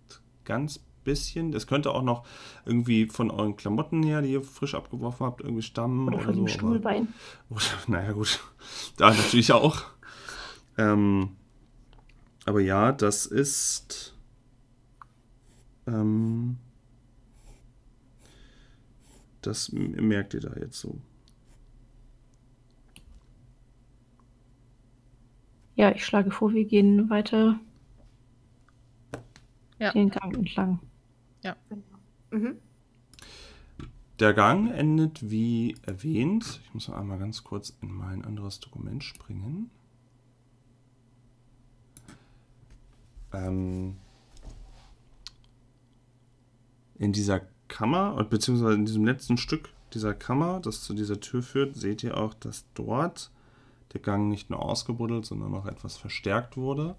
ganz 0.45 0.79
bisschen. 1.07 1.51
Das 1.51 1.65
könnte 1.65 1.91
auch 1.91 2.03
noch 2.03 2.25
irgendwie 2.65 3.07
von 3.07 3.31
euren 3.31 3.55
Klamotten 3.57 4.03
her, 4.03 4.21
die 4.21 4.33
ihr 4.33 4.43
frisch 4.43 4.75
abgeworfen 4.75 5.25
habt, 5.25 5.41
irgendwie 5.41 5.63
stammen 5.63 6.07
Oder 6.07 6.17
oder, 6.17 6.25
von 6.25 6.33
so. 6.35 6.39
dem 6.41 6.43
aber- 6.47 6.53
Stuhlbein. 6.53 7.07
Oder, 7.49 7.61
naja, 7.87 8.11
gut. 8.11 8.39
Da 8.97 9.09
natürlich 9.09 9.51
auch. 9.51 9.81
Ähm, 10.77 11.29
aber 12.45 12.61
ja, 12.61 12.91
das 12.91 13.25
ist. 13.25 14.13
Ähm, 15.87 16.57
das 19.41 19.71
merkt 19.71 20.33
ihr 20.33 20.41
da 20.41 20.53
jetzt 20.59 20.79
so. 20.79 20.97
Ja, 25.75 25.91
ich 25.91 26.03
schlage 26.05 26.31
vor, 26.31 26.53
wir 26.53 26.65
gehen 26.65 27.09
weiter 27.09 27.59
Ja. 29.79 29.91
den 29.91 30.09
Gang 30.09 30.35
entlang. 30.35 30.79
Mhm. 32.31 32.57
Der 34.19 34.33
Gang 34.33 34.71
endet 34.71 35.29
wie 35.29 35.77
erwähnt. 35.83 36.59
Ich 36.63 36.73
muss 36.73 36.87
noch 36.87 36.97
einmal 36.97 37.19
ganz 37.19 37.43
kurz 37.43 37.77
in 37.81 37.91
mein 37.93 38.25
anderes 38.25 38.59
Dokument 38.59 39.03
springen. 39.03 39.69
Ähm, 43.31 43.97
in 46.97 47.13
dieser 47.13 47.41
Kammer, 47.67 48.23
beziehungsweise 48.23 48.73
in 48.73 48.85
diesem 48.85 49.05
letzten 49.05 49.37
Stück 49.37 49.69
dieser 49.93 50.15
Kammer, 50.15 50.59
das 50.61 50.81
zu 50.81 50.93
dieser 50.93 51.19
Tür 51.19 51.43
führt, 51.43 51.75
seht 51.75 52.03
ihr 52.03 52.17
auch, 52.17 52.33
dass 52.33 52.65
dort 52.73 53.31
der 53.93 54.01
Gang 54.01 54.29
nicht 54.29 54.49
nur 54.49 54.61
ausgebuddelt, 54.61 55.25
sondern 55.25 55.53
auch 55.53 55.65
etwas 55.65 55.95
verstärkt 55.95 56.57
wurde. 56.57 56.95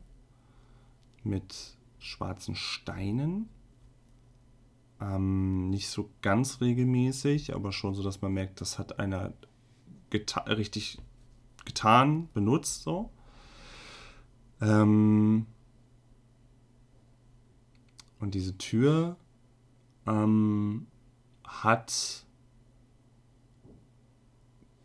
Mit 1.24 1.76
schwarzen 1.98 2.54
Steinen. 2.54 3.48
Ähm, 5.00 5.70
nicht 5.70 5.88
so 5.88 6.10
ganz 6.22 6.60
regelmäßig, 6.60 7.54
aber 7.54 7.72
schon 7.72 7.94
so, 7.94 8.02
dass 8.02 8.20
man 8.20 8.32
merkt, 8.32 8.60
das 8.60 8.78
hat 8.78 8.98
einer 8.98 9.32
geta 10.10 10.40
richtig 10.40 10.98
getan, 11.64 12.28
benutzt 12.34 12.82
so. 12.82 13.10
Ähm, 14.60 15.46
und 18.18 18.34
diese 18.34 18.58
Tür 18.58 19.16
ähm, 20.06 20.88
hat 21.44 22.24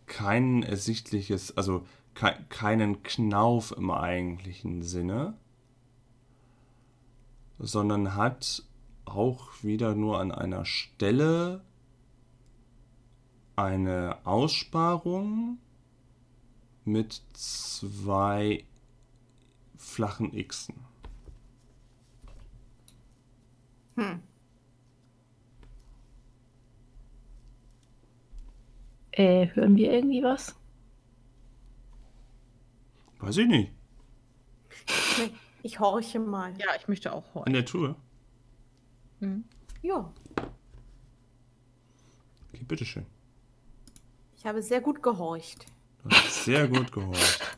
kein 0.05 0.61
ersichtliches, 0.61 1.57
also 1.57 1.88
kei 2.14 2.34
keinen 2.49 3.01
Knauf 3.01 3.72
im 3.76 3.89
eigentlichen 3.89 4.84
Sinne, 4.84 5.36
sondern 7.57 8.14
hat 8.16 8.64
auch 9.06 9.64
wieder 9.64 9.95
nur 9.95 10.20
an 10.20 10.32
einer 10.32 10.66
Stelle 10.66 11.64
eine 13.56 14.18
Aussparung 14.26 15.60
mit 16.86 17.22
zwei 17.34 18.66
flachen 19.78 20.32
Xen. 20.47 20.76
Hm. 23.95 24.22
Äh, 29.12 29.47
hören 29.54 29.76
wir 29.76 29.91
irgendwie 29.93 30.24
was? 30.24 30.56
Weiß 33.20 33.38
ich 33.38 33.47
nicht. 33.47 33.72
Ich 35.62 35.80
horche 35.80 36.20
mal. 36.20 36.54
Ja, 36.60 36.76
ich 36.78 36.88
möchte 36.88 37.14
auch 37.14 37.24
An 37.45 37.54
horchen. 37.54 37.54
der 37.54 37.66
Tür. 37.66 37.95
Mhm. 39.24 39.44
Ja, 39.82 40.12
Okay, 42.54 42.64
bitteschön. 42.68 43.06
ich 44.38 44.46
habe 44.46 44.62
sehr 44.62 44.82
gut 44.82 45.02
gehorcht. 45.02 45.66
Du 46.04 46.10
hast 46.16 46.44
sehr 46.46 46.68
gut 46.68 46.92
gehorcht. 46.92 47.58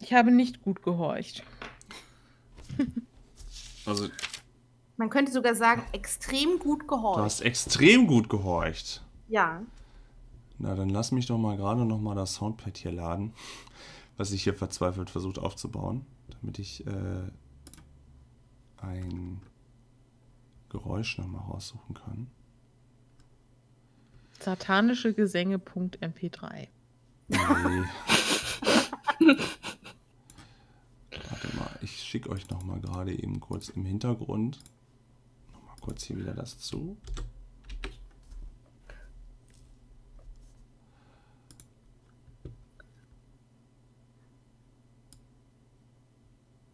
Ich 0.00 0.12
habe 0.12 0.30
nicht 0.30 0.62
gut 0.62 0.82
gehorcht. 0.82 1.42
Also, 3.84 4.08
Man 4.96 5.10
könnte 5.10 5.32
sogar 5.32 5.56
sagen, 5.56 5.82
extrem 5.92 6.60
gut 6.60 6.82
Du 6.82 6.86
gehorcht. 6.86 7.20
hast 7.20 7.40
extrem 7.40 8.06
gut 8.06 8.28
gehorcht. 8.28 9.02
Ja. 9.26 9.60
Na, 10.58 10.76
dann 10.76 10.88
lass 10.88 11.10
mich 11.10 11.26
doch 11.26 11.36
mal 11.36 11.56
gerade 11.56 11.84
noch 11.84 11.98
mal 12.00 12.14
das 12.14 12.34
Soundpad 12.34 12.78
hier 12.78 12.92
laden, 12.92 13.32
was 14.16 14.30
ich 14.30 14.44
hier 14.44 14.54
verzweifelt 14.54 15.10
versucht 15.10 15.40
aufzubauen, 15.40 16.06
damit 16.28 16.60
ich 16.60 16.86
äh, 16.86 17.28
ein 18.76 19.40
Geräusch 20.72 21.18
noch 21.18 21.28
mal 21.28 21.38
raussuchen 21.38 21.94
kann. 21.94 22.30
Satanische 24.40 25.12
Gesänge.mp3. 25.14 26.68
Nee. 27.28 27.38
Warte 31.30 31.56
mal, 31.56 31.78
ich 31.82 32.02
schicke 32.02 32.30
euch 32.30 32.48
noch 32.50 32.64
mal 32.64 32.80
gerade 32.80 33.12
eben 33.12 33.38
kurz 33.38 33.68
im 33.68 33.84
Hintergrund 33.84 34.58
noch 35.52 35.62
mal 35.62 35.76
kurz 35.80 36.02
hier 36.04 36.16
wieder 36.18 36.34
das 36.34 36.58
zu. 36.58 36.96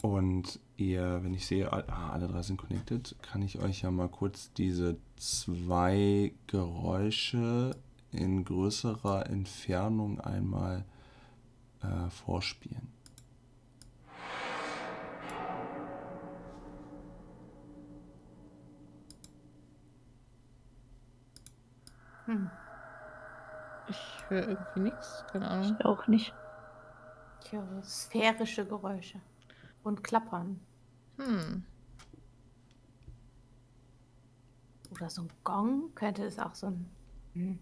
Und 0.09 0.59
ihr, 0.79 1.23
wenn 1.23 1.35
ich 1.35 1.47
sehe, 1.47 1.71
all- 1.71 1.85
ah, 1.91 2.13
alle 2.13 2.29
drei 2.29 2.41
sind 2.41 2.57
connected, 2.57 3.15
kann 3.21 3.43
ich 3.43 3.59
euch 3.61 3.83
ja 3.83 3.91
mal 3.91 4.09
kurz 4.09 4.51
diese 4.55 4.97
zwei 5.17 6.33
Geräusche 6.47 7.77
in 8.11 8.43
größerer 8.43 9.27
Entfernung 9.27 10.19
einmal 10.19 10.87
äh, 11.83 12.09
vorspielen. 12.09 12.89
Hm. 22.25 22.51
Ich 23.91 24.25
höre 24.29 24.49
irgendwie 24.49 24.81
nichts, 24.81 25.25
keine 25.31 25.49
Ahnung. 25.49 25.77
Ich 25.79 25.85
auch 25.85 26.07
nicht. 26.07 26.33
Ich 27.45 27.53
höre 27.53 27.83
sphärische 27.83 28.65
Geräusche. 28.65 29.21
Und 29.89 30.05
Klappern. 30.05 30.61
Hm. 31.16 31.64
Oder 34.91 35.09
so 35.09 35.22
ein 35.22 35.30
Gong 35.45 35.95
könnte 35.95 36.24
es 36.24 36.39
auch 36.39 36.55
so 36.55 36.66
ein. 36.66 36.91
Hm. 37.32 37.59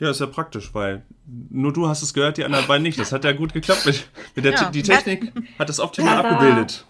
Ja, 0.00 0.10
ist 0.10 0.18
ja 0.18 0.26
praktisch, 0.26 0.74
weil 0.74 1.06
nur 1.50 1.72
du 1.72 1.86
hast 1.86 2.02
es 2.02 2.12
gehört, 2.12 2.36
die 2.36 2.44
anderen 2.44 2.66
beiden 2.66 2.82
nicht. 2.82 2.98
Das 2.98 3.12
hat 3.12 3.22
ja 3.22 3.30
gut 3.30 3.52
geklappt. 3.52 3.86
Mit, 3.86 4.10
mit 4.34 4.44
der 4.44 4.54
Ja. 4.54 4.70
Die 4.70 4.82
Technik 4.82 5.32
hat 5.56 5.70
es 5.70 5.78
optimal 5.78 6.16
Tada. 6.16 6.30
abgebildet. 6.30 6.84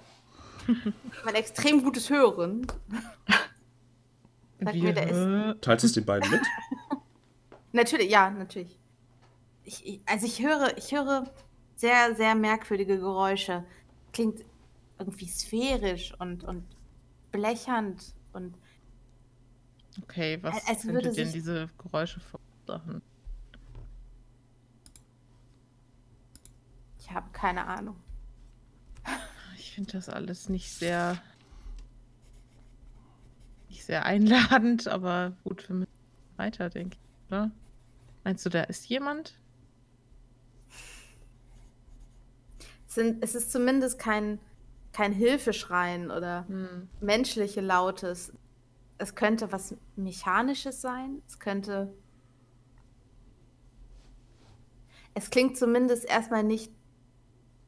Mein 1.26 1.34
extrem 1.34 1.84
gutes 1.84 2.09
Hören. 2.09 2.66
Sag 4.59 4.74
mir, 4.74 4.95
der 4.95 5.61
Teilst 5.61 5.82
du 5.82 5.86
es 5.88 5.92
den 5.92 6.07
beiden 6.07 6.30
mit? 6.30 6.40
Natürlich, 7.72 8.11
ja, 8.11 8.30
natürlich. 8.30 8.78
Ich, 9.64 9.84
ich, 9.84 10.01
also 10.07 10.24
ich 10.24 10.40
höre, 10.42 10.78
ich 10.78 10.92
höre 10.92 11.24
sehr, 11.77 12.14
sehr 12.14 12.35
merkwürdige 12.35 12.99
Geräusche. 12.99 13.64
Klingt 14.12 14.45
irgendwie 14.99 15.29
sphärisch 15.29 16.14
und, 16.18 16.45
und 16.45 16.64
blechernd 17.33 18.14
und 18.33 18.57
okay, 20.03 20.39
was 20.43 20.66
Als- 20.66 20.83
könnte 20.83 21.11
denn 21.12 21.33
diese 21.33 21.68
Geräusche 21.79 22.20
verursachen? 22.20 23.03
ich 26.99 27.11
habe 27.11 27.29
keine 27.33 27.66
Ahnung. 27.66 27.97
Ich 29.57 29.72
finde 29.72 29.93
das 29.93 30.09
alles 30.09 30.49
nicht 30.49 30.70
sehr 30.70 31.20
nicht 33.68 33.85
sehr 33.85 34.05
einladend, 34.07 34.89
aber 34.89 35.37
gut, 35.45 35.68
wir 35.68 35.77
müssen 35.77 35.91
weiter, 36.37 36.70
denke 36.70 36.97
ich, 36.97 37.27
oder? 37.29 37.51
Meinst 38.22 38.47
du, 38.47 38.51
da 38.51 38.62
ist 38.62 38.89
jemand? 38.89 39.35
Sind, 42.95 43.22
es 43.22 43.34
ist 43.34 43.51
zumindest 43.53 43.99
kein, 43.99 44.38
kein 44.92 45.12
Hilfeschreien 45.12 46.11
oder 46.11 46.47
Hm. 46.49 46.88
menschliche 47.01 47.61
Lautes. 47.61 48.32
Es 48.99 49.14
könnte 49.14 49.51
was 49.53 49.76
Mechanisches 49.97 50.80
sein. 50.80 51.22
Es 51.26 51.38
könnte. 51.38 51.92
Es 55.14 55.30
klingt 55.30 55.57
zumindest 55.57 56.05
erstmal 56.05 56.42
nicht, 56.42 56.72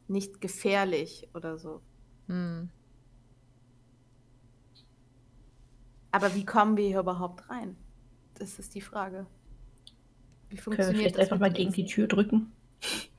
nicht 0.09 0.41
gefährlich 0.41 1.29
oder 1.35 1.59
so. 1.59 1.81
Hm. 2.27 2.71
Aber 6.11 6.35
wie 6.35 6.45
kommen 6.47 6.77
wir 6.77 6.87
hier 6.87 7.01
überhaupt 7.01 7.51
rein? 7.51 7.77
Das 8.35 8.59
ist 8.59 8.75
die 8.75 8.81
Frage. 8.81 9.27
Wie 10.49 10.57
Können 10.57 10.79
wir 10.79 10.85
funktioniert 10.87 11.15
vielleicht 11.15 11.17
das 11.17 11.23
einfach 11.25 11.39
mal 11.39 11.53
gegen 11.53 11.73
die? 11.73 11.85
Tür 11.87 12.07
drücken? 12.07 12.53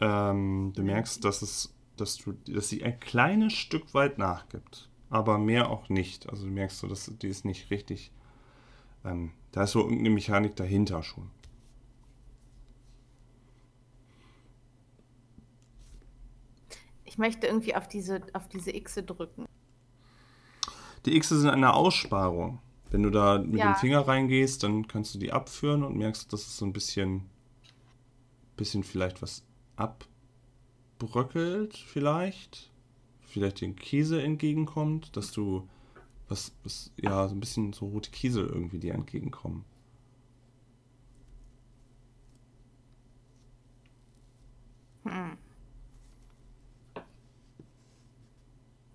Ähm, 0.00 0.72
du 0.74 0.82
merkst, 0.82 1.24
dass 1.24 1.42
es, 1.42 1.74
dass 1.96 2.16
du, 2.16 2.32
dass 2.32 2.68
sie 2.68 2.82
ein 2.84 2.98
kleines 3.00 3.52
Stück 3.52 3.94
weit 3.94 4.18
nachgibt, 4.18 4.88
aber 5.10 5.38
mehr 5.38 5.70
auch 5.70 5.88
nicht. 5.88 6.28
Also 6.28 6.46
du 6.46 6.50
merkst 6.52 6.78
so, 6.78 6.86
dass 6.86 7.10
die 7.20 7.28
ist 7.28 7.44
nicht 7.44 7.70
richtig. 7.70 8.10
Ähm, 9.04 9.32
da 9.52 9.64
ist 9.64 9.72
so 9.72 9.80
irgendeine 9.80 10.10
Mechanik 10.10 10.56
dahinter 10.56 11.02
schon. 11.02 11.30
Ich 17.04 17.18
möchte 17.18 17.46
irgendwie 17.46 17.74
auf 17.76 17.86
diese, 17.88 18.22
auf 18.32 18.48
diese 18.48 18.72
Xe 18.72 19.02
drücken. 19.02 19.46
Die 21.06 21.18
Xe 21.18 21.38
sind 21.38 21.50
eine 21.50 21.74
Aussparung. 21.74 22.60
Wenn 22.90 23.02
du 23.02 23.10
da 23.10 23.38
mit 23.38 23.60
Ja. 23.60 23.66
dem 23.72 23.74
Finger 23.74 24.00
reingehst, 24.06 24.62
dann 24.62 24.88
kannst 24.88 25.14
du 25.14 25.18
die 25.18 25.32
abführen 25.32 25.82
und 25.82 25.96
merkst, 25.96 26.32
dass 26.32 26.46
es 26.46 26.56
so 26.56 26.64
ein 26.64 26.72
bisschen, 26.72 27.28
bisschen 28.56 28.84
vielleicht 28.84 29.20
was 29.22 29.44
abbröckelt, 29.76 31.76
vielleicht. 31.76 32.70
Vielleicht 33.22 33.60
den 33.60 33.76
Kiesel 33.76 34.20
entgegenkommt, 34.20 35.16
dass 35.16 35.32
du 35.32 35.68
was, 36.28 36.52
was, 36.62 36.92
ja, 36.96 37.28
so 37.28 37.34
ein 37.34 37.40
bisschen 37.40 37.72
so 37.72 37.86
rote 37.86 38.10
Kiesel 38.10 38.46
irgendwie 38.46 38.78
dir 38.78 38.94
entgegenkommen. 38.94 39.64
Hm. 45.04 45.36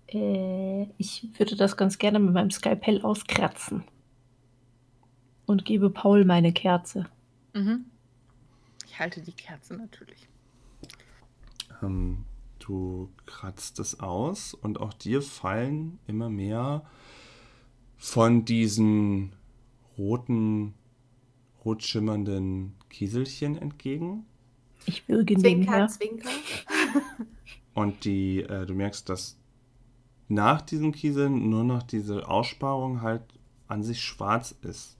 Äh, 0.08 0.86
ich 0.98 1.28
würde 1.38 1.56
das 1.56 1.76
ganz 1.76 1.98
gerne 1.98 2.18
mit 2.18 2.34
meinem 2.34 2.50
Skalpell 2.50 3.02
auskratzen. 3.02 3.84
Und 5.46 5.64
gebe 5.64 5.90
Paul 5.90 6.24
meine 6.24 6.52
Kerze. 6.52 7.06
Mhm. 7.54 7.86
Ich 8.86 8.98
halte 8.98 9.20
die 9.20 9.32
Kerze 9.32 9.74
natürlich. 9.74 10.28
Ähm, 11.82 12.24
du 12.58 13.10
kratzt 13.26 13.78
es 13.78 14.00
aus 14.00 14.54
und 14.54 14.80
auch 14.80 14.92
dir 14.92 15.22
fallen 15.22 15.98
immer 16.06 16.28
mehr 16.28 16.84
von 17.96 18.44
diesen 18.44 19.32
roten, 19.98 20.74
rot 21.64 21.82
schimmernden 21.82 22.74
Kieselchen 22.88 23.56
entgegen. 23.56 24.24
Ich 24.86 25.06
würge 25.08 25.36
Zwinker. 25.36 25.88
Zwinker. 25.88 26.30
Und 27.74 28.04
die, 28.04 28.40
äh, 28.42 28.66
du 28.66 28.74
merkst, 28.74 29.08
dass 29.08 29.38
nach 30.28 30.62
diesen 30.62 30.92
Kieseln 30.92 31.50
nur 31.50 31.64
noch 31.64 31.82
diese 31.82 32.28
Aussparung 32.28 33.02
halt 33.02 33.22
an 33.68 33.82
sich 33.82 34.02
schwarz 34.02 34.54
ist. 34.62 34.96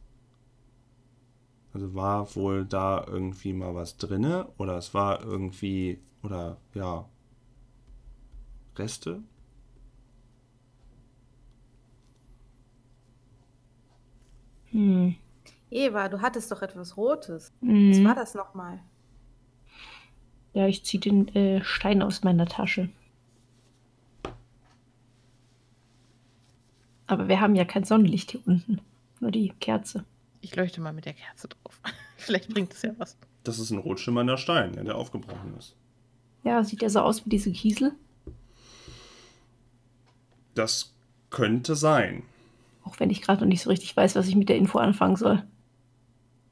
Also 1.73 1.95
war 1.95 2.35
wohl 2.35 2.65
da 2.65 3.05
irgendwie 3.07 3.53
mal 3.53 3.75
was 3.75 3.97
drinne 3.97 4.49
oder 4.59 4.77
es 4.77 4.93
war 4.93 5.23
irgendwie, 5.23 6.01
oder 6.23 6.57
ja, 6.75 7.09
Reste. 8.77 9.23
Hm. 14.71 15.17
Eva, 15.71 16.09
du 16.09 16.21
hattest 16.21 16.51
doch 16.51 16.63
etwas 16.63 16.97
Rotes. 16.97 17.53
Was 17.61 17.69
Mhm. 17.99 18.05
war 18.05 18.15
das 18.15 18.35
nochmal? 18.35 18.81
Ja, 20.53 20.67
ich 20.67 20.85
ziehe 20.85 21.01
den 21.01 21.29
äh, 21.35 21.63
Stein 21.63 22.03
aus 22.03 22.23
meiner 22.25 22.47
Tasche. 22.47 22.89
Aber 27.07 27.29
wir 27.29 27.41
haben 27.41 27.55
ja 27.55 27.65
kein 27.65 27.85
Sonnenlicht 27.85 28.33
hier 28.33 28.41
unten. 28.47 28.81
Nur 29.21 29.31
die 29.31 29.51
Kerze. 29.61 30.05
Ich 30.41 30.55
leuchte 30.57 30.81
mal 30.81 30.93
mit 30.93 31.05
der 31.05 31.15
Kerze 31.15 31.49
drauf. 31.49 31.81
Vielleicht 32.17 32.49
bringt 32.53 32.73
es 32.73 32.83
ja 32.83 32.93
was. 32.99 33.17
Das 33.45 33.59
ist 33.59 33.71
ein 33.71 33.79
rot 33.79 34.01
schimmernder 34.01 34.39
Stein, 34.39 34.73
der 34.85 34.97
aufgebrochen 34.97 35.57
ist. 35.57 35.77
Ja, 36.43 36.65
sieht 36.65 36.83
der 36.83 36.91
so 36.91 37.01
aus 37.01 37.25
wie 37.25 37.31
diese 37.31 37.53
Kiesel? 37.53 37.93
Das 40.55 40.95
könnte 41.31 41.75
sein. 41.75 42.23
Auch 42.85 42.99
wenn 42.99 43.11
ich 43.11 43.23
gerade 43.23 43.41
noch 43.41 43.49
nicht 43.49 43.63
so 43.63 43.71
richtig 43.71 43.97
weiß, 43.97 44.17
was 44.17 44.27
ich 44.27 44.37
mit 44.37 44.49
der 44.49 44.57
Info 44.57 44.79
anfangen 44.79 45.17
soll. 45.17 45.45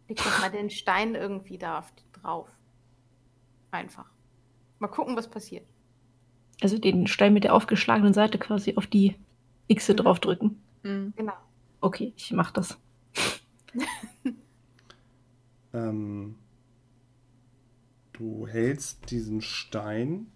Leg 0.09 0.19
doch 0.19 0.41
mal 0.41 0.51
den 0.51 0.71
Stein 0.71 1.15
irgendwie 1.15 1.59
da 1.59 1.81
auf, 1.81 1.93
drauf. 2.13 2.49
Einfach. 3.71 4.07
Mal 4.79 4.89
gucken, 4.89 5.17
was 5.17 5.29
passiert. 5.29 5.67
Also 6.61 6.79
den 6.79 7.07
Stein 7.07 7.35
mit 7.35 7.45
der 7.45 7.55
aufgeschlagenen 7.55 8.15
Seite 8.15 8.39
quasi 8.39 8.77
auf 8.77 8.87
die 8.87 9.17
Xe 9.73 9.95
draufdrücken. 9.95 10.61
Mhm. 10.83 11.13
Genau. 11.17 11.35
Okay, 11.81 12.13
ich 12.17 12.33
mach 12.33 12.51
das. 12.51 12.79
Ähm, 15.75 16.35
du 18.19 18.47
hältst 18.47 19.11
diesen 19.11 19.41
Stein 19.41 20.27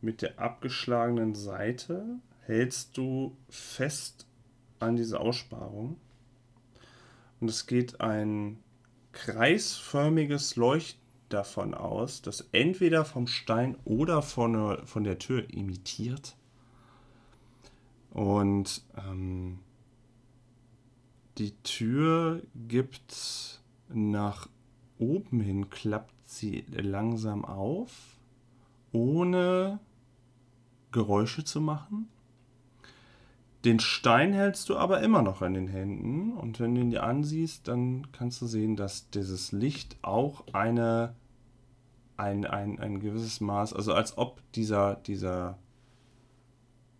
mit 0.00 0.22
der 0.22 0.38
abgeschlagenen 0.38 1.34
Seite, 1.34 2.20
hältst 2.42 2.96
du 2.96 3.36
fest 3.48 4.26
an 4.78 4.96
diese 4.96 5.20
Aussparung. 5.20 5.96
Und 7.40 7.50
es 7.50 7.66
geht 7.66 8.00
ein 8.00 8.62
kreisförmiges 9.12 10.56
Leuchten 10.56 11.00
davon 11.28 11.74
aus, 11.74 12.22
das 12.22 12.48
entweder 12.52 13.04
vom 13.04 13.26
Stein 13.26 13.76
oder 13.84 14.22
von 14.22 14.52
der, 14.52 14.86
von 14.86 15.04
der 15.04 15.18
Tür 15.18 15.48
imitiert. 15.50 16.36
Und 18.10 18.82
ähm, 18.96 19.60
die 21.38 21.52
Tür 21.62 22.42
gibt 22.54 23.60
nach 23.88 24.48
oben 24.98 25.40
hin, 25.40 25.70
klappt 25.70 26.14
sie 26.30 26.64
langsam 26.70 27.44
auf, 27.44 28.16
ohne 28.92 29.78
Geräusche 30.92 31.44
zu 31.44 31.60
machen. 31.60 32.08
Den 33.64 33.78
Stein 33.78 34.32
hältst 34.32 34.70
du 34.70 34.76
aber 34.76 35.02
immer 35.02 35.22
noch 35.22 35.42
in 35.42 35.52
den 35.52 35.68
Händen 35.68 36.32
und 36.32 36.60
wenn 36.60 36.74
du 36.74 36.80
ihn 36.80 36.90
dir 36.90 37.02
ansiehst, 37.02 37.68
dann 37.68 38.10
kannst 38.10 38.40
du 38.40 38.46
sehen, 38.46 38.74
dass 38.74 39.10
dieses 39.10 39.52
Licht 39.52 39.98
auch 40.00 40.44
eine, 40.54 41.14
ein, 42.16 42.46
ein, 42.46 42.78
ein 42.78 43.00
gewisses 43.00 43.42
Maß, 43.42 43.74
also 43.74 43.92
als 43.92 44.16
ob 44.16 44.40
dieser, 44.52 44.96
dieser, 44.96 45.58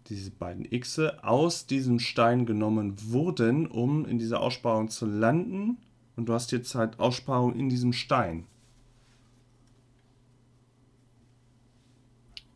diese 0.09 0.31
beiden 0.31 0.69
Xe 0.69 1.25
aus 1.25 1.67
diesem 1.67 1.99
Stein 1.99 2.45
genommen 2.45 2.95
wurden, 3.11 3.67
um 3.67 4.05
in 4.05 4.19
dieser 4.19 4.43
Aussparung 4.43 4.91
zu 4.91 5.07
landen 5.07 5.79
und 6.17 6.29
du 6.29 6.35
hast 6.35 6.53
jetzt 6.53 6.75
halt 6.75 7.01
Aussparung 7.01 7.55
in 7.55 7.71
diesem 7.71 7.95
Stein. 7.95 8.47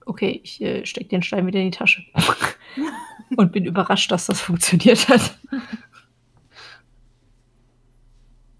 Okay, 0.07 0.40
ich 0.42 0.61
äh, 0.61 0.84
stecke 0.84 1.09
den 1.09 1.22
Stein 1.22 1.46
wieder 1.46 1.61
in 1.61 1.70
die 1.70 1.76
Tasche. 1.76 2.02
Und 3.36 3.52
bin 3.52 3.64
überrascht, 3.64 4.11
dass 4.12 4.26
das 4.26 4.40
funktioniert 4.40 5.09
hat. 5.09 5.38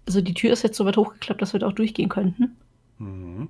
Also 0.05 0.21
die 0.21 0.33
Tür 0.33 0.53
ist 0.53 0.63
jetzt 0.63 0.77
so 0.77 0.85
weit 0.85 0.97
hochgeklappt, 0.97 1.41
dass 1.41 1.53
wir 1.53 1.59
da 1.59 1.67
auch 1.67 1.73
durchgehen 1.73 2.09
könnten. 2.09 2.55
Mhm. 2.97 3.49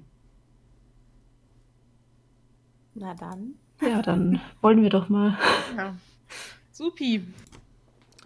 Na 2.95 3.13
dann. 3.13 3.55
Ja, 3.81 4.01
dann 4.01 4.41
wollen 4.61 4.81
wir 4.81 4.89
doch 4.89 5.09
mal. 5.09 5.37
Ja. 5.75 5.95
Supi. 6.71 7.23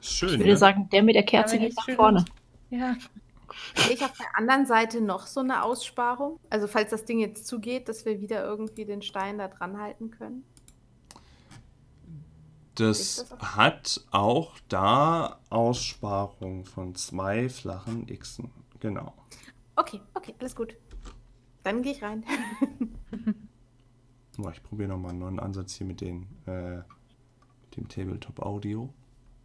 Schön. 0.02 0.30
Ich 0.30 0.40
würde 0.40 0.52
ne? 0.52 0.58
sagen, 0.58 0.90
der 0.92 1.04
mit 1.04 1.16
der 1.16 1.24
Kerze 1.24 1.56
Ja, 1.56 1.62
geht 1.64 1.76
nach 1.76 1.96
vorne. 1.96 2.26
Ja. 2.70 2.96
Sehe 3.76 3.94
ich 3.94 4.04
auf 4.04 4.18
der 4.18 4.38
anderen 4.38 4.66
Seite 4.66 5.02
noch 5.02 5.28
so 5.28 5.40
eine 5.40 5.64
Aussparung? 5.64 6.40
Also 6.50 6.68
falls 6.68 6.92
das 6.92 7.06
Ding 7.06 7.20
jetzt 7.20 7.48
zugeht, 7.48 7.90
dass 7.90 8.06
wir 8.06 8.22
wieder 8.22 8.44
irgendwie 8.44 8.86
den 8.86 9.02
Stein 9.02 9.38
da 9.38 9.48
dran 9.48 9.80
halten 9.80 10.12
können? 10.12 10.44
Das 12.76 13.28
das 13.28 13.56
hat 13.56 14.06
auch 14.12 14.58
da 14.70 15.40
Aussparung 15.50 16.66
von 16.66 16.96
zwei 16.96 17.50
flachen 17.50 18.06
Xen. 18.08 18.52
Genau. 18.80 19.14
Okay, 19.76 20.00
okay, 20.14 20.34
alles 20.40 20.56
gut. 20.56 20.76
Dann 21.64 21.82
gehe 21.82 21.92
ich 21.92 22.02
rein. 22.02 22.24
Boah, 24.38 24.52
ich 24.52 24.64
probiere 24.64 24.90
nochmal 24.90 25.12
einen 25.12 25.20
neuen 25.20 25.40
Ansatz 25.40 25.76
hier 25.76 25.88
mit, 25.88 26.00
den, 26.00 26.28
äh, 26.46 26.78
mit 26.78 27.76
dem 27.76 27.90
Tabletop 27.90 28.40
Audio. 28.40 28.94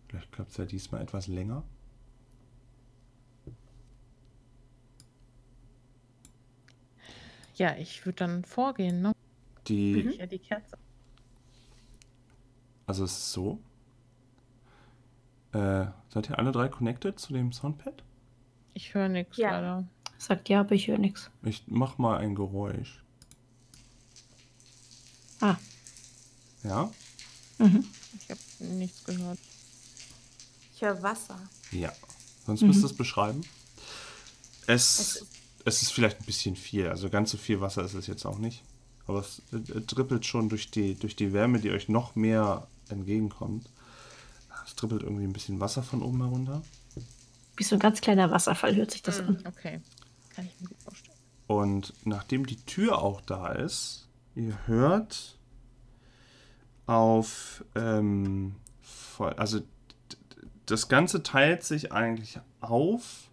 Vielleicht 0.09 0.31
klappt 0.31 0.53
es 0.53 0.57
ja 0.57 0.67
diesmal 0.67 1.03
etwas 1.03 1.27
länger. 1.27 1.65
Ja, 7.57 7.77
ich 7.77 8.05
würde 8.05 8.17
dann 8.17 8.45
vorgehen, 8.45 9.03
ne? 9.03 9.13
Die, 9.69 10.17
Ja, 10.19 10.27
die 10.27 10.39
Kerze. 10.39 10.77
also 12.87 13.05
es 13.05 13.13
ist 13.13 13.33
so. 13.33 13.59
Äh, 15.53 15.87
seid 16.13 16.29
ihr 16.31 16.39
alle 16.39 16.51
drei 16.53 16.69
connected 16.69 17.19
zu 17.19 17.33
dem 17.33 17.53
Soundpad? 17.53 18.03
Ich 18.75 18.93
höre 18.95 19.09
nichts 19.09 19.37
Ja. 19.37 19.53
leider. 19.53 19.85
Sagt 20.19 20.49
ja, 20.49 20.61
aber 20.61 20.73
ich 20.75 20.89
höre 20.89 20.99
nichts. 20.99 21.31
Ich 21.43 21.63
mach 21.67 21.97
mal 21.99 22.19
ein 22.19 22.35
Geräusch. 22.35 23.03
Ah. 25.41 25.57
Ja? 26.63 26.91
Mhm. 27.59 27.85
Ich 28.19 28.31
habe 28.31 28.41
nichts 28.75 29.05
gehört. 29.05 29.39
Ich 30.75 30.83
höre 30.83 31.01
Wasser. 31.03 31.39
Ja. 31.71 31.93
Sonst 32.47 32.63
Mhm. 32.63 32.69
müsst 32.69 32.81
ihr 32.83 32.87
es 32.87 32.97
beschreiben. 32.97 33.43
Es 34.67 34.99
Es, 34.99 35.17
ist- 35.17 35.27
es 35.65 35.83
ist 35.83 35.93
vielleicht 35.93 36.21
ein 36.21 36.25
bisschen 36.27 36.57
viel. 36.57 36.89
Also 36.89 37.09
ganz 37.11 37.31
so 37.31 37.39
viel 37.39 37.61
Wasser 37.61 37.85
ist 37.85 37.95
es 37.95 38.07
jetzt 38.07 38.25
auch 38.27 38.39
nicht. 38.39 38.63
Aber 39.07 39.21
es 39.21 39.43
äh, 39.53 39.57
äh, 39.57 39.81
drippelt 39.83 40.25
schon 40.27 40.49
durch 40.49 40.71
die, 40.71 40.95
durch 40.95 41.17
die 41.17 41.33
Wärme, 41.33 41.59
die 41.61 41.71
euch 41.71 41.89
noch 41.89 42.15
mehr 42.17 42.67
entgegenkommt. 42.89 43.69
Es 44.67 44.75
drippelt 44.77 45.03
irgendwie 45.03 45.25
ein 45.25 45.33
bisschen 45.33 45.61
Wasser 45.61 45.83
von 45.83 46.03
oben 46.03 46.23
herunter. 46.23 46.63
Wie 47.57 47.65
so 47.65 47.77
ein 47.77 47.81
ganz 47.81 48.01
kleiner 48.01 48.31
Wasserfall 48.31 48.75
hört 48.75 48.91
sich 48.91 49.03
das 49.03 49.19
Hm, 49.21 49.29
an. 49.29 49.45
okay. 49.47 49.81
Kann 50.35 50.47
ich 50.47 50.61
mir 50.61 50.69
gut 50.69 50.83
vorstellen. 50.83 51.17
Und 51.47 51.93
nachdem 52.05 52.47
die 52.47 52.57
Tür 52.65 52.99
auch 53.03 53.21
da 53.21 53.49
ist, 53.53 54.09
ihr 54.35 54.59
hört 54.67 55.37
auf, 56.87 57.65
ähm, 57.75 58.55
voll- 58.83 59.35
also 59.35 59.61
das 60.67 60.89
Ganze 60.89 61.23
teilt 61.23 61.63
sich 61.63 61.93
eigentlich 61.93 62.39
auf 62.61 63.29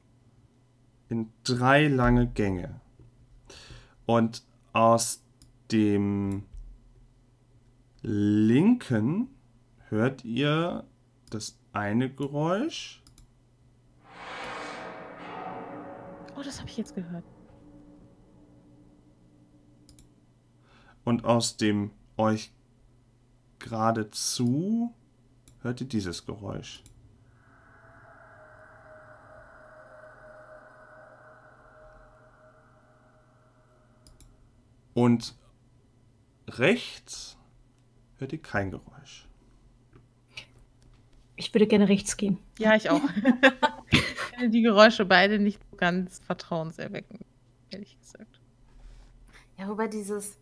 in 1.11 1.31
drei 1.43 1.87
lange 1.87 2.27
Gänge. 2.27 2.81
Und 4.05 4.43
aus 4.73 5.21
dem 5.71 6.43
linken 8.01 9.27
hört 9.89 10.25
ihr 10.25 10.85
das 11.29 11.59
eine 11.73 12.09
Geräusch 12.09 13.01
Oh, 16.41 16.43
das 16.43 16.59
habe 16.59 16.69
ich 16.71 16.77
jetzt 16.77 16.95
gehört. 16.95 17.23
Und 21.03 21.23
aus 21.23 21.55
dem 21.55 21.91
euch 22.17 22.51
geradezu 23.59 24.91
hört 25.59 25.81
ihr 25.81 25.87
dieses 25.87 26.25
Geräusch. 26.25 26.81
Und 34.93 35.35
rechts 36.47 37.37
hört 38.17 38.33
ihr 38.33 38.41
kein 38.41 38.71
Geräusch. 38.71 39.27
Ich 41.35 41.53
würde 41.53 41.65
gerne 41.65 41.89
rechts 41.89 42.17
gehen. 42.17 42.37
Ja, 42.59 42.75
ich 42.75 42.89
auch. 42.89 43.01
ich 43.89 44.01
finde 44.35 44.49
die 44.49 44.61
Geräusche 44.61 45.05
beide 45.05 45.39
nicht 45.39 45.59
so 45.71 45.77
ganz 45.77 46.19
vertrauenserweckend, 46.19 47.23
ehrlich 47.71 47.99
gesagt. 47.99 48.39
Ja, 49.57 49.67
wobei 49.67 49.87
dieses, 49.87 50.37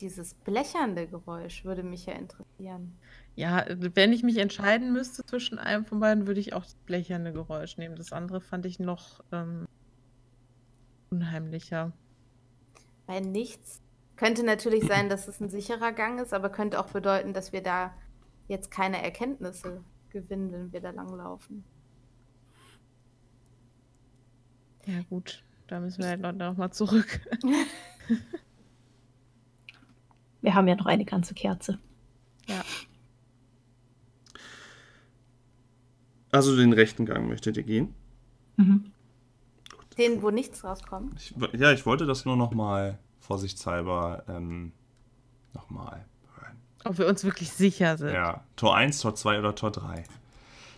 dieses 0.00 0.34
blechernde 0.34 1.06
Geräusch 1.06 1.64
würde 1.64 1.82
mich 1.82 2.06
ja 2.06 2.14
interessieren. 2.14 2.98
Ja, 3.34 3.64
wenn 3.68 4.12
ich 4.12 4.22
mich 4.22 4.36
entscheiden 4.36 4.92
müsste 4.92 5.24
zwischen 5.24 5.58
einem 5.58 5.86
von 5.86 6.00
beiden, 6.00 6.26
würde 6.26 6.40
ich 6.40 6.52
auch 6.52 6.64
das 6.64 6.74
blecherne 6.74 7.32
Geräusch 7.32 7.78
nehmen. 7.78 7.96
Das 7.96 8.12
andere 8.12 8.42
fand 8.42 8.66
ich 8.66 8.78
noch 8.78 9.20
ähm, 9.32 9.66
unheimlicher. 11.10 11.92
Weil 13.06 13.22
nichts 13.22 13.80
könnte 14.22 14.44
natürlich 14.44 14.84
sein, 14.84 15.08
dass 15.08 15.26
es 15.26 15.40
ein 15.40 15.48
sicherer 15.50 15.90
Gang 15.90 16.20
ist, 16.20 16.32
aber 16.32 16.48
könnte 16.48 16.78
auch 16.78 16.86
bedeuten, 16.86 17.32
dass 17.34 17.52
wir 17.52 17.60
da 17.60 17.92
jetzt 18.46 18.70
keine 18.70 19.02
Erkenntnisse 19.02 19.82
gewinnen, 20.10 20.52
wenn 20.52 20.72
wir 20.72 20.80
da 20.80 20.90
langlaufen. 20.90 21.64
Ja, 24.86 25.02
gut. 25.10 25.42
Da 25.66 25.80
müssen 25.80 26.02
wir 26.02 26.10
halt 26.10 26.20
noch, 26.20 26.30
noch 26.32 26.56
mal 26.56 26.70
zurück. 26.70 27.20
Wir 30.40 30.54
haben 30.54 30.66
ja 30.66 30.74
noch 30.74 30.86
eine 30.86 31.04
ganze 31.04 31.34
Kerze. 31.34 31.78
ja. 32.46 32.62
Also 36.32 36.56
den 36.56 36.72
rechten 36.72 37.06
Gang 37.06 37.28
möchtet 37.28 37.56
ihr 37.56 37.62
gehen? 37.62 37.94
Mhm. 38.56 38.90
Den, 39.96 40.20
wo 40.22 40.30
nichts 40.30 40.64
rauskommt. 40.64 41.20
Ich, 41.20 41.34
ja, 41.60 41.72
ich 41.72 41.86
wollte 41.86 42.06
das 42.06 42.24
nur 42.24 42.36
noch 42.36 42.52
mal 42.52 42.98
vorsichtshalber 43.22 44.24
ähm, 44.28 44.72
noch 45.54 45.70
mal 45.70 46.04
hören. 46.36 46.60
Ob 46.84 46.98
wir 46.98 47.06
uns 47.06 47.24
wirklich 47.24 47.50
sicher 47.52 47.96
sind. 47.96 48.12
Ja, 48.12 48.44
Tor 48.56 48.76
1, 48.76 49.00
Tor 49.00 49.14
2 49.14 49.38
oder 49.38 49.54
Tor 49.54 49.70
3. 49.70 50.04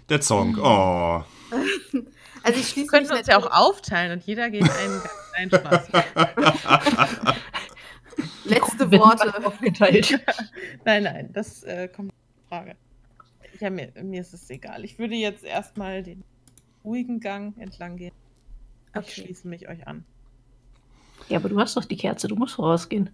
Der 0.09 0.23
Song. 0.23 0.57
Oh. 0.61 1.23
Also 2.47 2.61
ich 2.61 2.67
Wir 2.67 2.73
schließe 2.73 2.87
könnten 2.89 3.09
mich 3.09 3.19
uns 3.21 3.29
ja 3.29 3.39
auch 3.39 3.51
aufteilen 3.51 4.13
und 4.13 4.23
jeder 4.27 4.51
geht 4.51 4.65
einen 4.65 5.01
Gang. 5.33 5.51
Nein, 5.51 5.51
Spaß. 5.51 5.89
Letzte 8.45 8.93
Worte. 8.93 9.47
aufgeteilt. 9.47 10.21
nein, 10.85 11.05
nein, 11.05 11.33
das 11.33 11.63
äh, 11.63 11.89
kommt 11.89 12.13
in 12.13 12.49
Frage. 12.51 12.77
Ja, 13.61 13.71
mir, 13.71 13.91
mir 14.03 14.21
ist 14.21 14.35
es 14.35 14.51
egal. 14.51 14.85
Ich 14.85 14.99
würde 14.99 15.15
jetzt 15.15 15.43
erstmal 15.43 16.03
den 16.03 16.23
ruhigen 16.85 17.19
Gang 17.21 17.57
entlang 17.59 17.97
gehen. 17.97 18.13
Ich 18.93 18.99
Okay. 19.01 19.23
schließe 19.23 19.49
mich 19.49 19.67
euch 19.69 19.87
an. 19.89 20.05
Ja, 21.29 21.39
aber 21.39 21.49
du 21.49 21.59
hast 21.59 21.77
doch 21.77 21.85
die 21.85 21.97
Kerze, 21.97 22.29
du 22.29 22.37
musst 22.37 22.55
vorausgehen. 22.55 23.11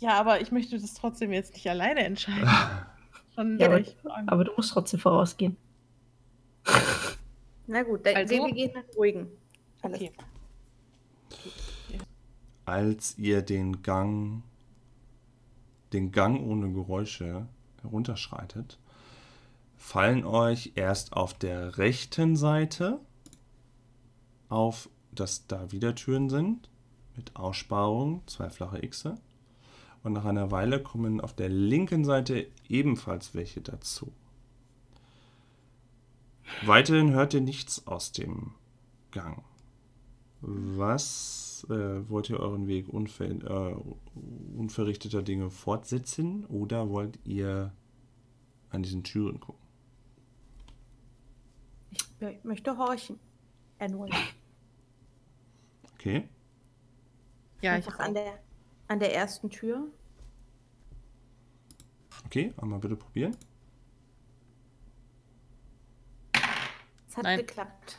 Ja, 0.00 0.18
aber 0.18 0.40
ich 0.40 0.50
möchte 0.50 0.78
das 0.80 0.94
trotzdem 0.94 1.32
jetzt 1.32 1.54
nicht 1.54 1.68
alleine 1.68 2.04
entscheiden. 2.04 2.48
Ja, 3.58 3.66
aber-. 3.66 3.82
Aber 4.26 4.44
du 4.44 4.52
musst 4.58 4.72
trotzdem 4.72 5.00
vorausgehen. 5.00 5.56
Na 7.66 7.82
gut, 7.82 8.04
dann 8.04 8.16
Also- 8.16 8.34
wir, 8.34 8.44
wir 8.44 8.52
gehen 8.52 8.72
nach 8.74 8.84
ruhigen. 8.94 9.28
Alles. 9.80 9.96
okay. 10.00 10.12
Als 12.66 13.16
ihr 13.18 13.40
den 13.42 13.80
Gang, 13.82 14.42
den 15.94 16.12
Gang 16.12 16.40
ohne 16.46 16.70
Geräusche 16.72 17.46
herunterschreitet, 17.80 18.78
fallen 19.76 20.24
euch 20.26 20.72
erst 20.74 21.14
auf 21.14 21.32
der 21.34 21.78
rechten 21.78 22.36
Seite 22.36 23.00
auf, 24.50 24.90
dass 25.10 25.46
da 25.46 25.72
wieder 25.72 25.94
Türen 25.94 26.28
sind 26.28 26.68
mit 27.16 27.36
Aussparung, 27.36 28.22
zwei 28.26 28.50
flache 28.50 28.80
Xe. 28.80 29.18
Und 30.02 30.14
nach 30.14 30.24
einer 30.24 30.50
Weile 30.50 30.82
kommen 30.82 31.20
auf 31.20 31.32
der 31.32 31.48
linken 31.48 32.04
Seite 32.04 32.48
ebenfalls 32.68 33.34
welche 33.34 33.60
dazu. 33.60 34.12
Weiterhin 36.64 37.12
hört 37.12 37.34
ihr 37.34 37.40
nichts 37.40 37.86
aus 37.86 38.12
dem 38.12 38.52
Gang. 39.10 39.42
Was 40.40 41.64
äh, 41.70 42.08
wollt 42.08 42.28
ihr 42.30 42.40
euren 42.40 42.66
Weg 42.66 42.88
unver 42.88 43.24
äh, 43.26 43.76
unverrichteter 44.56 45.22
Dinge 45.22 45.50
fortsetzen 45.50 46.44
oder 46.46 46.90
wollt 46.90 47.18
ihr 47.24 47.72
an 48.70 48.82
diesen 48.82 49.04
Türen 49.04 49.38
gucken? 49.38 49.62
Ich 52.20 52.44
möchte 52.44 52.76
horchen. 52.76 53.18
Erneut. 53.78 54.12
Okay. 55.94 56.28
Ja, 57.62 57.78
ich 57.78 57.86
Einfach 57.86 58.00
an 58.00 58.12
der, 58.12 58.38
an 58.88 58.98
der 58.98 59.14
ersten 59.14 59.48
Tür. 59.48 59.86
Okay, 62.26 62.52
einmal 62.60 62.80
bitte 62.80 62.96
probieren. 62.96 63.36
Es 67.08 67.16
hat 67.16 67.24
Nein. 67.24 67.38
geklappt. 67.38 67.98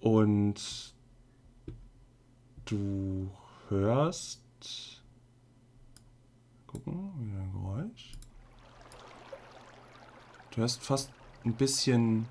Und 0.00 0.94
du 2.64 3.30
hörst. 3.68 4.42
Gucken, 6.66 7.12
wieder 7.18 7.40
ein 7.40 7.52
Geräusch. 7.52 8.12
Du 10.50 10.62
hörst 10.62 10.82
fast 10.82 11.10
ein 11.44 11.54
bisschen 11.54 12.28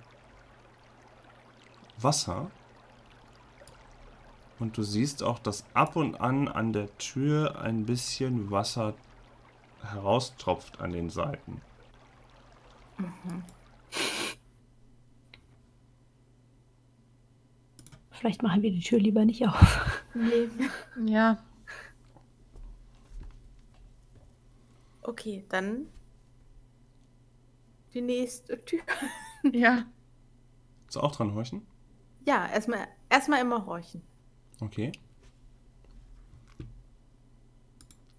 Wasser. 1.98 2.52
Und 4.60 4.78
du 4.78 4.84
siehst 4.84 5.22
auch, 5.24 5.40
dass 5.40 5.66
ab 5.74 5.96
und 5.96 6.22
an 6.22 6.48
an 6.48 6.72
der 6.74 6.96
Tür 6.98 7.60
ein 7.60 7.86
bisschen 7.86 8.52
Wasser 8.52 8.94
heraustropft 9.82 10.80
an 10.80 10.92
den 10.94 11.10
Seiten. 11.10 11.62
Vielleicht 18.12 18.42
machen 18.42 18.62
wir 18.62 18.72
die 18.72 18.80
Tür 18.80 19.00
lieber 19.00 19.26
nicht 19.26 19.46
auf. 19.48 20.02
Nee. 20.14 20.48
Ja, 21.06 21.38
Okay, 25.08 25.46
dann 25.50 25.86
die 27.94 28.02
nächste 28.02 28.64
Tür. 28.66 28.82
ja. 29.44 29.86
Willst 30.82 30.96
du 30.96 31.00
auch 31.00 31.16
dran 31.16 31.36
horchen? 31.36 31.66
Ja, 32.26 32.48
erstmal 32.48 32.88
erstmal 33.10 33.42
immer 33.42 33.68
horchen. 33.68 34.02
Okay. 34.62 34.92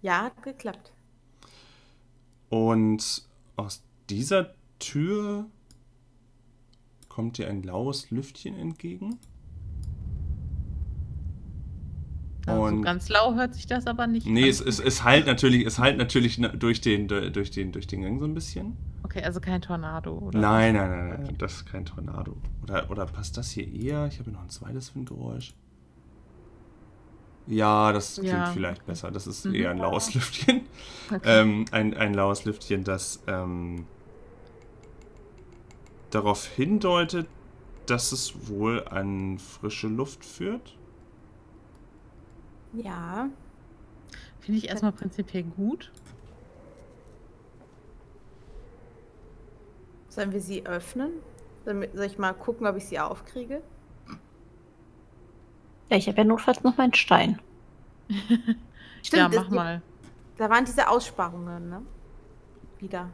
Ja, 0.01 0.23
hat 0.23 0.43
geklappt. 0.43 0.93
Und 2.49 3.23
aus 3.55 3.83
dieser 4.09 4.53
Tür 4.79 5.45
kommt 7.09 7.37
dir 7.37 7.49
ein 7.49 7.63
laues 7.63 8.09
Lüftchen 8.11 8.55
entgegen. 8.57 9.17
Also 12.45 12.61
Und- 12.63 12.81
ganz 12.83 13.09
lau 13.09 13.33
hört 13.35 13.55
sich 13.55 13.65
das 13.67 13.87
aber 13.87 14.07
nicht 14.07 14.25
Nee, 14.25 14.43
an. 14.43 14.49
es, 14.49 14.61
es, 14.61 14.79
es 14.79 15.03
halt 15.03 15.25
natürlich, 15.25 15.65
es 15.65 15.79
halt 15.79 15.97
natürlich 15.97 16.37
na- 16.37 16.47
durch 16.49 16.79
den, 16.79 17.07
durch, 17.09 17.51
den, 17.51 17.73
durch 17.73 17.87
den 17.87 18.03
Gang 18.03 18.19
so 18.19 18.25
ein 18.25 18.33
bisschen. 18.33 18.77
Okay, 19.03 19.21
also 19.23 19.41
kein 19.41 19.61
Tornado, 19.61 20.17
oder? 20.17 20.39
Nein, 20.39 20.75
nein, 20.75 20.89
nein, 20.89 21.21
nein, 21.23 21.35
das 21.37 21.55
ist 21.55 21.65
kein 21.65 21.83
Tornado. 21.85 22.37
Oder, 22.63 22.89
oder 22.89 23.05
passt 23.05 23.35
das 23.35 23.51
hier 23.51 23.67
eher? 23.69 24.07
Ich 24.07 24.19
habe 24.19 24.31
noch 24.31 24.41
ein 24.43 24.49
zweites 24.49 24.95
Windgeräusch. 24.95 25.53
Ja, 27.47 27.93
das 27.93 28.21
klingt 28.25 28.31
Ja, 28.31 28.45
vielleicht 28.47 28.85
besser. 28.85 29.09
Das 29.11 29.25
ist 29.27 29.45
Mhm. 29.45 29.55
eher 29.55 29.71
ein 29.71 29.77
laues 29.77 30.13
Lüftchen. 30.13 30.67
Okay. 31.09 31.19
Ähm, 31.23 31.65
ein, 31.71 31.95
ein 31.95 32.13
laues 32.13 32.45
Lüftchen, 32.45 32.83
das 32.83 33.23
ähm, 33.27 33.85
darauf 36.09 36.45
hindeutet, 36.47 37.27
dass 37.85 38.11
es 38.11 38.49
wohl 38.49 38.85
an 38.87 39.39
frische 39.39 39.87
Luft 39.87 40.25
führt. 40.25 40.77
Ja. 42.73 43.29
Finde 44.39 44.59
ich 44.59 44.69
erstmal 44.69 44.93
prinzipiell 44.93 45.43
gut. 45.43 45.91
Sollen 50.09 50.31
wir 50.33 50.41
sie 50.41 50.65
öffnen? 50.65 51.11
Soll 51.65 52.05
ich 52.05 52.17
mal 52.17 52.33
gucken, 52.33 52.67
ob 52.67 52.75
ich 52.77 52.85
sie 52.85 52.99
aufkriege? 52.99 53.61
Ja, 55.89 55.97
ich 55.97 56.07
habe 56.07 56.17
ja 56.17 56.23
notfalls 56.23 56.63
noch 56.63 56.77
meinen 56.77 56.93
Stein. 56.93 57.39
ja, 59.11 59.29
das- 59.29 59.35
mach 59.35 59.49
mal. 59.49 59.81
Da 60.37 60.49
waren 60.49 60.65
diese 60.65 60.87
Aussparungen, 60.87 61.69
ne? 61.69 61.81
Wieder. 62.79 63.09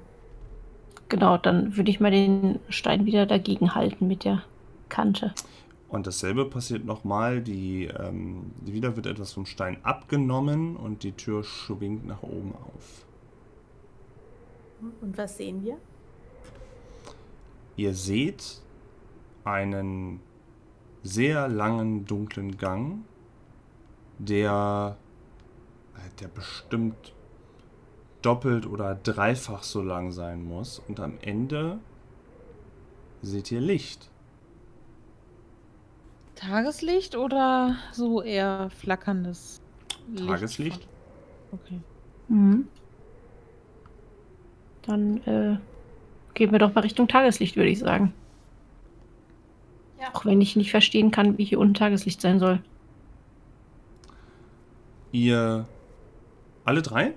Genau, 1.08 1.38
dann 1.38 1.78
würde 1.78 1.90
ich 1.90 2.00
mal 2.00 2.12
den 2.12 2.60
Stein 2.70 3.06
wieder 3.06 3.26
dagegen 3.26 3.76
halten 3.76 4.08
mit 4.08 4.26
der 4.26 4.44
Kante. 4.90 5.34
Und 5.88 6.08
dasselbe 6.08 6.46
passiert 6.46 6.86
nochmal. 6.86 7.42
Die, 7.42 7.86
ähm, 7.86 8.52
wieder 8.62 8.96
wird 8.96 9.06
etwas 9.06 9.32
vom 9.32 9.46
Stein 9.46 9.78
abgenommen 9.84 10.76
und 10.76 11.04
die 11.04 11.12
Tür 11.12 11.44
schwingt 11.44 12.06
nach 12.08 12.24
oben 12.24 12.54
auf. 12.56 13.06
Und 15.02 15.18
was 15.18 15.38
sehen 15.38 15.64
wir? 15.64 15.78
Ihr 17.78 17.94
seht 17.94 18.62
einen 19.46 20.20
sehr 21.04 21.48
langen, 21.50 22.06
dunklen 22.06 22.58
Gang, 22.58 23.04
der, 24.18 24.98
äh, 25.96 26.22
der 26.22 26.30
bestimmt 26.30 27.14
doppelt 28.22 28.66
oder 28.66 28.96
dreifach 28.96 29.64
so 29.64 29.82
lang 29.82 30.12
sein 30.12 30.44
muss. 30.44 30.80
Und 30.80 31.00
am 31.00 31.18
Ende 31.22 31.80
seht 33.22 33.52
ihr 33.52 33.62
Licht. 33.62 34.10
Tageslicht 36.36 37.16
oder 37.16 37.78
so 37.92 38.22
eher 38.22 38.70
flackerndes 38.70 39.62
Licht? 40.10 40.28
Tageslicht. 40.28 40.88
Okay. 41.52 41.80
Mhm. 42.28 42.68
Dann 44.84 45.18
äh, 45.24 45.58
gehen 46.34 46.52
wir 46.52 46.60
doch 46.60 46.74
mal 46.74 46.82
Richtung 46.82 47.08
Tageslicht, 47.08 47.56
würde 47.56 47.70
ich 47.70 47.80
sagen. 47.80 48.14
Ja. 50.04 50.10
Auch 50.14 50.26
wenn 50.26 50.42
ich 50.42 50.58
nicht 50.58 50.70
verstehen 50.70 51.12
kann, 51.12 51.38
wie 51.38 51.46
hier 51.46 51.60
unten 51.60 51.76
Tageslicht 51.76 52.20
sein 52.20 52.38
soll. 52.38 52.62
Ihr 55.14 55.66
alle 56.66 56.82
drei? 56.82 57.14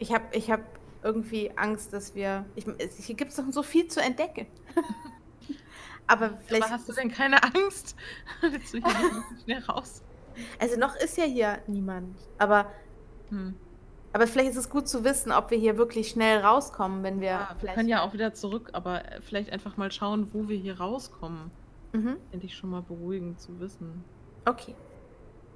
Ich 0.00 0.12
habe 0.12 0.24
ich 0.32 0.50
hab 0.50 0.62
irgendwie 1.04 1.52
Angst, 1.54 1.92
dass 1.92 2.16
wir. 2.16 2.44
Ich, 2.56 2.64
hier 3.06 3.14
gibt 3.14 3.30
es 3.30 3.36
doch 3.36 3.44
so 3.50 3.62
viel 3.62 3.86
zu 3.86 4.02
entdecken. 4.02 4.48
Aber 6.08 6.38
vielleicht. 6.44 6.64
Aber 6.64 6.72
hast 6.72 6.88
du 6.88 6.92
denn 6.92 7.08
keine 7.08 7.40
Angst? 7.40 7.94
Willst 8.40 8.74
du 8.74 8.78
hier 8.78 9.24
schnell 9.44 9.62
raus? 9.62 10.02
also 10.58 10.76
noch 10.76 10.96
ist 10.96 11.16
ja 11.18 11.24
hier 11.24 11.60
niemand. 11.68 12.16
Aber, 12.38 12.66
Hm. 13.28 13.54
Aber 14.12 14.26
vielleicht 14.26 14.50
ist 14.50 14.56
es 14.56 14.70
gut 14.70 14.88
zu 14.88 15.04
wissen, 15.04 15.32
ob 15.32 15.50
wir 15.50 15.58
hier 15.58 15.78
wirklich 15.78 16.08
schnell 16.10 16.40
rauskommen, 16.40 17.02
wenn 17.02 17.20
wir 17.20 17.30
Ja, 17.30 17.56
wir 17.60 17.70
können 17.70 17.88
ja 17.88 18.02
auch 18.02 18.12
wieder 18.12 18.34
zurück, 18.34 18.70
aber 18.72 19.04
äh, 19.04 19.20
vielleicht 19.22 19.50
einfach 19.50 19.76
mal 19.76 19.90
schauen, 19.90 20.28
wo 20.32 20.48
wir 20.48 20.56
hier 20.56 20.78
rauskommen. 20.78 21.50
Mhm. 21.92 22.16
Finde 22.30 22.46
ich 22.46 22.54
schon 22.54 22.70
mal 22.70 22.82
beruhigend 22.82 23.40
zu 23.40 23.58
wissen. 23.60 24.04
Okay. 24.44 24.74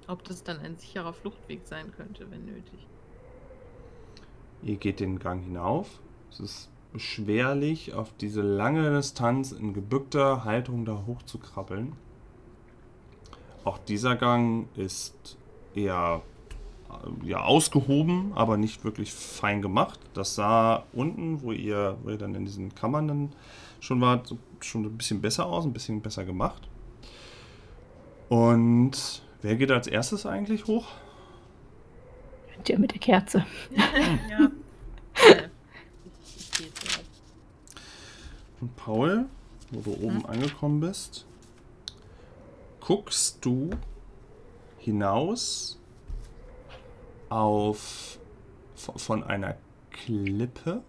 Ob 0.07 0.25
das 0.25 0.43
dann 0.43 0.59
ein 0.61 0.77
sicherer 0.77 1.13
Fluchtweg 1.13 1.63
sein 1.65 1.93
könnte, 1.93 2.31
wenn 2.31 2.45
nötig. 2.45 2.87
Ihr 4.63 4.77
geht 4.77 5.01
den 5.01 5.19
Gang 5.19 5.43
hinauf. 5.43 6.01
Es 6.31 6.41
ist 6.41 6.71
beschwerlich, 6.93 7.93
auf 7.95 8.13
diese 8.17 8.41
lange 8.41 8.91
Distanz 8.91 9.53
in 9.53 9.75
gebückter 9.75 10.45
Haltung 10.45 10.85
da 10.85 11.05
hoch 11.07 11.23
zu 11.23 11.39
krabbeln. 11.39 11.95
auch 13.65 13.79
dieser 13.79 14.17
Gang 14.17 14.69
ist 14.77 15.37
eher 15.75 16.23
ja, 17.25 17.43
ausgehoben, 17.43 18.33
aber 18.35 18.57
nicht 18.57 18.85
wirklich 18.85 19.13
fein 19.13 19.63
gemacht. 19.63 19.99
Das 20.15 20.35
sah 20.35 20.85
unten, 20.93 21.43
wo 21.43 21.53
ihr, 21.53 21.97
wo 22.03 22.11
ihr 22.11 22.19
dann 22.19 22.35
in 22.35 22.45
diesen 22.45 22.75
Kammern 22.75 23.09
dann 23.09 23.33
schon 23.81 24.01
wart, 24.01 24.27
so- 24.27 24.39
schon 24.61 24.85
ein 24.85 24.97
bisschen 24.97 25.21
besser 25.21 25.47
aus, 25.47 25.65
ein 25.65 25.73
bisschen 25.73 26.01
besser 26.01 26.25
gemacht. 26.25 26.69
Und 28.29 29.23
wer 29.43 29.57
geht 29.57 29.71
als 29.71 29.87
erstes 29.87 30.27
eigentlich 30.27 30.67
hoch? 30.67 30.87
Der 32.67 32.79
mit 32.79 32.93
der 32.93 32.99
Kerze. 32.99 33.45
ja. 34.31 34.51
Und 38.61 38.75
Paul, 38.77 39.27
wo 39.71 39.81
du 39.81 39.93
oben 40.05 40.25
angekommen 40.27 40.81
bist, 40.81 41.27
guckst 42.81 43.45
du 43.45 43.71
hinaus 44.79 45.79
auf 47.29 48.19
von 48.75 49.25
einer 49.25 49.57
Klippe 49.91 50.83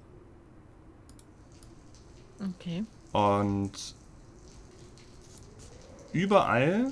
Okay. 2.40 2.84
und 3.14 3.96
überall 6.12 6.92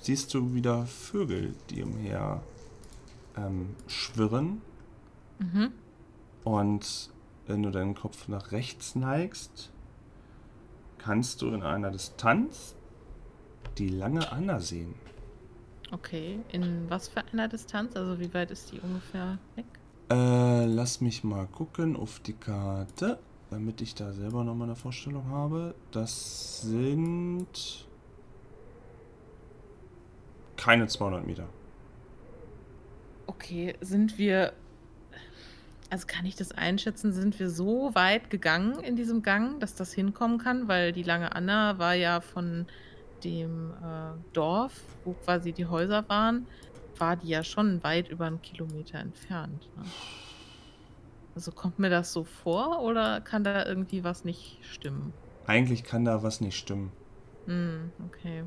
siehst 0.00 0.32
du 0.32 0.54
wieder 0.54 0.86
Vögel, 0.86 1.54
die 1.70 1.82
umher 1.82 2.42
ähm, 3.36 3.74
schwirren. 3.86 4.62
Mhm. 5.38 5.72
Und 6.44 7.10
wenn 7.46 7.62
du 7.62 7.70
deinen 7.70 7.94
Kopf 7.94 8.28
nach 8.28 8.52
rechts 8.52 8.94
neigst, 8.94 9.70
kannst 10.98 11.42
du 11.42 11.48
in 11.48 11.62
einer 11.62 11.90
Distanz 11.90 12.74
die 13.78 13.88
lange 13.88 14.30
Anna 14.30 14.60
sehen. 14.60 14.94
Okay. 15.90 16.40
In 16.52 16.88
was 16.88 17.08
für 17.08 17.22
einer 17.32 17.48
Distanz? 17.48 17.96
Also 17.96 18.18
wie 18.18 18.32
weit 18.34 18.50
ist 18.50 18.72
die 18.72 18.80
ungefähr 18.80 19.38
weg? 19.56 19.66
Äh, 20.10 20.66
lass 20.66 21.00
mich 21.00 21.24
mal 21.24 21.46
gucken 21.46 21.96
auf 21.96 22.20
die 22.20 22.34
Karte, 22.34 23.18
damit 23.50 23.80
ich 23.80 23.94
da 23.94 24.12
selber 24.12 24.44
nochmal 24.44 24.68
eine 24.68 24.76
Vorstellung 24.76 25.28
habe. 25.28 25.74
Das 25.92 26.62
sind 26.62 27.86
keine 30.56 30.86
200 30.86 31.26
Meter. 31.26 31.48
Okay, 33.26 33.76
sind 33.80 34.18
wir. 34.18 34.52
Also 35.90 36.06
kann 36.06 36.26
ich 36.26 36.34
das 36.34 36.52
einschätzen? 36.52 37.12
Sind 37.12 37.38
wir 37.38 37.50
so 37.50 37.94
weit 37.94 38.30
gegangen 38.30 38.80
in 38.80 38.96
diesem 38.96 39.22
Gang, 39.22 39.60
dass 39.60 39.74
das 39.74 39.92
hinkommen 39.92 40.38
kann? 40.38 40.66
Weil 40.66 40.92
die 40.92 41.02
lange 41.02 41.34
Anna 41.34 41.78
war 41.78 41.94
ja 41.94 42.20
von 42.20 42.66
dem 43.24 43.72
äh, 43.82 44.12
Dorf, 44.32 44.72
wo 45.04 45.14
quasi 45.14 45.52
die 45.52 45.66
Häuser 45.66 46.04
waren, 46.08 46.46
war 46.98 47.16
die 47.16 47.28
ja 47.28 47.42
schon 47.42 47.82
weit 47.82 48.08
über 48.08 48.26
einen 48.26 48.42
Kilometer 48.42 48.98
entfernt. 48.98 49.68
Ne? 49.76 49.82
Also 51.34 51.50
kommt 51.50 51.78
mir 51.80 51.90
das 51.90 52.12
so 52.12 52.22
vor 52.24 52.82
oder 52.82 53.20
kann 53.20 53.42
da 53.42 53.66
irgendwie 53.66 54.04
was 54.04 54.24
nicht 54.24 54.58
stimmen? 54.62 55.12
Eigentlich 55.46 55.82
kann 55.82 56.04
da 56.04 56.22
was 56.22 56.40
nicht 56.40 56.56
stimmen. 56.56 56.92
Hm, 57.46 57.90
okay. 58.06 58.44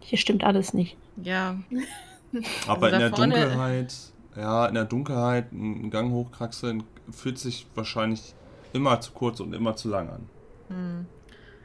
Hier 0.00 0.18
stimmt 0.18 0.44
alles 0.44 0.74
nicht. 0.74 0.96
Ja, 1.16 1.56
Aber 2.66 2.86
Also 2.86 2.96
in 2.96 3.00
der 3.00 3.10
vorne- 3.10 3.34
Dunkelheit, 3.40 3.94
ja, 4.36 4.66
in 4.66 4.74
der 4.74 4.84
Dunkelheit 4.84 5.52
einen 5.52 5.90
Gang 5.90 6.10
hochkraxeln 6.10 6.82
fühlt 7.10 7.38
sich 7.38 7.66
wahrscheinlich 7.74 8.34
immer 8.72 9.00
zu 9.00 9.12
kurz 9.12 9.38
und 9.40 9.54
immer 9.54 9.76
zu 9.76 9.88
lang 9.88 10.08
an. 10.10 10.28
Hm. 10.68 11.06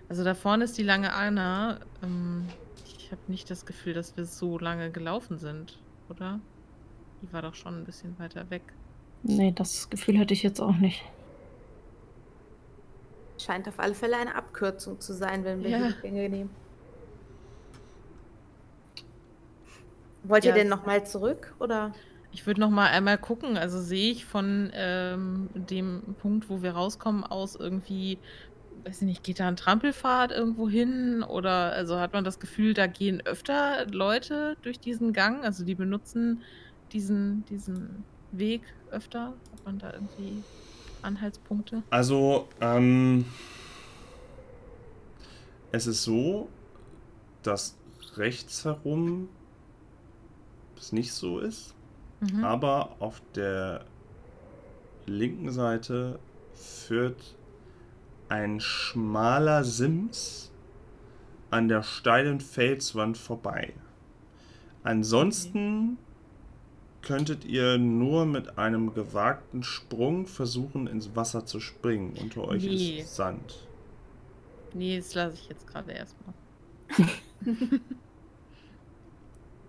Also 0.10 0.24
da 0.24 0.34
vorne 0.34 0.64
ist 0.64 0.78
die 0.78 0.84
lange 0.84 1.14
Anna. 1.14 1.80
Ähm, 2.04 2.46
ich 2.86 3.12
habe 3.12 3.22
nicht 3.28 3.50
das 3.50 3.66
Gefühl, 3.66 3.94
dass 3.94 4.18
wir 4.18 4.26
so 4.26 4.58
lange 4.58 4.92
gelaufen 4.92 5.38
sind, 5.38 5.78
oder? 6.10 6.40
Die 7.22 7.32
war 7.32 7.42
doch 7.42 7.54
schon 7.56 7.76
ein 7.80 7.86
bisschen 7.86 8.18
weiter 8.20 8.50
weg. 8.50 8.62
Nee, 9.24 9.52
das 9.56 9.90
Gefühl 9.90 10.18
hatte 10.20 10.34
ich 10.34 10.44
jetzt 10.44 10.62
auch 10.62 10.76
nicht. 10.76 11.04
Scheint 13.38 13.68
auf 13.68 13.80
alle 13.80 13.94
Fälle 13.94 14.18
eine 14.18 14.36
Abkürzung 14.36 15.00
zu 15.00 15.14
sein, 15.14 15.44
wenn 15.44 15.64
wir 15.64 15.70
Ja. 15.70 15.88
die 15.90 16.02
Gänge 16.02 16.30
nehmen. 16.30 16.50
Wollt 20.24 20.44
ihr 20.44 20.50
Ja. 20.52 20.56
denn 20.58 20.68
nochmal 20.70 21.06
zurück? 21.06 21.56
Oder? 21.60 21.94
Ich 22.32 22.46
würde 22.46 22.60
noch 22.62 22.70
mal 22.70 22.88
einmal 22.90 23.18
gucken. 23.18 23.58
Also 23.58 23.82
sehe 23.82 24.12
ich 24.12 24.26
von 24.26 24.70
ähm, 24.74 25.50
dem 25.54 26.16
Punkt, 26.22 26.50
wo 26.50 26.62
wir 26.62 26.72
rauskommen, 26.74 27.24
aus 27.24 27.56
irgendwie, 27.56 28.20
weiß 28.86 29.02
ich 29.02 29.08
nicht, 29.08 29.24
geht 29.24 29.40
da 29.40 29.48
ein 29.48 29.56
Trampelpfad 29.56 30.32
irgendwo 30.32 30.70
hin? 30.70 31.24
Oder 31.24 31.74
also 31.74 32.00
hat 32.00 32.14
man 32.14 32.24
das 32.24 32.40
Gefühl, 32.40 32.74
da 32.74 32.88
gehen 32.88 33.22
öfter 33.26 33.86
Leute 33.88 34.56
durch 34.62 34.80
diesen 34.80 35.14
Gang? 35.14 35.44
Also 35.44 35.66
die 35.66 35.76
benutzen 35.76 36.42
diesen, 36.92 37.46
diesen 37.46 38.04
Weg 38.32 38.62
öfter? 38.92 39.34
Hat 39.52 39.66
man 39.66 39.80
da 39.80 39.94
irgendwie 39.94 40.44
Anhaltspunkte? 41.02 41.84
Also, 41.90 42.48
ähm, 42.62 43.26
es 45.72 45.88
ist 45.88 46.04
so, 46.04 46.50
dass 47.44 47.78
rechts 48.16 48.66
herum 48.66 49.30
das 50.76 50.92
nicht 50.92 51.14
so 51.14 51.40
ist, 51.40 51.76
Mhm. 52.22 52.44
aber 52.44 52.96
auf 53.00 53.22
der 53.34 53.86
linken 55.06 55.52
Seite 55.52 56.20
führt 56.54 57.36
ein 58.30 58.60
schmaler 58.60 59.64
Sims 59.64 60.52
an 61.50 61.68
der 61.68 61.84
steilen 61.84 62.40
Felswand 62.40 63.18
vorbei. 63.18 63.74
Ansonsten 64.84 65.98
könntet 67.02 67.46
ihr 67.46 67.78
nur 67.78 68.26
mit 68.26 68.58
einem 68.58 68.94
gewagten 68.94 69.64
Sprung 69.64 70.28
versuchen, 70.28 70.88
ins 70.88 71.16
Wasser 71.16 71.46
zu 71.46 71.60
springen. 71.60 72.16
Unter 72.22 72.48
euch 72.48 72.64
Nee. 72.64 73.00
ist 73.00 73.16
Sand. 73.16 73.68
Nee, 74.74 74.98
das 74.98 75.16
lasse 75.16 75.36
ich 75.36 75.50
jetzt 75.50 75.66
gerade 75.66 75.92
erstmal. 75.92 76.34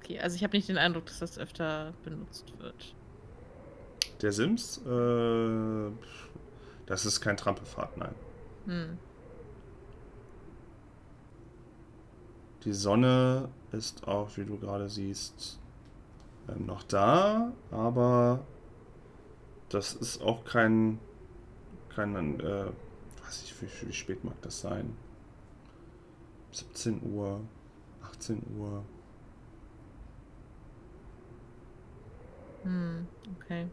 okay, 0.02 0.18
also 0.20 0.36
ich 0.36 0.44
habe 0.44 0.56
nicht 0.56 0.68
den 0.68 0.78
Eindruck, 0.78 1.06
dass 1.06 1.20
das 1.20 1.38
öfter 1.38 1.94
benutzt 2.04 2.52
wird. 2.58 2.94
Der 4.20 4.32
Sims, 4.32 4.78
äh, 4.86 5.90
das 6.86 7.06
ist 7.06 7.20
kein 7.20 7.36
Trampelpfad, 7.36 7.96
nein. 7.96 8.14
Hm. 8.70 8.96
Die 12.62 12.72
Sonne 12.72 13.48
ist 13.72 14.06
auch, 14.06 14.36
wie 14.36 14.44
du 14.44 14.58
gerade 14.58 14.88
siehst, 14.88 15.58
ähm, 16.48 16.66
noch 16.66 16.84
da, 16.84 17.52
aber 17.72 18.44
das 19.70 19.94
ist 19.94 20.22
auch 20.22 20.44
kein, 20.44 21.00
kein, 21.88 22.38
äh, 22.38 22.66
weiß 23.24 23.42
ich, 23.42 23.60
wie, 23.60 23.88
wie 23.88 23.92
spät 23.92 24.22
mag 24.22 24.40
das 24.42 24.60
sein? 24.60 24.96
17 26.52 27.12
Uhr, 27.12 27.40
18 28.02 28.40
Uhr. 28.56 28.84
Hm, 32.62 33.08
okay. 33.36 33.66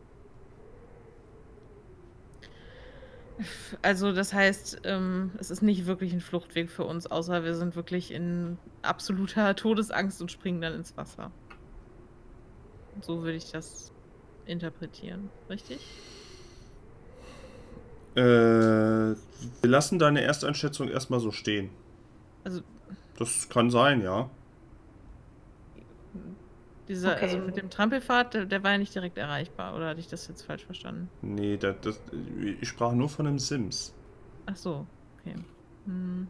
Also 3.82 4.12
das 4.12 4.34
heißt, 4.34 4.82
ähm, 4.84 5.32
es 5.38 5.52
ist 5.52 5.62
nicht 5.62 5.86
wirklich 5.86 6.14
ein 6.14 6.22
Fluchtweg 6.22 6.72
für 6.72 6.84
uns, 6.86 7.06
außer 7.08 7.44
wir 7.44 7.56
sind 7.56 7.76
wirklich 7.76 8.12
in 8.12 8.58
absoluter 8.82 9.56
Todesangst 9.56 10.22
und 10.22 10.32
springen 10.32 10.62
dann 10.62 10.74
ins 10.74 10.98
Wasser. 10.98 11.32
So 13.02 13.22
würde 13.22 13.38
ich 13.38 13.52
das 13.52 13.92
interpretieren, 14.46 15.30
richtig? 15.50 15.80
Äh, 18.16 18.22
wir 18.22 19.16
lassen 19.62 20.00
deine 20.00 20.22
Ersteinschätzung 20.22 20.90
erstmal 20.90 21.20
so 21.20 21.32
stehen. 21.32 21.70
Also 22.44 22.62
Das 23.18 23.50
kann 23.50 23.70
sein, 23.70 24.02
ja. 24.02 24.30
Dieser, 26.88 27.14
Okay. 27.14 27.22
also 27.22 27.38
mit 27.40 27.58
dem 27.58 27.70
Trampelpfad, 27.70 28.34
der, 28.34 28.46
der 28.46 28.64
war 28.64 28.72
ja 28.72 28.78
nicht 28.78 28.94
direkt 28.96 29.18
erreichbar, 29.18 29.76
oder 29.76 29.88
hatte 29.90 30.00
ich 30.00 30.08
das 30.08 30.28
jetzt 30.28 30.44
falsch 30.44 30.66
verstanden? 30.66 31.10
Nee, 31.22 31.58
das, 31.58 31.76
das, 31.82 32.02
ich 32.62 32.68
sprach 32.68 32.94
nur 32.94 33.10
von 33.10 33.28
einem 33.28 33.40
Sims. 33.40 33.94
Ach 34.46 34.56
so, 34.56 34.88
okay. 35.20 35.36
Hm. 35.86 36.28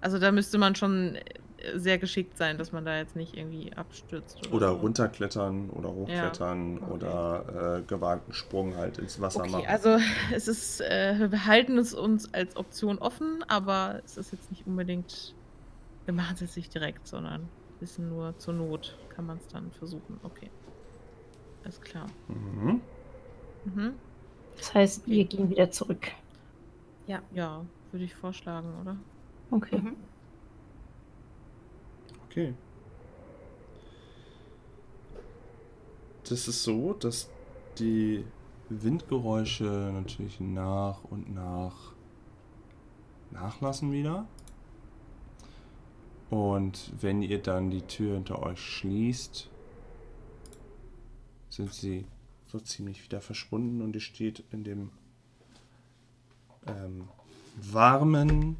Also 0.00 0.18
da 0.18 0.32
müsste 0.32 0.58
man 0.58 0.74
schon 0.74 1.16
äh, 1.16 1.78
sehr 1.78 1.98
geschickt 1.98 2.36
sein, 2.36 2.58
dass 2.58 2.72
man 2.72 2.84
da 2.84 2.98
jetzt 2.98 3.16
nicht 3.16 3.34
irgendwie 3.36 3.72
abstürzt. 3.72 4.38
Oder, 4.46 4.52
Oder 4.54 4.68
so. 4.70 4.76
runterklettern 4.76 5.70
oder 5.70 5.90
hochklettern 5.90 6.78
okay. 6.82 6.92
oder 6.92 7.78
äh, 7.78 7.82
gewagten 7.82 8.34
Sprung 8.34 8.76
halt 8.76 8.98
ins 8.98 9.20
Wasser 9.20 9.40
Okay, 9.40 9.50
machen. 9.50 9.66
also 9.66 9.96
es 10.34 10.46
ist, 10.46 10.80
äh, 10.82 11.14
wir 11.18 11.28
behalten 11.28 11.78
es 11.78 11.94
uns 11.94 12.32
als 12.34 12.56
Option 12.56 12.98
offen, 12.98 13.42
aber 13.48 14.02
es 14.04 14.16
ist 14.18 14.32
jetzt 14.32 14.50
nicht 14.50 14.66
unbedingt, 14.66 15.34
wir 16.04 16.12
machen 16.14 16.34
es 16.34 16.40
jetzt 16.40 16.56
nicht 16.56 16.74
direkt, 16.74 17.06
sondern 17.08 17.48
bisschen 17.84 18.08
nur 18.08 18.36
zur 18.38 18.54
Not 18.54 18.96
kann 19.10 19.26
man 19.26 19.36
es 19.36 19.46
dann 19.48 19.70
versuchen. 19.72 20.18
Okay. 20.22 20.50
Alles 21.62 21.80
klar. 21.80 22.06
Mhm. 22.28 22.80
Mhm. 23.64 23.94
Das 24.56 24.74
heißt, 24.74 25.06
wir 25.06 25.24
gehen 25.24 25.50
wieder 25.50 25.70
zurück. 25.70 26.12
Ja, 27.06 27.64
würde 27.92 28.04
ich 28.04 28.14
vorschlagen, 28.14 28.68
oder? 28.80 28.96
Okay. 29.50 29.78
Mhm. 29.78 29.96
Okay. 32.26 32.54
Das 36.28 36.48
ist 36.48 36.62
so, 36.64 36.94
dass 36.94 37.28
die 37.78 38.24
Windgeräusche 38.70 39.64
natürlich 39.92 40.40
nach 40.40 41.04
und 41.04 41.34
nach 41.34 41.92
nachlassen 43.30 43.92
wieder. 43.92 44.26
Und 46.30 46.92
wenn 47.00 47.22
ihr 47.22 47.40
dann 47.40 47.70
die 47.70 47.82
Tür 47.82 48.14
hinter 48.14 48.42
euch 48.42 48.60
schließt, 48.60 49.50
sind 51.50 51.72
sie 51.72 52.06
so 52.46 52.58
ziemlich 52.60 53.04
wieder 53.04 53.20
verschwunden 53.20 53.82
und 53.82 53.94
ihr 53.94 54.00
steht 54.00 54.44
in 54.50 54.64
dem 54.64 54.90
ähm, 56.66 57.08
warmen, 57.56 58.56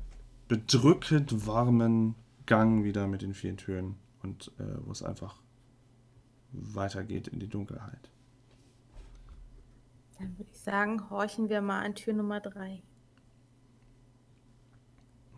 bedrückend 0.49 1.47
warmen 1.47 2.15
Gang 2.47 2.85
wieder 2.85 3.07
mit 3.07 3.23
den 3.23 3.35
vielen 3.35 3.57
Türen 3.57 3.97
und 4.23 4.53
äh, 4.59 4.65
wo 4.85 4.93
es 4.93 5.03
einfach 5.03 5.41
weitergeht 6.53 7.29
in 7.29 7.41
die 7.41 7.49
Dunkelheit. 7.49 8.11
Dann 10.19 10.39
würde 10.39 10.51
ich 10.53 10.61
sagen, 10.61 11.11
horchen 11.11 11.49
wir 11.49 11.61
mal 11.61 11.83
an 11.83 11.95
Tür 11.95 12.13
Nummer 12.13 12.41
drei. 12.41 12.83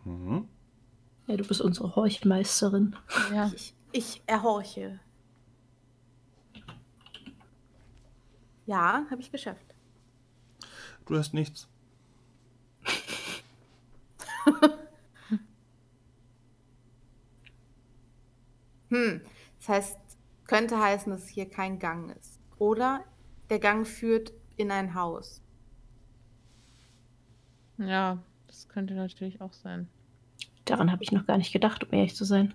Mhm. 0.05 0.49
Ja, 1.27 1.37
du 1.37 1.45
bist 1.45 1.61
unsere 1.61 1.97
Horchmeisterin. 1.97 2.97
Ja. 3.33 3.51
Ich, 3.55 3.75
ich 3.93 4.23
erhorche. 4.27 5.01
Ja, 8.67 9.07
habe 9.11 9.21
ich 9.21 9.31
geschafft. 9.31 9.67
Du 11.07 11.17
hast 11.17 11.35
nichts. 11.35 11.69
Hm, 18.89 19.21
das 19.59 19.69
heißt, 19.69 19.99
könnte 20.45 20.79
heißen, 20.79 21.11
dass 21.11 21.25
es 21.25 21.29
hier 21.29 21.51
kein 21.51 21.81
Gang 21.81 22.17
ist. 22.17 22.39
Oder 22.59 23.05
der 23.51 23.59
Gang 23.59 23.85
führt 23.85 24.33
in 24.57 24.71
ein 24.71 24.95
Haus. 24.95 25.43
Ja, 27.79 28.23
das 28.47 28.69
könnte 28.69 28.95
natürlich 28.95 29.41
auch 29.41 29.53
sein. 29.53 29.89
Daran 30.67 30.93
habe 30.93 31.03
ich 31.03 31.13
noch 31.13 31.27
gar 31.27 31.39
nicht 31.39 31.53
gedacht, 31.53 31.85
um 31.85 31.93
ehrlich 31.93 32.15
zu 32.15 32.25
sein. 32.25 32.53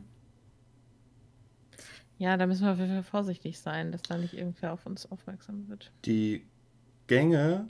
Ja, 2.20 2.38
da 2.38 2.46
müssen 2.46 2.66
wir 2.66 2.74
auf 2.74 2.78
jeden 2.78 2.92
Fall 2.92 3.04
vorsichtig 3.04 3.60
sein, 3.60 3.92
dass 3.92 4.04
da 4.04 4.18
nicht 4.18 4.36
irgendwer 4.36 4.74
auf 4.74 4.86
uns 4.86 5.12
aufmerksam 5.12 5.68
wird. 5.70 5.92
Die 6.06 6.46
Gänge 7.08 7.66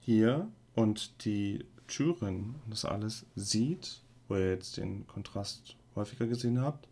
hier 0.00 0.48
und 0.74 1.24
die 1.24 1.64
Türen 1.86 2.56
und 2.64 2.72
das 2.72 2.84
alles 2.84 3.26
sieht, 3.36 4.02
wo 4.26 4.34
ihr 4.34 4.50
jetzt 4.50 4.78
den 4.78 5.06
Kontrast 5.06 5.76
häufiger 5.94 6.26
gesehen 6.26 6.60
habt, 6.60 6.88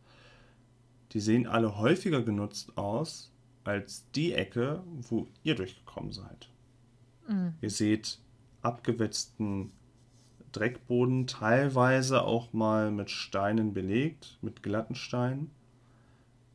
die 1.12 1.20
sehen 1.20 1.47
alle 1.47 1.76
häufiger 1.76 2.22
genutzt 2.22 2.76
aus 2.78 3.32
als 3.64 4.09
die 4.14 4.32
Ecke, 4.32 4.82
wo 5.09 5.26
ihr 5.43 5.55
durchgekommen 5.55 6.12
seid. 6.12 6.49
Mhm. 7.28 7.55
Ihr 7.61 7.70
seht 7.70 8.18
abgewetzten 8.61 9.72
Dreckboden, 10.53 11.27
teilweise 11.27 12.23
auch 12.23 12.53
mal 12.53 12.91
mit 12.91 13.11
Steinen 13.11 13.73
belegt, 13.75 14.39
mit 14.43 14.63
glatten 14.63 14.95
Steinen. 14.95 15.51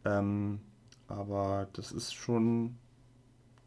Ähm, 0.05 0.61
aber 1.07 1.67
das 1.73 1.91
ist 1.91 2.13
schon 2.13 2.77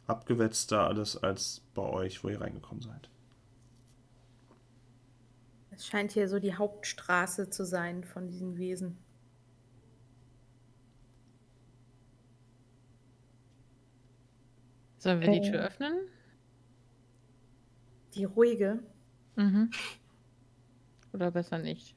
abgewetzter 0.07 0.87
alles 0.87 1.21
als 1.21 1.61
bei 1.73 1.83
euch, 1.83 2.23
wo 2.23 2.29
ihr 2.29 2.41
reingekommen 2.41 2.81
seid. 2.81 3.09
Es 5.71 5.87
scheint 5.87 6.11
hier 6.11 6.27
so 6.29 6.39
die 6.39 6.53
Hauptstraße 6.55 7.49
zu 7.49 7.65
sein 7.65 8.03
von 8.03 8.27
diesen 8.27 8.57
Wesen. 8.57 8.97
Sollen 14.97 15.19
wir 15.21 15.29
die 15.31 15.39
Äh. 15.39 15.51
Tür 15.51 15.61
öffnen? 15.65 15.93
Die 18.13 18.25
ruhige. 18.25 18.83
Mhm. 19.35 19.71
Oder 21.13 21.31
besser 21.31 21.57
nicht? 21.57 21.95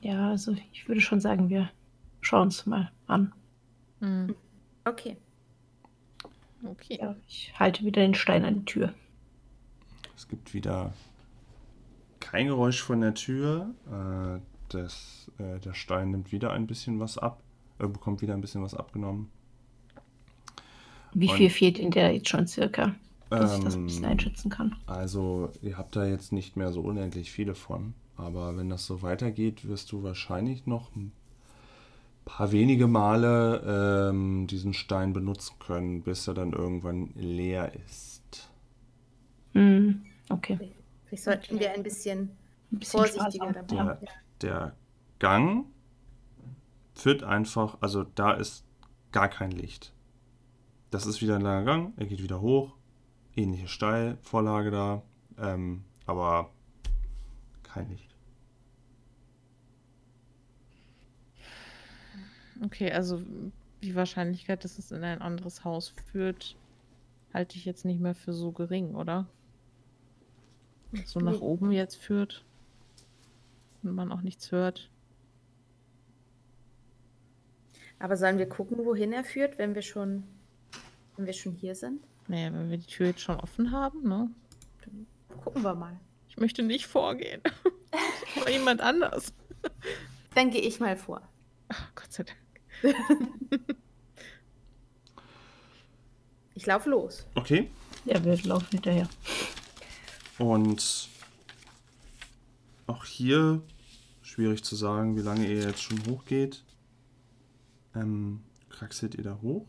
Ja, 0.00 0.30
also 0.30 0.56
ich 0.72 0.88
würde 0.88 1.00
schon 1.00 1.20
sagen, 1.20 1.48
wir 1.50 1.70
schauen 2.20 2.44
uns 2.44 2.64
mal 2.66 2.90
an. 3.06 3.32
Mhm. 4.00 4.34
Okay. 4.84 5.16
Okay. 6.64 6.98
Ja, 7.00 7.14
ich 7.28 7.52
halte 7.58 7.84
wieder 7.84 8.00
den 8.02 8.14
Stein 8.14 8.44
an 8.44 8.60
die 8.60 8.64
Tür. 8.64 8.94
Es 10.16 10.28
gibt 10.28 10.54
wieder 10.54 10.92
kein 12.18 12.46
Geräusch 12.46 12.82
von 12.82 13.00
der 13.00 13.14
Tür. 13.14 13.74
Äh, 13.90 14.40
das, 14.68 15.30
äh, 15.38 15.58
der 15.60 15.74
Stein 15.74 16.10
nimmt 16.12 16.32
wieder 16.32 16.52
ein 16.52 16.66
bisschen 16.66 17.00
was 17.00 17.18
ab, 17.18 17.42
äh, 17.78 17.86
bekommt 17.86 18.22
wieder 18.22 18.34
ein 18.34 18.40
bisschen 18.40 18.62
was 18.62 18.74
abgenommen. 18.74 19.30
Wie 21.12 21.28
Und- 21.28 21.36
viel 21.36 21.50
fehlt 21.50 21.78
in 21.78 21.90
der 21.90 22.12
jetzt 22.14 22.28
schon 22.28 22.46
circa? 22.46 22.94
Dass 23.34 23.54
ich 23.54 23.60
das 23.60 23.76
ein 23.76 23.82
Ähm, 23.82 23.86
bisschen 23.86 24.04
einschätzen 24.04 24.50
kann. 24.50 24.76
Also, 24.86 25.52
ihr 25.62 25.78
habt 25.78 25.96
da 25.96 26.04
jetzt 26.06 26.32
nicht 26.32 26.56
mehr 26.56 26.72
so 26.72 26.80
unendlich 26.82 27.30
viele 27.30 27.54
von. 27.54 27.94
Aber 28.16 28.56
wenn 28.56 28.68
das 28.68 28.86
so 28.86 29.02
weitergeht, 29.02 29.66
wirst 29.66 29.92
du 29.92 30.02
wahrscheinlich 30.02 30.66
noch 30.66 30.94
ein 30.94 31.12
paar 32.24 32.52
wenige 32.52 32.86
Male 32.86 34.08
ähm, 34.10 34.46
diesen 34.46 34.74
Stein 34.74 35.12
benutzen 35.12 35.56
können, 35.58 36.02
bis 36.02 36.26
er 36.28 36.34
dann 36.34 36.52
irgendwann 36.52 37.10
leer 37.14 37.72
ist. 37.86 38.50
Hm, 39.52 40.02
okay. 40.28 40.60
Vielleicht 41.06 41.24
sollten 41.24 41.58
wir 41.58 41.72
ein 41.72 41.82
bisschen 41.82 42.36
Ein 42.72 42.78
bisschen 42.78 43.00
vorsichtiger 43.00 43.52
dabei. 43.52 43.84
Der, 43.84 44.00
der 44.42 44.76
Gang 45.18 45.66
führt 46.94 47.22
einfach, 47.22 47.78
also 47.80 48.04
da 48.04 48.32
ist 48.32 48.64
gar 49.12 49.28
kein 49.28 49.50
Licht. 49.50 49.92
Das 50.90 51.06
ist 51.06 51.22
wieder 51.22 51.36
ein 51.36 51.42
langer 51.42 51.64
Gang, 51.64 51.92
er 51.96 52.06
geht 52.06 52.22
wieder 52.22 52.40
hoch, 52.40 52.76
ähnliche 53.42 53.68
Steilvorlage 53.68 54.70
da, 54.70 55.02
ähm, 55.38 55.84
aber 56.06 56.50
kein 57.62 57.88
Licht. 57.88 58.14
Okay, 62.62 62.92
also 62.92 63.22
die 63.82 63.94
Wahrscheinlichkeit, 63.94 64.64
dass 64.64 64.78
es 64.78 64.90
in 64.90 65.02
ein 65.02 65.22
anderes 65.22 65.64
Haus 65.64 65.94
führt, 66.12 66.56
halte 67.32 67.56
ich 67.56 67.64
jetzt 67.64 67.84
nicht 67.84 68.00
mehr 68.00 68.14
für 68.14 68.32
so 68.32 68.52
gering, 68.52 68.94
oder? 68.94 69.26
So 71.04 71.20
nach 71.20 71.40
oben 71.40 71.70
jetzt 71.72 71.96
führt 71.96 72.44
und 73.82 73.94
man 73.94 74.12
auch 74.12 74.22
nichts 74.22 74.50
hört. 74.52 74.90
Aber 77.98 78.16
sollen 78.16 78.38
wir 78.38 78.48
gucken, 78.48 78.84
wohin 78.84 79.12
er 79.12 79.24
führt, 79.24 79.58
wenn 79.58 79.74
wir 79.74 79.82
schon, 79.82 80.24
wenn 81.16 81.26
wir 81.26 81.32
schon 81.32 81.52
hier 81.52 81.74
sind? 81.74 82.02
Naja, 82.30 82.52
wenn 82.52 82.70
wir 82.70 82.78
die 82.78 82.86
Tür 82.86 83.08
jetzt 83.08 83.22
schon 83.22 83.40
offen 83.40 83.72
haben, 83.72 84.04
ne? 84.08 84.30
Gucken 85.42 85.62
wir 85.64 85.74
mal. 85.74 85.98
Ich 86.28 86.36
möchte 86.36 86.62
nicht 86.62 86.86
vorgehen. 86.86 87.40
Aber 88.36 88.50
jemand 88.50 88.80
anders. 88.80 89.32
Dann 90.36 90.50
gehe 90.50 90.60
ich 90.60 90.78
mal 90.78 90.96
vor. 90.96 91.22
Ach, 91.68 91.90
Gott 91.96 92.12
sei 92.12 92.24
Dank. 92.24 92.94
Ich 96.54 96.66
laufe 96.66 96.88
los. 96.90 97.26
Okay, 97.34 97.68
Ja, 98.04 98.22
wir 98.24 98.36
laufen 98.44 98.68
hinterher. 98.70 99.08
und 100.38 101.08
auch 102.86 103.04
hier 103.04 103.60
schwierig 104.22 104.62
zu 104.64 104.76
sagen, 104.76 105.16
wie 105.16 105.22
lange 105.22 105.46
ihr 105.46 105.62
jetzt 105.62 105.82
schon 105.82 106.00
hochgeht. 106.06 106.62
Ähm, 107.94 108.42
kraxelt 108.68 109.14
ihr 109.16 109.24
da 109.24 109.38
hoch 109.42 109.66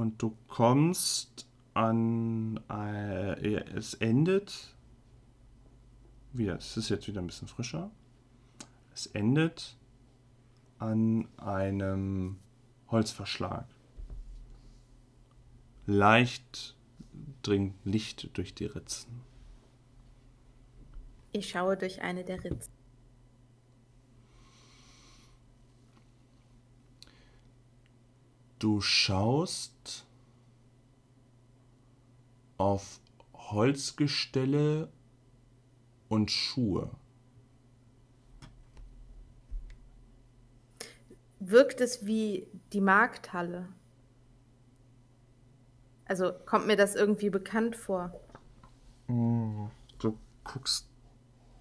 und 0.00 0.22
du 0.22 0.34
kommst 0.48 1.46
an, 1.74 2.58
äh, 2.70 3.54
es 3.76 3.92
endet 3.92 4.74
wieder, 6.32 6.56
es 6.56 6.78
ist 6.78 6.88
jetzt 6.88 7.06
wieder 7.06 7.20
ein 7.20 7.26
bisschen 7.26 7.48
frischer. 7.48 7.90
Es 8.94 9.06
endet 9.06 9.76
an 10.78 11.28
einem 11.36 12.38
Holzverschlag. 12.88 13.66
Leicht 15.84 16.76
dringt 17.42 17.74
Licht 17.84 18.30
durch 18.38 18.54
die 18.54 18.66
Ritzen. 18.66 19.20
Ich 21.32 21.50
schaue 21.50 21.76
durch 21.76 22.00
eine 22.00 22.24
der 22.24 22.42
Ritzen. 22.42 22.72
Du 28.60 28.82
schaust 28.82 30.06
auf 32.58 33.00
Holzgestelle 33.32 34.92
und 36.10 36.30
Schuhe. 36.30 36.90
Wirkt 41.38 41.80
es 41.80 42.04
wie 42.04 42.48
die 42.74 42.82
Markthalle? 42.82 43.66
Also 46.04 46.30
kommt 46.44 46.66
mir 46.66 46.76
das 46.76 46.94
irgendwie 46.94 47.30
bekannt 47.30 47.76
vor? 47.76 48.12
Du 49.08 50.18
guckst 50.44 50.86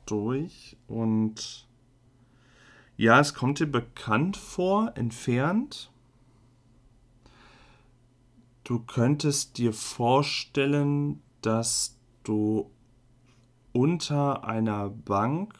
durch 0.06 0.76
und 0.90 1.66
ja, 2.98 3.22
es 3.22 3.34
kommt 3.34 3.60
dir 3.62 3.72
bekannt 3.72 4.36
vor, 4.36 4.92
entfernt. 4.98 5.94
Du 8.70 8.78
könntest 8.78 9.58
dir 9.58 9.74
vorstellen, 9.74 11.24
dass 11.41 11.98
du 12.22 12.70
unter 13.74 14.44
einer 14.44 14.90
Bank 14.90 15.56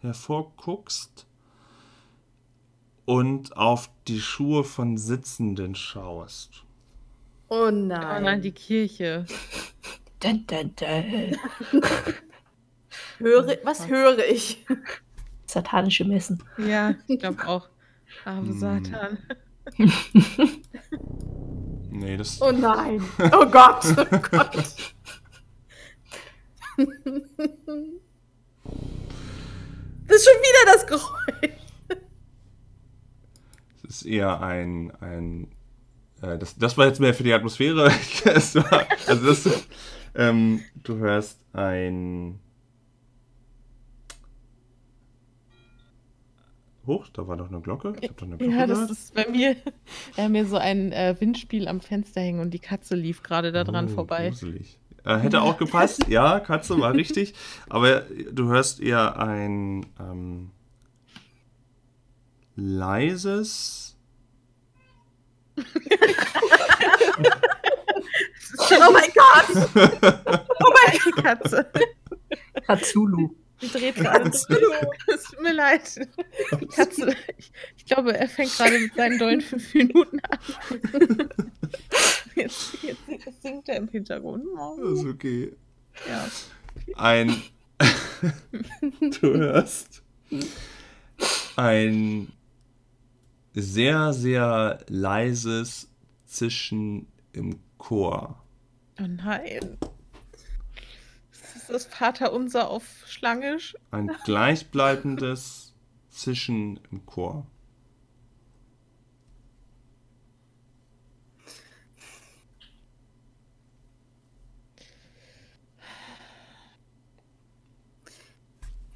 hervorguckst 0.00 1.26
und 3.06 3.56
auf 3.56 3.88
die 4.06 4.20
Schuhe 4.20 4.64
von 4.64 4.98
Sitzenden 4.98 5.74
schaust. 5.74 6.62
Oh 7.48 7.68
Oh 7.68 7.70
nein. 7.70 8.22
nein, 8.22 8.42
die 8.42 8.52
Kirche. 8.52 9.24
Dun, 10.20 10.46
dun, 10.46 10.74
dun. 10.76 11.38
höre, 13.18 13.56
was 13.64 13.88
höre 13.88 14.18
ich? 14.28 14.66
Satanische 15.46 16.04
Messen. 16.04 16.42
Ja, 16.58 16.96
ich 17.06 17.18
glaube 17.18 17.48
auch. 17.48 17.70
Arme 18.26 18.48
Hm. 18.48 18.58
Satan. 18.58 19.18
Nee, 21.90 22.16
das. 22.16 22.40
Oh 22.40 22.52
nein. 22.52 23.02
Oh 23.32 23.46
Gott. 23.46 23.84
Oh 23.96 24.18
Gott. 24.30 24.94
Das 30.06 30.16
ist 30.16 30.24
schon 30.24 30.40
wieder 30.40 30.72
das 30.72 30.86
Geräusch. 30.86 31.58
Das 33.82 33.96
ist 33.96 34.06
eher 34.06 34.40
ein, 34.40 34.92
ein 35.00 35.48
äh, 36.22 36.38
das, 36.38 36.56
das 36.56 36.76
war 36.76 36.86
jetzt 36.86 37.00
mehr 37.00 37.14
für 37.14 37.22
die 37.22 37.32
Atmosphäre. 37.32 37.86
War, 38.24 38.86
also 39.06 39.26
das, 39.26 39.48
ähm, 40.14 40.62
du 40.82 40.96
hörst 40.96 41.40
ein 41.52 42.40
Hoch, 46.88 47.06
da 47.12 47.28
war 47.28 47.36
doch 47.36 47.48
eine 47.48 47.60
Glocke. 47.60 47.94
Ich 48.00 48.08
hab 48.08 48.16
doch 48.16 48.26
eine 48.26 48.36
Glocke 48.36 48.52
Ja, 48.52 48.66
das 48.66 48.78
gehört. 48.78 48.90
ist 48.90 49.14
bei 49.14 49.28
mir. 49.28 49.54
Wir 50.16 50.24
haben 50.24 50.34
hier 50.34 50.46
so 50.46 50.56
ein 50.56 50.90
äh, 50.90 51.14
Windspiel 51.20 51.68
am 51.68 51.80
Fenster 51.80 52.20
hängen 52.20 52.40
und 52.40 52.50
die 52.50 52.58
Katze 52.58 52.96
lief 52.96 53.22
gerade 53.22 53.52
da 53.52 53.62
dran 53.62 53.86
Oh, 53.92 53.94
vorbei. 53.94 54.30
Gruselig. 54.30 54.80
Äh, 55.04 55.18
hätte 55.18 55.42
auch 55.42 55.56
gepasst, 55.58 56.08
ja, 56.08 56.40
Katze 56.40 56.78
war 56.80 56.92
richtig. 56.94 57.34
Aber 57.68 58.00
du 58.32 58.48
hörst 58.48 58.80
eher 58.80 59.16
ein 59.20 59.86
ähm, 60.00 60.50
leises. 62.56 63.96
Oh 68.70 68.92
mein 68.92 69.10
Gott. 69.14 69.68
Oh 70.60 70.72
mein 70.74 70.98
die 71.06 71.22
Katze. 71.22 71.70
Hatsulu. 72.66 73.30
Die 73.60 73.68
dreht 73.68 73.94
gerade. 73.96 74.30
Es 74.30 74.44
tut 74.44 75.40
mir 75.42 75.52
leid. 75.52 76.08
Katze. 76.74 77.14
Ich, 77.36 77.52
ich 77.76 77.84
glaube, 77.86 78.16
er 78.16 78.28
fängt 78.28 78.56
gerade 78.56 78.78
mit 78.78 78.94
seinen 78.94 79.18
dollen 79.18 79.40
fünf 79.40 79.74
Minuten 79.74 80.20
an. 80.20 81.28
Jetzt, 82.34 82.82
jetzt, 82.82 83.00
jetzt 83.08 83.42
singt 83.42 83.68
er 83.68 83.76
im 83.76 83.88
Hintergrund. 83.88 84.44
Das 84.78 85.00
ist 85.00 85.06
okay. 85.06 85.56
Ja. 86.08 86.28
Ein. 86.96 87.42
du 89.20 89.34
hörst 89.34 90.02
ein 91.56 92.32
sehr, 93.54 94.12
sehr 94.12 94.78
leises 94.88 95.90
Zischen 96.26 97.06
im 97.32 97.58
Chor. 97.78 98.42
Oh 99.00 99.06
nein. 99.06 99.78
Das 101.68 101.82
ist 101.82 101.90
das 101.90 101.98
Vaterunser 101.98 102.70
auf 102.70 102.82
Schlangisch. 103.06 103.76
Ein 103.90 104.10
gleichbleibendes 104.24 105.74
Zischen 106.08 106.80
im 106.90 107.04
Chor. 107.04 107.46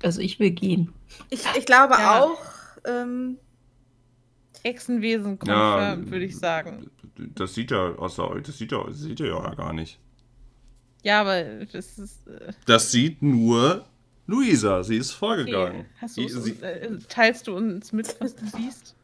Also 0.02 0.20
ich 0.22 0.40
will 0.40 0.50
gehen. 0.50 0.92
Ich, 1.28 1.44
ich 1.56 1.66
glaube 1.66 1.94
Ja. 1.94 2.22
auch. 2.22 2.38
Ähm, 2.84 3.38
Echsenwesen 4.62 5.38
Ja, 5.44 5.98
würde 5.98 6.24
ich 6.24 6.38
sagen. 6.38 6.90
Das 7.16 7.54
sieht 7.54 7.70
ja 7.70 7.94
außer 7.96 8.40
das 8.40 8.56
sieht 8.56 8.72
ja, 8.72 8.82
das 8.84 8.98
sieht 9.00 9.20
ja 9.20 9.54
gar 9.54 9.74
nicht. 9.74 10.00
Ja, 11.02 11.20
aber 11.22 11.42
das 11.72 11.98
ist. 11.98 12.26
Äh, 12.28 12.52
Das 12.66 12.90
sieht 12.92 13.22
nur 13.22 13.84
Luisa. 14.26 14.82
Sie 14.84 14.96
ist 14.96 15.10
okay. 15.10 15.18
vorgegangen. 15.18 15.86
Hast 16.00 16.16
du, 16.16 16.28
Sie- 16.28 16.40
sie- 16.52 16.62
äh, 16.62 16.98
teilst 17.08 17.46
du 17.48 17.56
uns 17.56 17.92
mit, 17.92 18.14
was 18.20 18.34
du 18.36 18.46
siehst? 18.46 18.94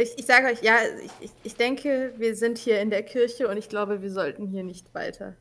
ich, 0.00 0.10
ich 0.16 0.26
sage 0.26 0.46
euch, 0.48 0.62
ja, 0.62 0.76
ich, 1.04 1.10
ich, 1.20 1.30
ich 1.44 1.54
denke, 1.56 2.12
wir 2.18 2.34
sind 2.36 2.58
hier 2.58 2.80
in 2.80 2.90
der 2.90 3.02
Kirche 3.02 3.48
und 3.48 3.56
ich 3.56 3.68
glaube, 3.68 4.02
wir 4.02 4.10
sollten 4.10 4.46
hier 4.48 4.62
nicht 4.64 4.92
weiter, 4.94 5.36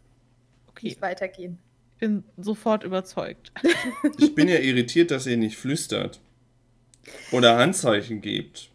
Okay, 0.68 0.88
nicht 0.88 1.02
weitergehen. 1.02 1.58
ich 1.96 2.00
bin 2.02 2.24
sofort 2.38 2.84
überzeugt. 2.84 3.52
Ich 4.20 4.36
bin 4.36 4.48
ja 4.48 4.58
irritiert, 4.60 5.10
dass 5.12 5.26
ihr 5.26 5.38
nicht 5.38 5.58
flüstert. 5.58 6.20
Oder 7.32 7.58
Handzeichen 7.58 8.22
gebt. 8.22 8.70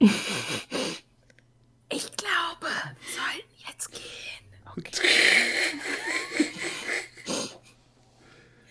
Ich 1.90 2.04
glaube, 2.16 2.66
wir 2.66 3.14
sollten 3.16 3.54
jetzt 3.66 3.90
gehen. 4.84 5.00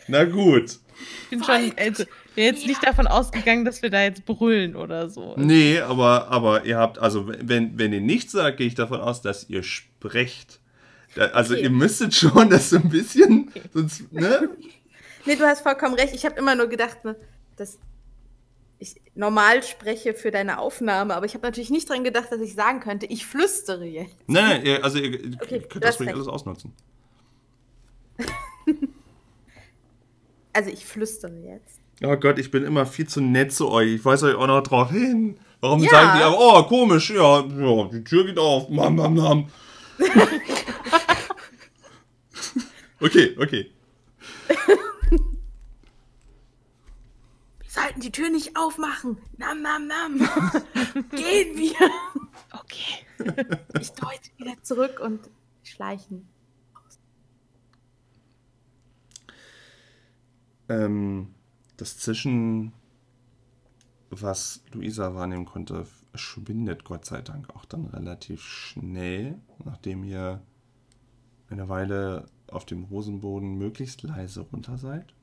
Na 0.08 0.24
gut. 0.24 0.80
Ich 1.24 1.30
bin 1.30 1.44
schon 1.44 1.74
also, 1.78 2.06
jetzt 2.36 2.66
nicht 2.66 2.86
davon 2.86 3.08
ausgegangen, 3.08 3.66
dass 3.66 3.82
wir 3.82 3.90
da 3.90 4.02
jetzt 4.04 4.26
brüllen 4.26 4.76
oder 4.76 5.10
so. 5.10 5.34
Nee, 5.38 5.80
aber, 5.80 6.30
aber 6.30 6.66
ihr 6.66 6.78
habt, 6.78 6.98
also 7.00 7.28
wenn, 7.28 7.78
wenn 7.78 7.92
ihr 7.92 8.00
nichts 8.02 8.32
sagt, 8.32 8.58
gehe 8.58 8.68
ich 8.68 8.76
davon 8.76 9.02
aus, 9.02 9.22
dass 9.22 9.50
ihr 9.50 9.64
sprecht. 9.64 10.60
Da, 11.16 11.26
also 11.28 11.54
Okay. 11.54 11.64
ihr 11.64 11.70
müsstet 11.70 12.16
schon 12.16 12.50
das 12.50 12.70
so 12.70 12.78
ein 12.78 12.90
bisschen, 12.90 13.52
sonst, 13.74 14.12
ne? 14.14 14.50
Nee, 15.26 15.36
du 15.36 15.44
hast 15.46 15.62
vollkommen 15.62 15.96
recht. 15.96 16.16
Ich 16.16 16.24
habe 16.26 16.40
immer 16.40 16.56
nur 16.56 16.68
gedacht, 16.68 17.04
ne, 17.04 17.18
dass 17.58 17.80
ich 18.80 18.96
normal 19.16 19.64
spreche 19.64 20.14
für 20.14 20.30
deine 20.32 20.60
Aufnahme, 20.60 21.16
aber 21.16 21.26
ich 21.26 21.34
habe 21.34 21.46
natürlich 21.46 21.70
nicht 21.72 21.90
dran 21.90 22.04
gedacht, 22.04 22.32
dass 22.32 22.42
ich 22.42 22.54
sagen 22.54 22.80
könnte, 22.80 23.06
ich 23.08 23.26
flüstere 23.26 23.86
jetzt. 23.86 24.16
Nein, 24.28 24.62
nein, 24.64 24.84
also 24.84 25.00
ihr, 25.00 25.20
ihr 25.24 25.38
Okay, 25.42 25.60
könnt 25.62 25.84
das 25.84 26.00
ruhig 26.00 26.10
recht. 26.10 26.16
alles 26.16 26.28
ausnutzen. 26.28 26.74
Also 30.54 30.72
ich 30.72 30.86
flüstere 30.88 31.36
jetzt. 31.38 31.80
Oh 32.04 32.16
Gott, 32.16 32.40
ich 32.40 32.50
bin 32.50 32.64
immer 32.64 32.88
viel 32.88 33.08
zu 33.08 33.22
nett 33.22 33.54
zu 33.54 33.70
euch. 33.70 33.90
Ich 33.94 34.06
weise 34.06 34.26
euch 34.28 34.36
auch 34.36 34.48
noch 34.48 34.62
drauf 34.64 34.90
hin. 34.90 35.38
Warum 35.62 35.84
Ja. 35.84 35.90
sagen 35.92 36.18
die 36.18 36.24
aber, 36.24 36.40
oh, 36.40 36.64
komisch, 36.64 37.12
ja, 37.12 37.42
ja, 37.42 37.84
die 37.94 38.04
Tür 38.04 38.26
geht 38.26 38.40
auf. 38.40 38.68
Mam, 38.70 38.96
mam, 38.96 39.14
mam. 39.14 39.48
okay, 43.02 43.36
okay. 43.40 43.70
Wir 47.78 47.84
sollten 47.84 48.02
die 48.02 48.12
Tür 48.12 48.30
nicht 48.32 48.58
aufmachen. 48.58 49.20
Nam, 49.38 49.62
nam, 49.62 49.86
nam. 49.86 50.18
Gehen 51.12 51.56
wir. 51.58 51.76
Okay. 52.52 53.06
Ich 53.80 53.92
deute 53.92 54.32
wieder 54.38 54.64
zurück 54.64 55.00
und 55.00 55.30
schleichen. 55.62 56.28
Ähm, 60.70 61.36
das 61.78 62.00
Zischen, 62.00 62.74
was 64.10 64.64
Luisa 64.72 65.14
wahrnehmen 65.14 65.46
konnte, 65.46 65.86
schwindet 66.16 66.84
Gott 66.84 67.06
sei 67.06 67.22
Dank 67.22 67.52
auch 67.52 67.66
dann 67.66 67.86
relativ 67.86 68.42
schnell, 68.42 69.40
nachdem 69.64 70.04
ihr 70.04 70.42
eine 71.50 71.70
Weile 71.70 72.26
auf 72.48 72.66
dem 72.66 72.86
Rosenboden 72.86 73.56
möglichst 73.58 74.02
leise 74.02 74.42
runter 74.42 74.80
seid. 74.80 75.14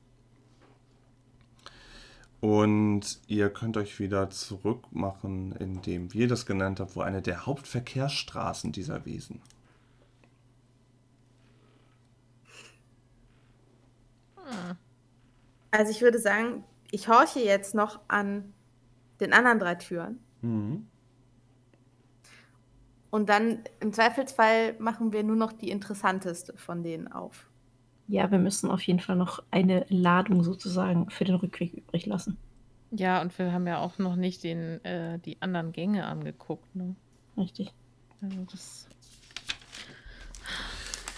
Und 2.41 3.19
ihr 3.27 3.49
könnt 3.49 3.77
euch 3.77 3.99
wieder 3.99 4.29
zurückmachen 4.29 5.53
in 5.53 5.81
dem, 5.81 6.13
wie 6.13 6.19
ihr 6.19 6.27
das 6.27 6.45
genannt 6.45 6.79
habt, 6.79 6.95
wo 6.95 7.01
eine 7.01 7.21
der 7.21 7.45
Hauptverkehrsstraßen 7.45 8.71
dieser 8.71 9.05
Wesen. 9.05 9.41
Also 15.71 15.91
ich 15.91 16.01
würde 16.01 16.19
sagen, 16.19 16.63
ich 16.91 17.07
horche 17.07 17.39
jetzt 17.39 17.73
noch 17.75 17.99
an 18.07 18.53
den 19.19 19.33
anderen 19.33 19.59
drei 19.59 19.75
Türen. 19.75 20.19
Mhm. 20.41 20.87
Und 23.09 23.29
dann 23.29 23.63
im 23.79 23.93
Zweifelsfall 23.93 24.75
machen 24.79 25.13
wir 25.13 25.23
nur 25.23 25.35
noch 25.35 25.53
die 25.53 25.69
interessanteste 25.69 26.57
von 26.57 26.83
denen 26.83 27.11
auf. 27.11 27.47
Ja, 28.07 28.29
wir 28.29 28.37
müssen 28.37 28.69
auf 28.69 28.81
jeden 28.83 28.99
Fall 28.99 29.15
noch 29.15 29.41
eine 29.51 29.85
Ladung 29.89 30.43
sozusagen 30.43 31.09
für 31.09 31.23
den 31.25 31.35
Rückweg 31.35 31.73
übrig 31.73 32.05
lassen. 32.05 32.37
Ja, 32.91 33.21
und 33.21 33.37
wir 33.37 33.51
haben 33.51 33.65
ja 33.67 33.79
auch 33.79 33.97
noch 33.97 34.15
nicht 34.15 34.43
den, 34.43 34.83
äh, 34.85 35.19
die 35.19 35.41
anderen 35.41 35.71
Gänge 35.71 36.05
angeguckt. 36.05 36.75
Ne? 36.75 36.95
Richtig. 37.37 37.73
Also 38.21 38.45
das. 38.51 38.87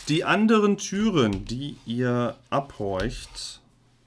Die 0.07 0.23
anderen 0.23 0.77
Türen, 0.77 1.43
die 1.45 1.77
ihr 1.85 2.35
abhorcht, 2.49 3.61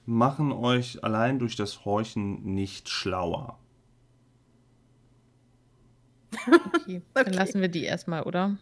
machen 0.07 0.51
euch 0.51 1.03
allein 1.03 1.37
durch 1.37 1.55
das 1.55 1.85
Horchen 1.85 2.43
nicht 2.55 2.89
schlauer. 2.89 3.57
Okay, 6.73 7.01
dann 7.13 7.27
Okay. 7.27 7.35
lassen 7.35 7.61
wir 7.61 7.67
die 7.67 7.83
erstmal, 7.83 8.23
oder? 8.23 8.57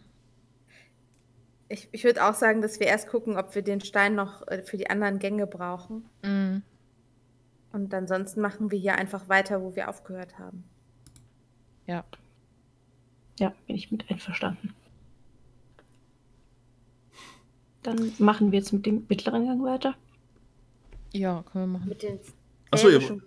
Ich, 1.72 1.88
ich 1.92 2.02
würde 2.04 2.24
auch 2.28 2.34
sagen, 2.34 2.60
dass 2.62 2.80
wir 2.80 2.88
erst 2.88 3.06
gucken, 3.08 3.36
ob 3.38 3.54
wir 3.54 3.62
den 3.62 3.80
Stein 3.80 4.14
noch 4.16 4.46
äh, 4.48 4.62
für 4.64 4.76
die 4.76 4.90
anderen 4.90 5.18
Gänge 5.20 5.46
brauchen. 5.46 6.04
Mhm. 6.24 6.62
Und 7.72 7.94
ansonsten 7.94 8.40
machen 8.40 8.72
wir 8.72 8.78
hier 8.78 8.96
einfach 8.96 9.28
weiter, 9.28 9.62
wo 9.62 9.76
wir 9.76 9.88
aufgehört 9.88 10.38
haben. 10.38 10.64
Ja. 11.86 12.04
Ja, 13.38 13.54
bin 13.68 13.76
ich 13.76 13.90
mit 13.92 14.10
einverstanden. 14.10 14.74
Dann 17.82 18.12
machen 18.18 18.52
wir 18.52 18.58
jetzt 18.58 18.72
mit 18.72 18.84
dem 18.84 19.06
mittleren 19.08 19.46
Gang 19.46 19.62
weiter. 19.62 19.94
Ja, 21.12 21.42
können 21.50 21.72
wir 21.72 21.78
machen. 21.78 21.88
Mit 21.88 22.02
den 22.02 22.18
Ach 22.70 22.78
so, 22.78 22.88
ihr- 22.88 23.20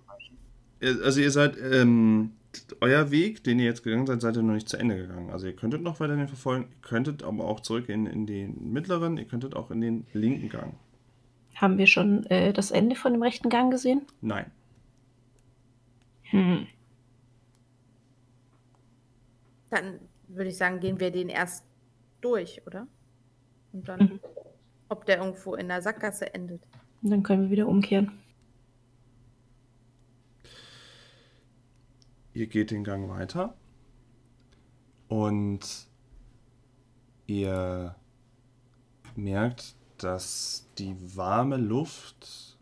Also 1.03 1.21
ihr 1.21 1.31
seid, 1.31 1.57
ähm, 1.57 2.31
euer 2.81 3.11
Weg, 3.11 3.43
den 3.43 3.59
ihr 3.59 3.65
jetzt 3.65 3.83
gegangen 3.83 4.05
seid, 4.07 4.21
seid 4.21 4.35
ihr 4.35 4.43
noch 4.43 4.53
nicht 4.53 4.69
zu 4.69 4.77
Ende 4.77 4.95
gegangen. 4.95 5.29
Also 5.31 5.47
ihr 5.47 5.55
könntet 5.55 5.81
noch 5.81 5.99
weiter 5.99 6.15
den 6.15 6.27
verfolgen, 6.27 6.67
ihr 6.69 6.81
könntet 6.87 7.23
aber 7.23 7.45
auch 7.45 7.59
zurück 7.61 7.89
in, 7.89 8.05
in 8.05 8.25
den 8.25 8.71
mittleren, 8.71 9.17
ihr 9.17 9.25
könntet 9.25 9.55
auch 9.55 9.71
in 9.71 9.81
den 9.81 10.05
linken 10.13 10.49
Gang. 10.49 10.75
Haben 11.55 11.77
wir 11.77 11.87
schon 11.87 12.25
äh, 12.27 12.51
das 12.53 12.71
Ende 12.71 12.95
von 12.95 13.13
dem 13.13 13.21
rechten 13.21 13.49
Gang 13.49 13.71
gesehen? 13.71 14.01
Nein. 14.21 14.45
Hm. 16.23 16.67
Dann 19.69 19.99
würde 20.27 20.49
ich 20.49 20.57
sagen, 20.57 20.79
gehen 20.79 20.99
wir 20.99 21.11
den 21.11 21.29
erst 21.29 21.63
durch, 22.21 22.61
oder? 22.65 22.87
Und 23.71 23.87
dann, 23.87 23.99
Mhm. 23.99 24.19
ob 24.89 25.05
der 25.05 25.17
irgendwo 25.17 25.55
in 25.55 25.67
der 25.67 25.81
Sackgasse 25.81 26.33
endet. 26.33 26.61
Und 27.01 27.09
dann 27.09 27.23
können 27.23 27.43
wir 27.43 27.49
wieder 27.49 27.67
umkehren. 27.67 28.11
Ihr 32.33 32.47
geht 32.47 32.71
den 32.71 32.83
Gang 32.83 33.09
weiter 33.09 33.53
und 35.07 35.87
ihr 37.27 37.95
merkt, 39.15 39.75
dass 39.97 40.67
die 40.77 40.95
warme 41.15 41.57
Luft 41.57 42.57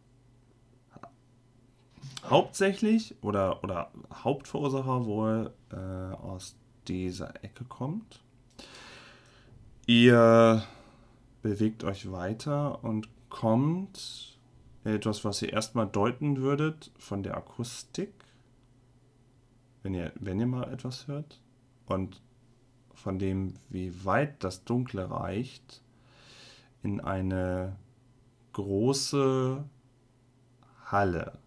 hauptsächlich 2.25 3.15
oder, 3.21 3.63
oder 3.63 3.91
Hauptverursacher 4.13 5.05
wohl 5.05 5.53
äh, 5.71 5.75
aus 5.75 6.55
dieser 6.87 7.43
Ecke 7.43 7.63
kommt. 7.63 8.21
Ihr 9.87 10.63
bewegt 11.41 11.83
euch 11.83 12.11
weiter 12.11 12.83
und 12.83 13.07
kommt 13.29 14.37
etwas, 14.83 15.23
was 15.25 15.41
ihr 15.41 15.53
erstmal 15.53 15.87
deuten 15.87 16.37
würdet 16.37 16.91
von 16.97 17.23
der 17.23 17.37
Akustik 17.37 18.13
wenn 19.83 19.93
ihr, 19.93 20.11
wenn 20.15 20.39
ihr 20.39 20.47
mal 20.47 20.71
etwas 20.71 21.07
hört 21.07 21.41
und 21.87 22.21
von 22.93 23.19
dem, 23.19 23.55
wie 23.69 24.05
weit 24.05 24.43
das 24.43 24.63
Dunkle 24.63 25.09
reicht, 25.09 25.81
in 26.83 26.99
eine 26.99 27.75
große 28.53 29.63
Halle. 30.85 31.37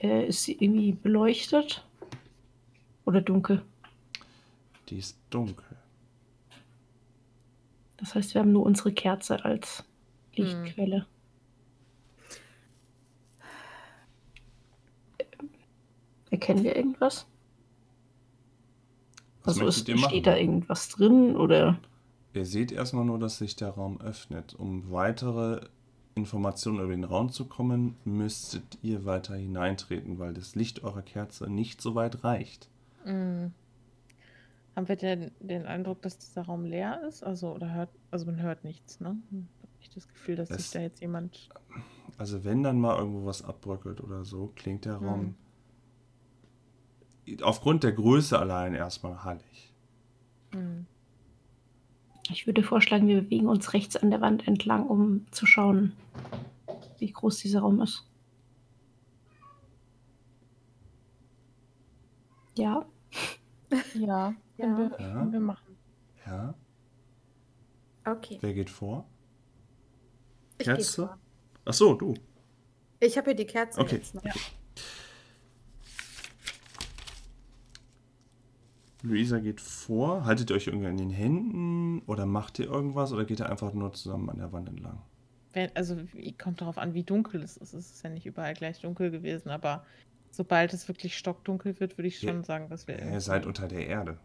Äh, 0.00 0.26
ist 0.26 0.44
sie 0.44 0.56
irgendwie 0.58 0.92
beleuchtet? 0.92 1.84
Oder 3.04 3.20
dunkel? 3.20 3.62
Die 4.88 4.98
ist 4.98 5.18
dunkel. 5.30 5.64
Das 7.96 8.14
heißt, 8.14 8.34
wir 8.34 8.40
haben 8.40 8.52
nur 8.52 8.64
unsere 8.64 8.92
Kerze 8.92 9.44
als 9.44 9.84
Lichtquelle. 10.34 11.06
Erkennen 16.36 16.64
wir 16.64 16.76
irgendwas? 16.76 17.26
Was 19.42 19.54
also 19.60 19.66
ist, 19.68 19.88
steht 20.06 20.26
da 20.26 20.36
irgendwas 20.36 20.88
drin 20.90 21.34
oder 21.34 21.78
Ihr 22.34 22.44
seht 22.44 22.72
erstmal 22.72 23.06
nur, 23.06 23.18
dass 23.18 23.38
sich 23.38 23.56
der 23.56 23.70
Raum 23.70 23.98
öffnet. 24.02 24.54
Um 24.54 24.90
weitere 24.90 25.62
Informationen 26.14 26.80
über 26.80 26.90
den 26.92 27.04
Raum 27.04 27.30
zu 27.32 27.46
kommen, 27.46 27.96
müsstet 28.04 28.76
ihr 28.82 29.06
weiter 29.06 29.34
hineintreten, 29.36 30.18
weil 30.18 30.34
das 30.34 30.54
Licht 30.54 30.84
eurer 30.84 31.00
Kerze 31.00 31.48
nicht 31.48 31.80
so 31.80 31.94
weit 31.94 32.22
reicht. 32.24 32.68
Mhm. 33.06 33.52
Haben 34.74 34.88
wir 34.88 34.96
denn 34.96 35.30
den 35.40 35.64
Eindruck, 35.64 36.02
dass 36.02 36.18
dieser 36.18 36.42
Raum 36.42 36.66
leer 36.66 37.00
ist? 37.08 37.22
Also, 37.22 37.54
oder 37.54 37.72
hört, 37.72 37.88
also 38.10 38.26
man 38.26 38.42
hört 38.42 38.62
nichts, 38.64 39.00
ne? 39.00 39.16
Hab 39.62 39.78
nicht 39.78 39.96
das 39.96 40.06
Gefühl, 40.06 40.36
dass 40.36 40.50
Es- 40.50 40.56
sich 40.58 40.70
da 40.72 40.80
jetzt 40.80 41.00
jemand. 41.00 41.48
Also 42.18 42.44
wenn 42.44 42.62
dann 42.62 42.78
mal 42.78 42.98
irgendwo 42.98 43.24
was 43.24 43.42
abbröckelt 43.42 44.02
oder 44.02 44.26
so, 44.26 44.52
klingt 44.54 44.84
der. 44.84 44.96
Raum 44.96 45.34
aufgrund 47.42 47.82
der 47.84 47.92
Größe 47.92 48.38
allein 48.38 48.74
erstmal 48.74 49.24
hallig. 49.24 49.72
Hm. 50.52 50.86
ich 52.30 52.46
würde 52.46 52.62
vorschlagen, 52.62 53.08
wir 53.08 53.22
bewegen 53.22 53.48
uns 53.48 53.72
rechts 53.72 53.96
an 53.96 54.10
der 54.10 54.20
Wand 54.20 54.46
entlang, 54.48 54.86
um 54.86 55.26
zu 55.32 55.44
schauen, 55.46 55.92
wie 56.98 57.10
groß 57.12 57.38
dieser 57.38 57.60
Raum 57.60 57.80
ist. 57.80 58.04
Ja, 62.56 62.86
Ja, 63.94 64.34
können, 64.34 64.36
Ja. 64.56 64.78
Wir, 64.78 64.90
Ja. 64.98 65.12
können 65.18 65.32
wir 65.32 65.40
machen. 65.40 65.76
Ja, 66.26 66.54
Okay. 68.04 68.38
wer 68.40 68.54
geht 68.54 68.70
vor? 68.70 69.06
Ich 70.58 70.64
Kerze? 70.64 71.06
vor. 71.08 71.18
Ach 71.64 71.72
so, 71.74 71.94
du. 71.94 72.14
Ich 73.00 73.16
habe 73.18 73.26
hier 73.30 73.36
die 73.36 73.46
Kerze 73.46 73.80
Okay. 73.80 73.96
jetzt 73.96 74.14
noch. 74.14 74.22
Luisa 79.06 79.38
geht 79.38 79.60
vor. 79.60 80.24
Haltet 80.24 80.50
ihr 80.50 80.56
euch 80.56 80.66
irgendwie 80.66 80.88
in 80.88 80.96
den 80.96 81.10
Händen 81.10 82.02
oder 82.06 82.26
macht 82.26 82.58
ihr 82.58 82.66
irgendwas 82.66 83.12
oder 83.12 83.24
geht 83.24 83.40
ihr 83.40 83.48
einfach 83.48 83.72
nur 83.72 83.92
zusammen 83.92 84.28
an 84.30 84.38
der 84.38 84.52
Wand 84.52 84.68
entlang? 84.68 85.00
Also, 85.74 85.96
wie, 86.12 86.32
kommt 86.36 86.60
darauf 86.60 86.76
an, 86.76 86.92
wie 86.92 87.02
dunkel 87.02 87.42
es 87.42 87.56
ist. 87.56 87.72
Es 87.72 87.90
ist 87.92 88.02
ja 88.04 88.10
nicht 88.10 88.26
überall 88.26 88.52
gleich 88.52 88.80
dunkel 88.82 89.10
gewesen, 89.10 89.48
aber 89.48 89.86
sobald 90.30 90.74
es 90.74 90.86
wirklich 90.86 91.16
stockdunkel 91.16 91.80
wird, 91.80 91.96
würde 91.96 92.08
ich 92.08 92.20
Ja. 92.20 92.30
schon 92.30 92.44
sagen, 92.44 92.68
dass 92.68 92.86
wir. 92.86 92.98
Ihr 93.02 93.20
seid 93.22 93.46
unter 93.46 93.66
der 93.66 93.86
Erde. 93.86 94.18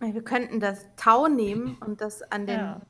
Wir 0.00 0.22
könnten 0.22 0.58
das 0.58 0.86
Tau 0.96 1.28
nehmen 1.28 1.76
und 1.86 2.00
das 2.00 2.22
an 2.22 2.46
den 2.46 2.58
Ja. 2.60 2.80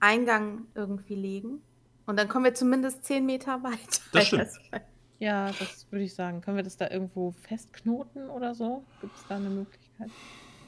Eingang 0.00 0.62
irgendwie 0.74 1.14
legen. 1.14 1.60
Und 2.06 2.18
dann 2.18 2.28
kommen 2.28 2.46
wir 2.46 2.54
zumindest 2.54 3.04
zehn 3.04 3.26
Meter 3.26 3.62
weiter. 3.62 4.00
Das 4.12 4.26
stimmt. 4.26 4.48
Ja, 5.20 5.50
das 5.58 5.90
würde 5.90 6.04
ich 6.04 6.14
sagen. 6.14 6.40
Können 6.42 6.58
wir 6.58 6.62
das 6.62 6.76
da 6.76 6.88
irgendwo 6.88 7.32
festknoten 7.32 8.30
oder 8.30 8.54
so? 8.54 8.84
Gibt 9.00 9.16
es 9.16 9.26
da 9.26 9.34
eine 9.34 9.50
Möglichkeit? 9.50 9.87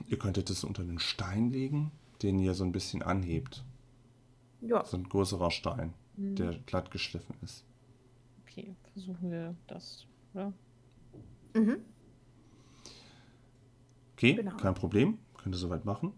Ihr 0.09 0.19
könntet 0.19 0.51
es 0.51 0.65
unter 0.65 0.83
den 0.85 0.99
Stein 0.99 1.51
legen, 1.51 1.93
den 2.23 2.39
ihr 2.39 2.55
so 2.55 2.65
ein 2.65 2.73
bisschen 2.73 3.03
anhebt. 3.03 3.65
Ja. 4.61 4.85
So 4.85 4.97
ein 4.97 5.09
größerer 5.09 5.51
Stein, 5.51 5.95
Hm, 6.17 6.35
der 6.37 6.59
glatt 6.67 6.91
geschliffen 6.91 7.35
ist. 7.43 7.65
Okay, 8.43 8.75
versuchen 8.93 9.31
wir 9.31 9.55
das, 9.67 10.07
oder? 10.35 10.53
Mhm. 11.55 11.77
Okay, 14.15 14.35
Genau. 14.35 14.57
kein 14.57 14.75
Problem. 14.75 15.19
Könnt 15.39 15.55
ihr 15.55 15.59
soweit 15.59 15.85
machen. 15.85 16.13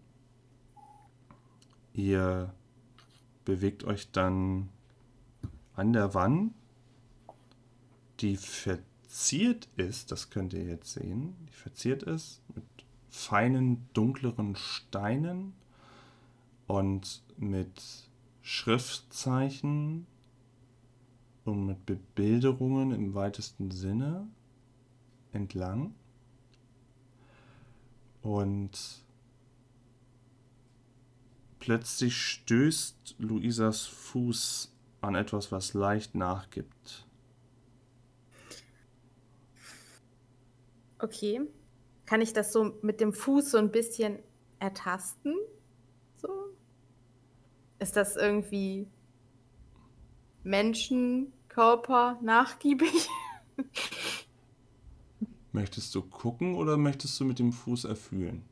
Ihr 1.93 2.53
bewegt 3.45 3.83
euch 3.83 4.11
dann 4.11 4.69
an 5.75 5.93
der 5.93 6.13
Wand, 6.13 6.53
die 8.19 8.35
verziert 8.35 9.69
ist, 9.77 10.11
das 10.11 10.29
könnt 10.29 10.53
ihr 10.53 10.63
jetzt 10.63 10.91
sehen, 10.93 11.35
die 11.47 11.53
verziert 11.53 12.03
ist 12.03 12.41
mit 12.55 12.63
feinen, 13.13 13.87
dunkleren 13.93 14.55
Steinen 14.55 15.53
und 16.65 17.21
mit 17.37 18.09
Schriftzeichen 18.41 20.07
und 21.45 21.67
mit 21.67 21.85
Bebilderungen 21.85 22.91
im 22.91 23.13
weitesten 23.13 23.69
Sinne 23.69 24.27
entlang. 25.31 25.93
Und 28.23 29.05
plötzlich 31.59 32.17
stößt 32.17 33.15
Luisas 33.19 33.85
Fuß 33.85 34.73
an 35.01 35.13
etwas, 35.13 35.51
was 35.51 35.75
leicht 35.75 36.15
nachgibt. 36.15 37.05
Okay. 40.97 41.41
Kann 42.13 42.21
ich 42.21 42.31
das 42.31 42.53
so 42.53 42.77
mit 42.83 43.01
dem 43.01 43.11
Fuß 43.11 43.49
so 43.49 43.57
ein 43.57 43.71
bisschen 43.71 44.19
ertasten? 44.59 45.33
So? 46.15 46.29
Ist 47.79 47.95
das 47.95 48.15
irgendwie 48.15 48.85
Menschenkörper 50.43 52.19
nachgiebig? 52.21 53.09
Möchtest 55.53 55.95
du 55.95 56.03
gucken 56.03 56.53
oder 56.53 56.77
möchtest 56.77 57.19
du 57.19 57.25
mit 57.25 57.39
dem 57.39 57.51
Fuß 57.51 57.85
erfühlen? 57.85 58.45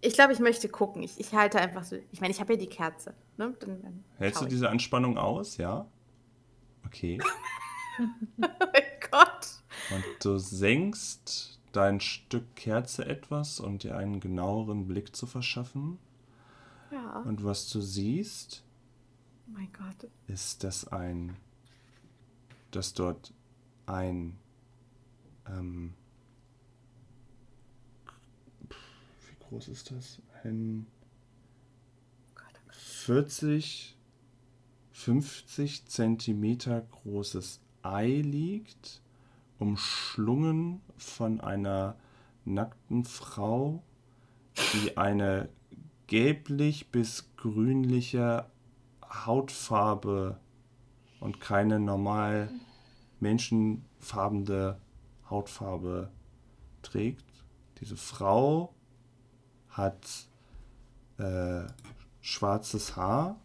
Ich 0.00 0.14
glaube, 0.14 0.32
ich 0.32 0.38
möchte 0.38 0.68
gucken. 0.68 1.02
Ich, 1.02 1.18
ich 1.18 1.34
halte 1.34 1.58
einfach 1.58 1.82
so. 1.82 1.96
Ich 2.12 2.20
meine, 2.20 2.32
ich 2.32 2.38
habe 2.38 2.52
ja 2.52 2.58
die 2.60 2.68
Kerze. 2.68 3.16
Ne? 3.36 3.56
Dann, 3.58 3.82
dann 3.82 4.04
Hältst 4.18 4.42
du 4.42 4.44
ich. 4.44 4.50
diese 4.50 4.70
Anspannung 4.70 5.18
aus? 5.18 5.56
Ja. 5.56 5.88
Okay. 6.86 7.18
Oh 7.98 8.66
mein 8.72 8.84
Gott. 9.10 9.61
Und 9.94 10.04
du 10.24 10.38
senkst 10.38 11.58
dein 11.72 12.00
Stück 12.00 12.54
Kerze 12.54 13.04
etwas, 13.06 13.60
um 13.60 13.78
dir 13.78 13.96
einen 13.96 14.20
genaueren 14.20 14.86
Blick 14.86 15.14
zu 15.16 15.26
verschaffen. 15.26 15.98
Ja. 16.90 17.20
Und 17.22 17.42
was 17.44 17.68
du 17.70 17.80
siehst, 17.80 18.62
Oh 19.48 19.52
mein 19.54 19.72
Gott. 19.72 20.10
ist, 20.26 20.62
dass 20.64 20.86
ein, 20.88 21.36
dass 22.70 22.92
dort 22.94 23.32
ein, 23.86 24.38
ähm, 25.46 25.94
wie 28.60 29.44
groß 29.48 29.68
ist 29.68 29.90
das? 29.90 30.20
Ein 30.44 30.86
Gott, 32.34 32.44
oh 32.54 32.60
Gott. 32.66 32.76
40, 32.76 33.96
50 34.92 35.86
Zentimeter 35.86 36.82
großes 36.82 37.60
Ei 37.82 38.20
liegt, 38.20 39.00
umschlungen 39.62 40.82
von 40.96 41.40
einer 41.40 41.96
nackten 42.44 43.04
Frau, 43.04 43.82
die 44.74 44.96
eine 44.96 45.48
gelblich 46.08 46.90
bis 46.90 47.30
grünliche 47.36 48.46
Hautfarbe 49.02 50.40
und 51.20 51.40
keine 51.40 51.78
normal 51.78 52.50
menschenfarbene 53.20 54.80
Hautfarbe 55.30 56.10
trägt. 56.82 57.24
Diese 57.80 57.96
Frau 57.96 58.74
hat 59.68 60.28
äh, 61.18 61.62
schwarzes 62.20 62.96
Haar 62.96 63.40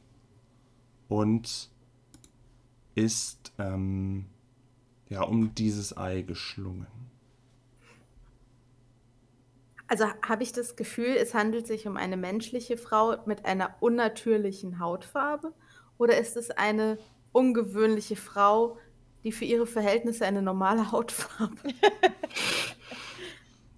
und 1.08 1.70
ist 2.96 3.54
ähm, 3.60 4.26
ja 5.10 5.22
um 5.24 5.54
dieses 5.56 5.98
Ei 5.98 6.22
geschlungen. 6.22 6.88
Also 9.88 10.06
habe 10.28 10.44
ich 10.44 10.52
das 10.52 10.76
Gefühl, 10.76 11.16
es 11.16 11.34
handelt 11.34 11.66
sich 11.66 11.88
um 11.88 11.96
eine 11.96 12.18
menschliche 12.18 12.78
Frau 12.78 13.16
mit 13.26 13.46
einer 13.46 13.76
unnatürlichen 13.80 14.80
Hautfarbe? 14.80 15.54
Oder 15.98 16.18
ist 16.18 16.36
es 16.36 16.52
eine 16.52 16.98
ungewöhnliche 17.32 18.18
Frau, 18.18 18.78
die 19.24 19.32
für 19.32 19.46
ihre 19.46 19.66
Verhältnisse 19.66 20.26
eine 20.26 20.42
normale 20.42 20.92
Hautfarbe 20.92 21.56
hat? 21.82 22.12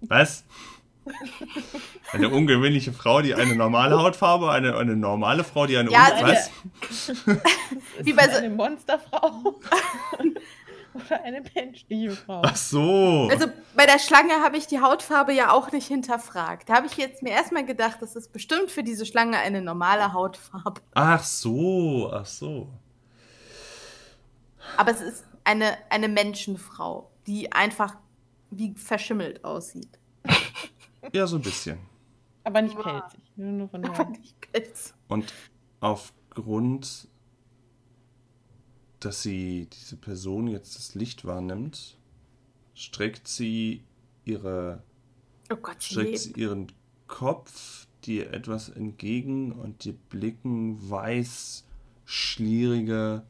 Was? 0.02 0.44
Eine 2.12 2.28
ungewöhnliche 2.28 2.92
Frau, 2.92 3.20
die 3.22 3.34
eine 3.34 3.54
normale 3.54 3.98
Hautfarbe, 3.98 4.50
eine, 4.50 4.76
eine 4.76 4.96
normale 4.96 5.44
Frau, 5.44 5.66
die 5.66 5.76
eine 5.76 5.90
Ja, 5.90 6.08
un- 6.08 6.12
eine- 6.24 6.32
was? 6.32 6.50
Wie 8.02 8.12
bei 8.12 8.28
so- 8.28 8.36
eine 8.36 8.50
Monsterfrau 8.50 9.60
oder 10.94 11.22
eine 11.22 11.42
menschliche 11.54 12.10
Frau. 12.12 12.42
Ach 12.44 12.56
so. 12.56 13.28
Also 13.30 13.46
bei 13.74 13.86
der 13.86 13.98
Schlange 13.98 14.34
habe 14.42 14.56
ich 14.56 14.66
die 14.66 14.80
Hautfarbe 14.80 15.32
ja 15.32 15.52
auch 15.52 15.72
nicht 15.72 15.86
hinterfragt. 15.86 16.68
Da 16.68 16.74
habe 16.74 16.86
ich 16.86 16.96
jetzt 16.96 17.22
mir 17.22 17.30
erstmal 17.30 17.64
gedacht, 17.64 17.98
das 18.00 18.16
ist 18.16 18.32
bestimmt 18.32 18.70
für 18.70 18.82
diese 18.82 19.06
Schlange 19.06 19.38
eine 19.38 19.62
normale 19.62 20.12
Hautfarbe. 20.12 20.80
Ach 20.94 21.22
so, 21.22 22.10
ach 22.12 22.26
so. 22.26 22.68
Aber 24.76 24.90
es 24.90 25.00
ist 25.00 25.24
eine, 25.44 25.76
eine 25.90 26.08
Menschenfrau, 26.08 27.10
die 27.26 27.52
einfach 27.52 27.96
wie 28.50 28.74
verschimmelt 28.74 29.44
aussieht. 29.44 29.98
Ja, 31.14 31.26
so 31.26 31.36
ein 31.36 31.42
bisschen. 31.42 31.78
Aber 32.44 32.60
nicht 32.60 32.78
pelzig. 32.78 33.20
Nur, 33.34 33.52
nur 33.52 33.68
von 33.68 33.84
Aber 33.84 34.04
der 34.04 34.18
nicht 34.18 34.38
Pilz. 34.52 34.94
Und 35.08 35.32
aufgrund, 35.80 37.08
dass 39.00 39.22
sie 39.22 39.68
diese 39.72 39.96
Person 39.96 40.46
jetzt 40.46 40.76
das 40.76 40.94
Licht 40.94 41.24
wahrnimmt, 41.24 41.98
streckt 42.74 43.28
sie 43.28 43.82
ihre 44.24 44.82
Oh 45.52 45.56
Gott, 45.56 45.82
sie 45.82 45.92
streckt 45.94 46.18
sie 46.18 46.32
ihren 46.32 46.72
Kopf 47.06 47.86
dir 48.04 48.32
etwas 48.32 48.68
entgegen 48.68 49.52
und 49.52 49.84
dir 49.84 49.94
blicken 49.94 50.78
weiß 50.90 51.66
schlierige 52.04 53.24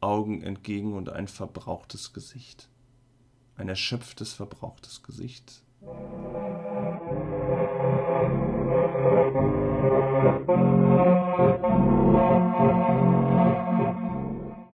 Augen 0.00 0.42
entgegen 0.42 0.94
und 0.94 1.08
ein 1.08 1.28
verbrauchtes 1.28 2.12
Gesicht. 2.12 2.68
Ein 3.56 3.68
erschöpftes, 3.68 4.34
verbrauchtes 4.34 5.02
Gesicht. 5.02 5.62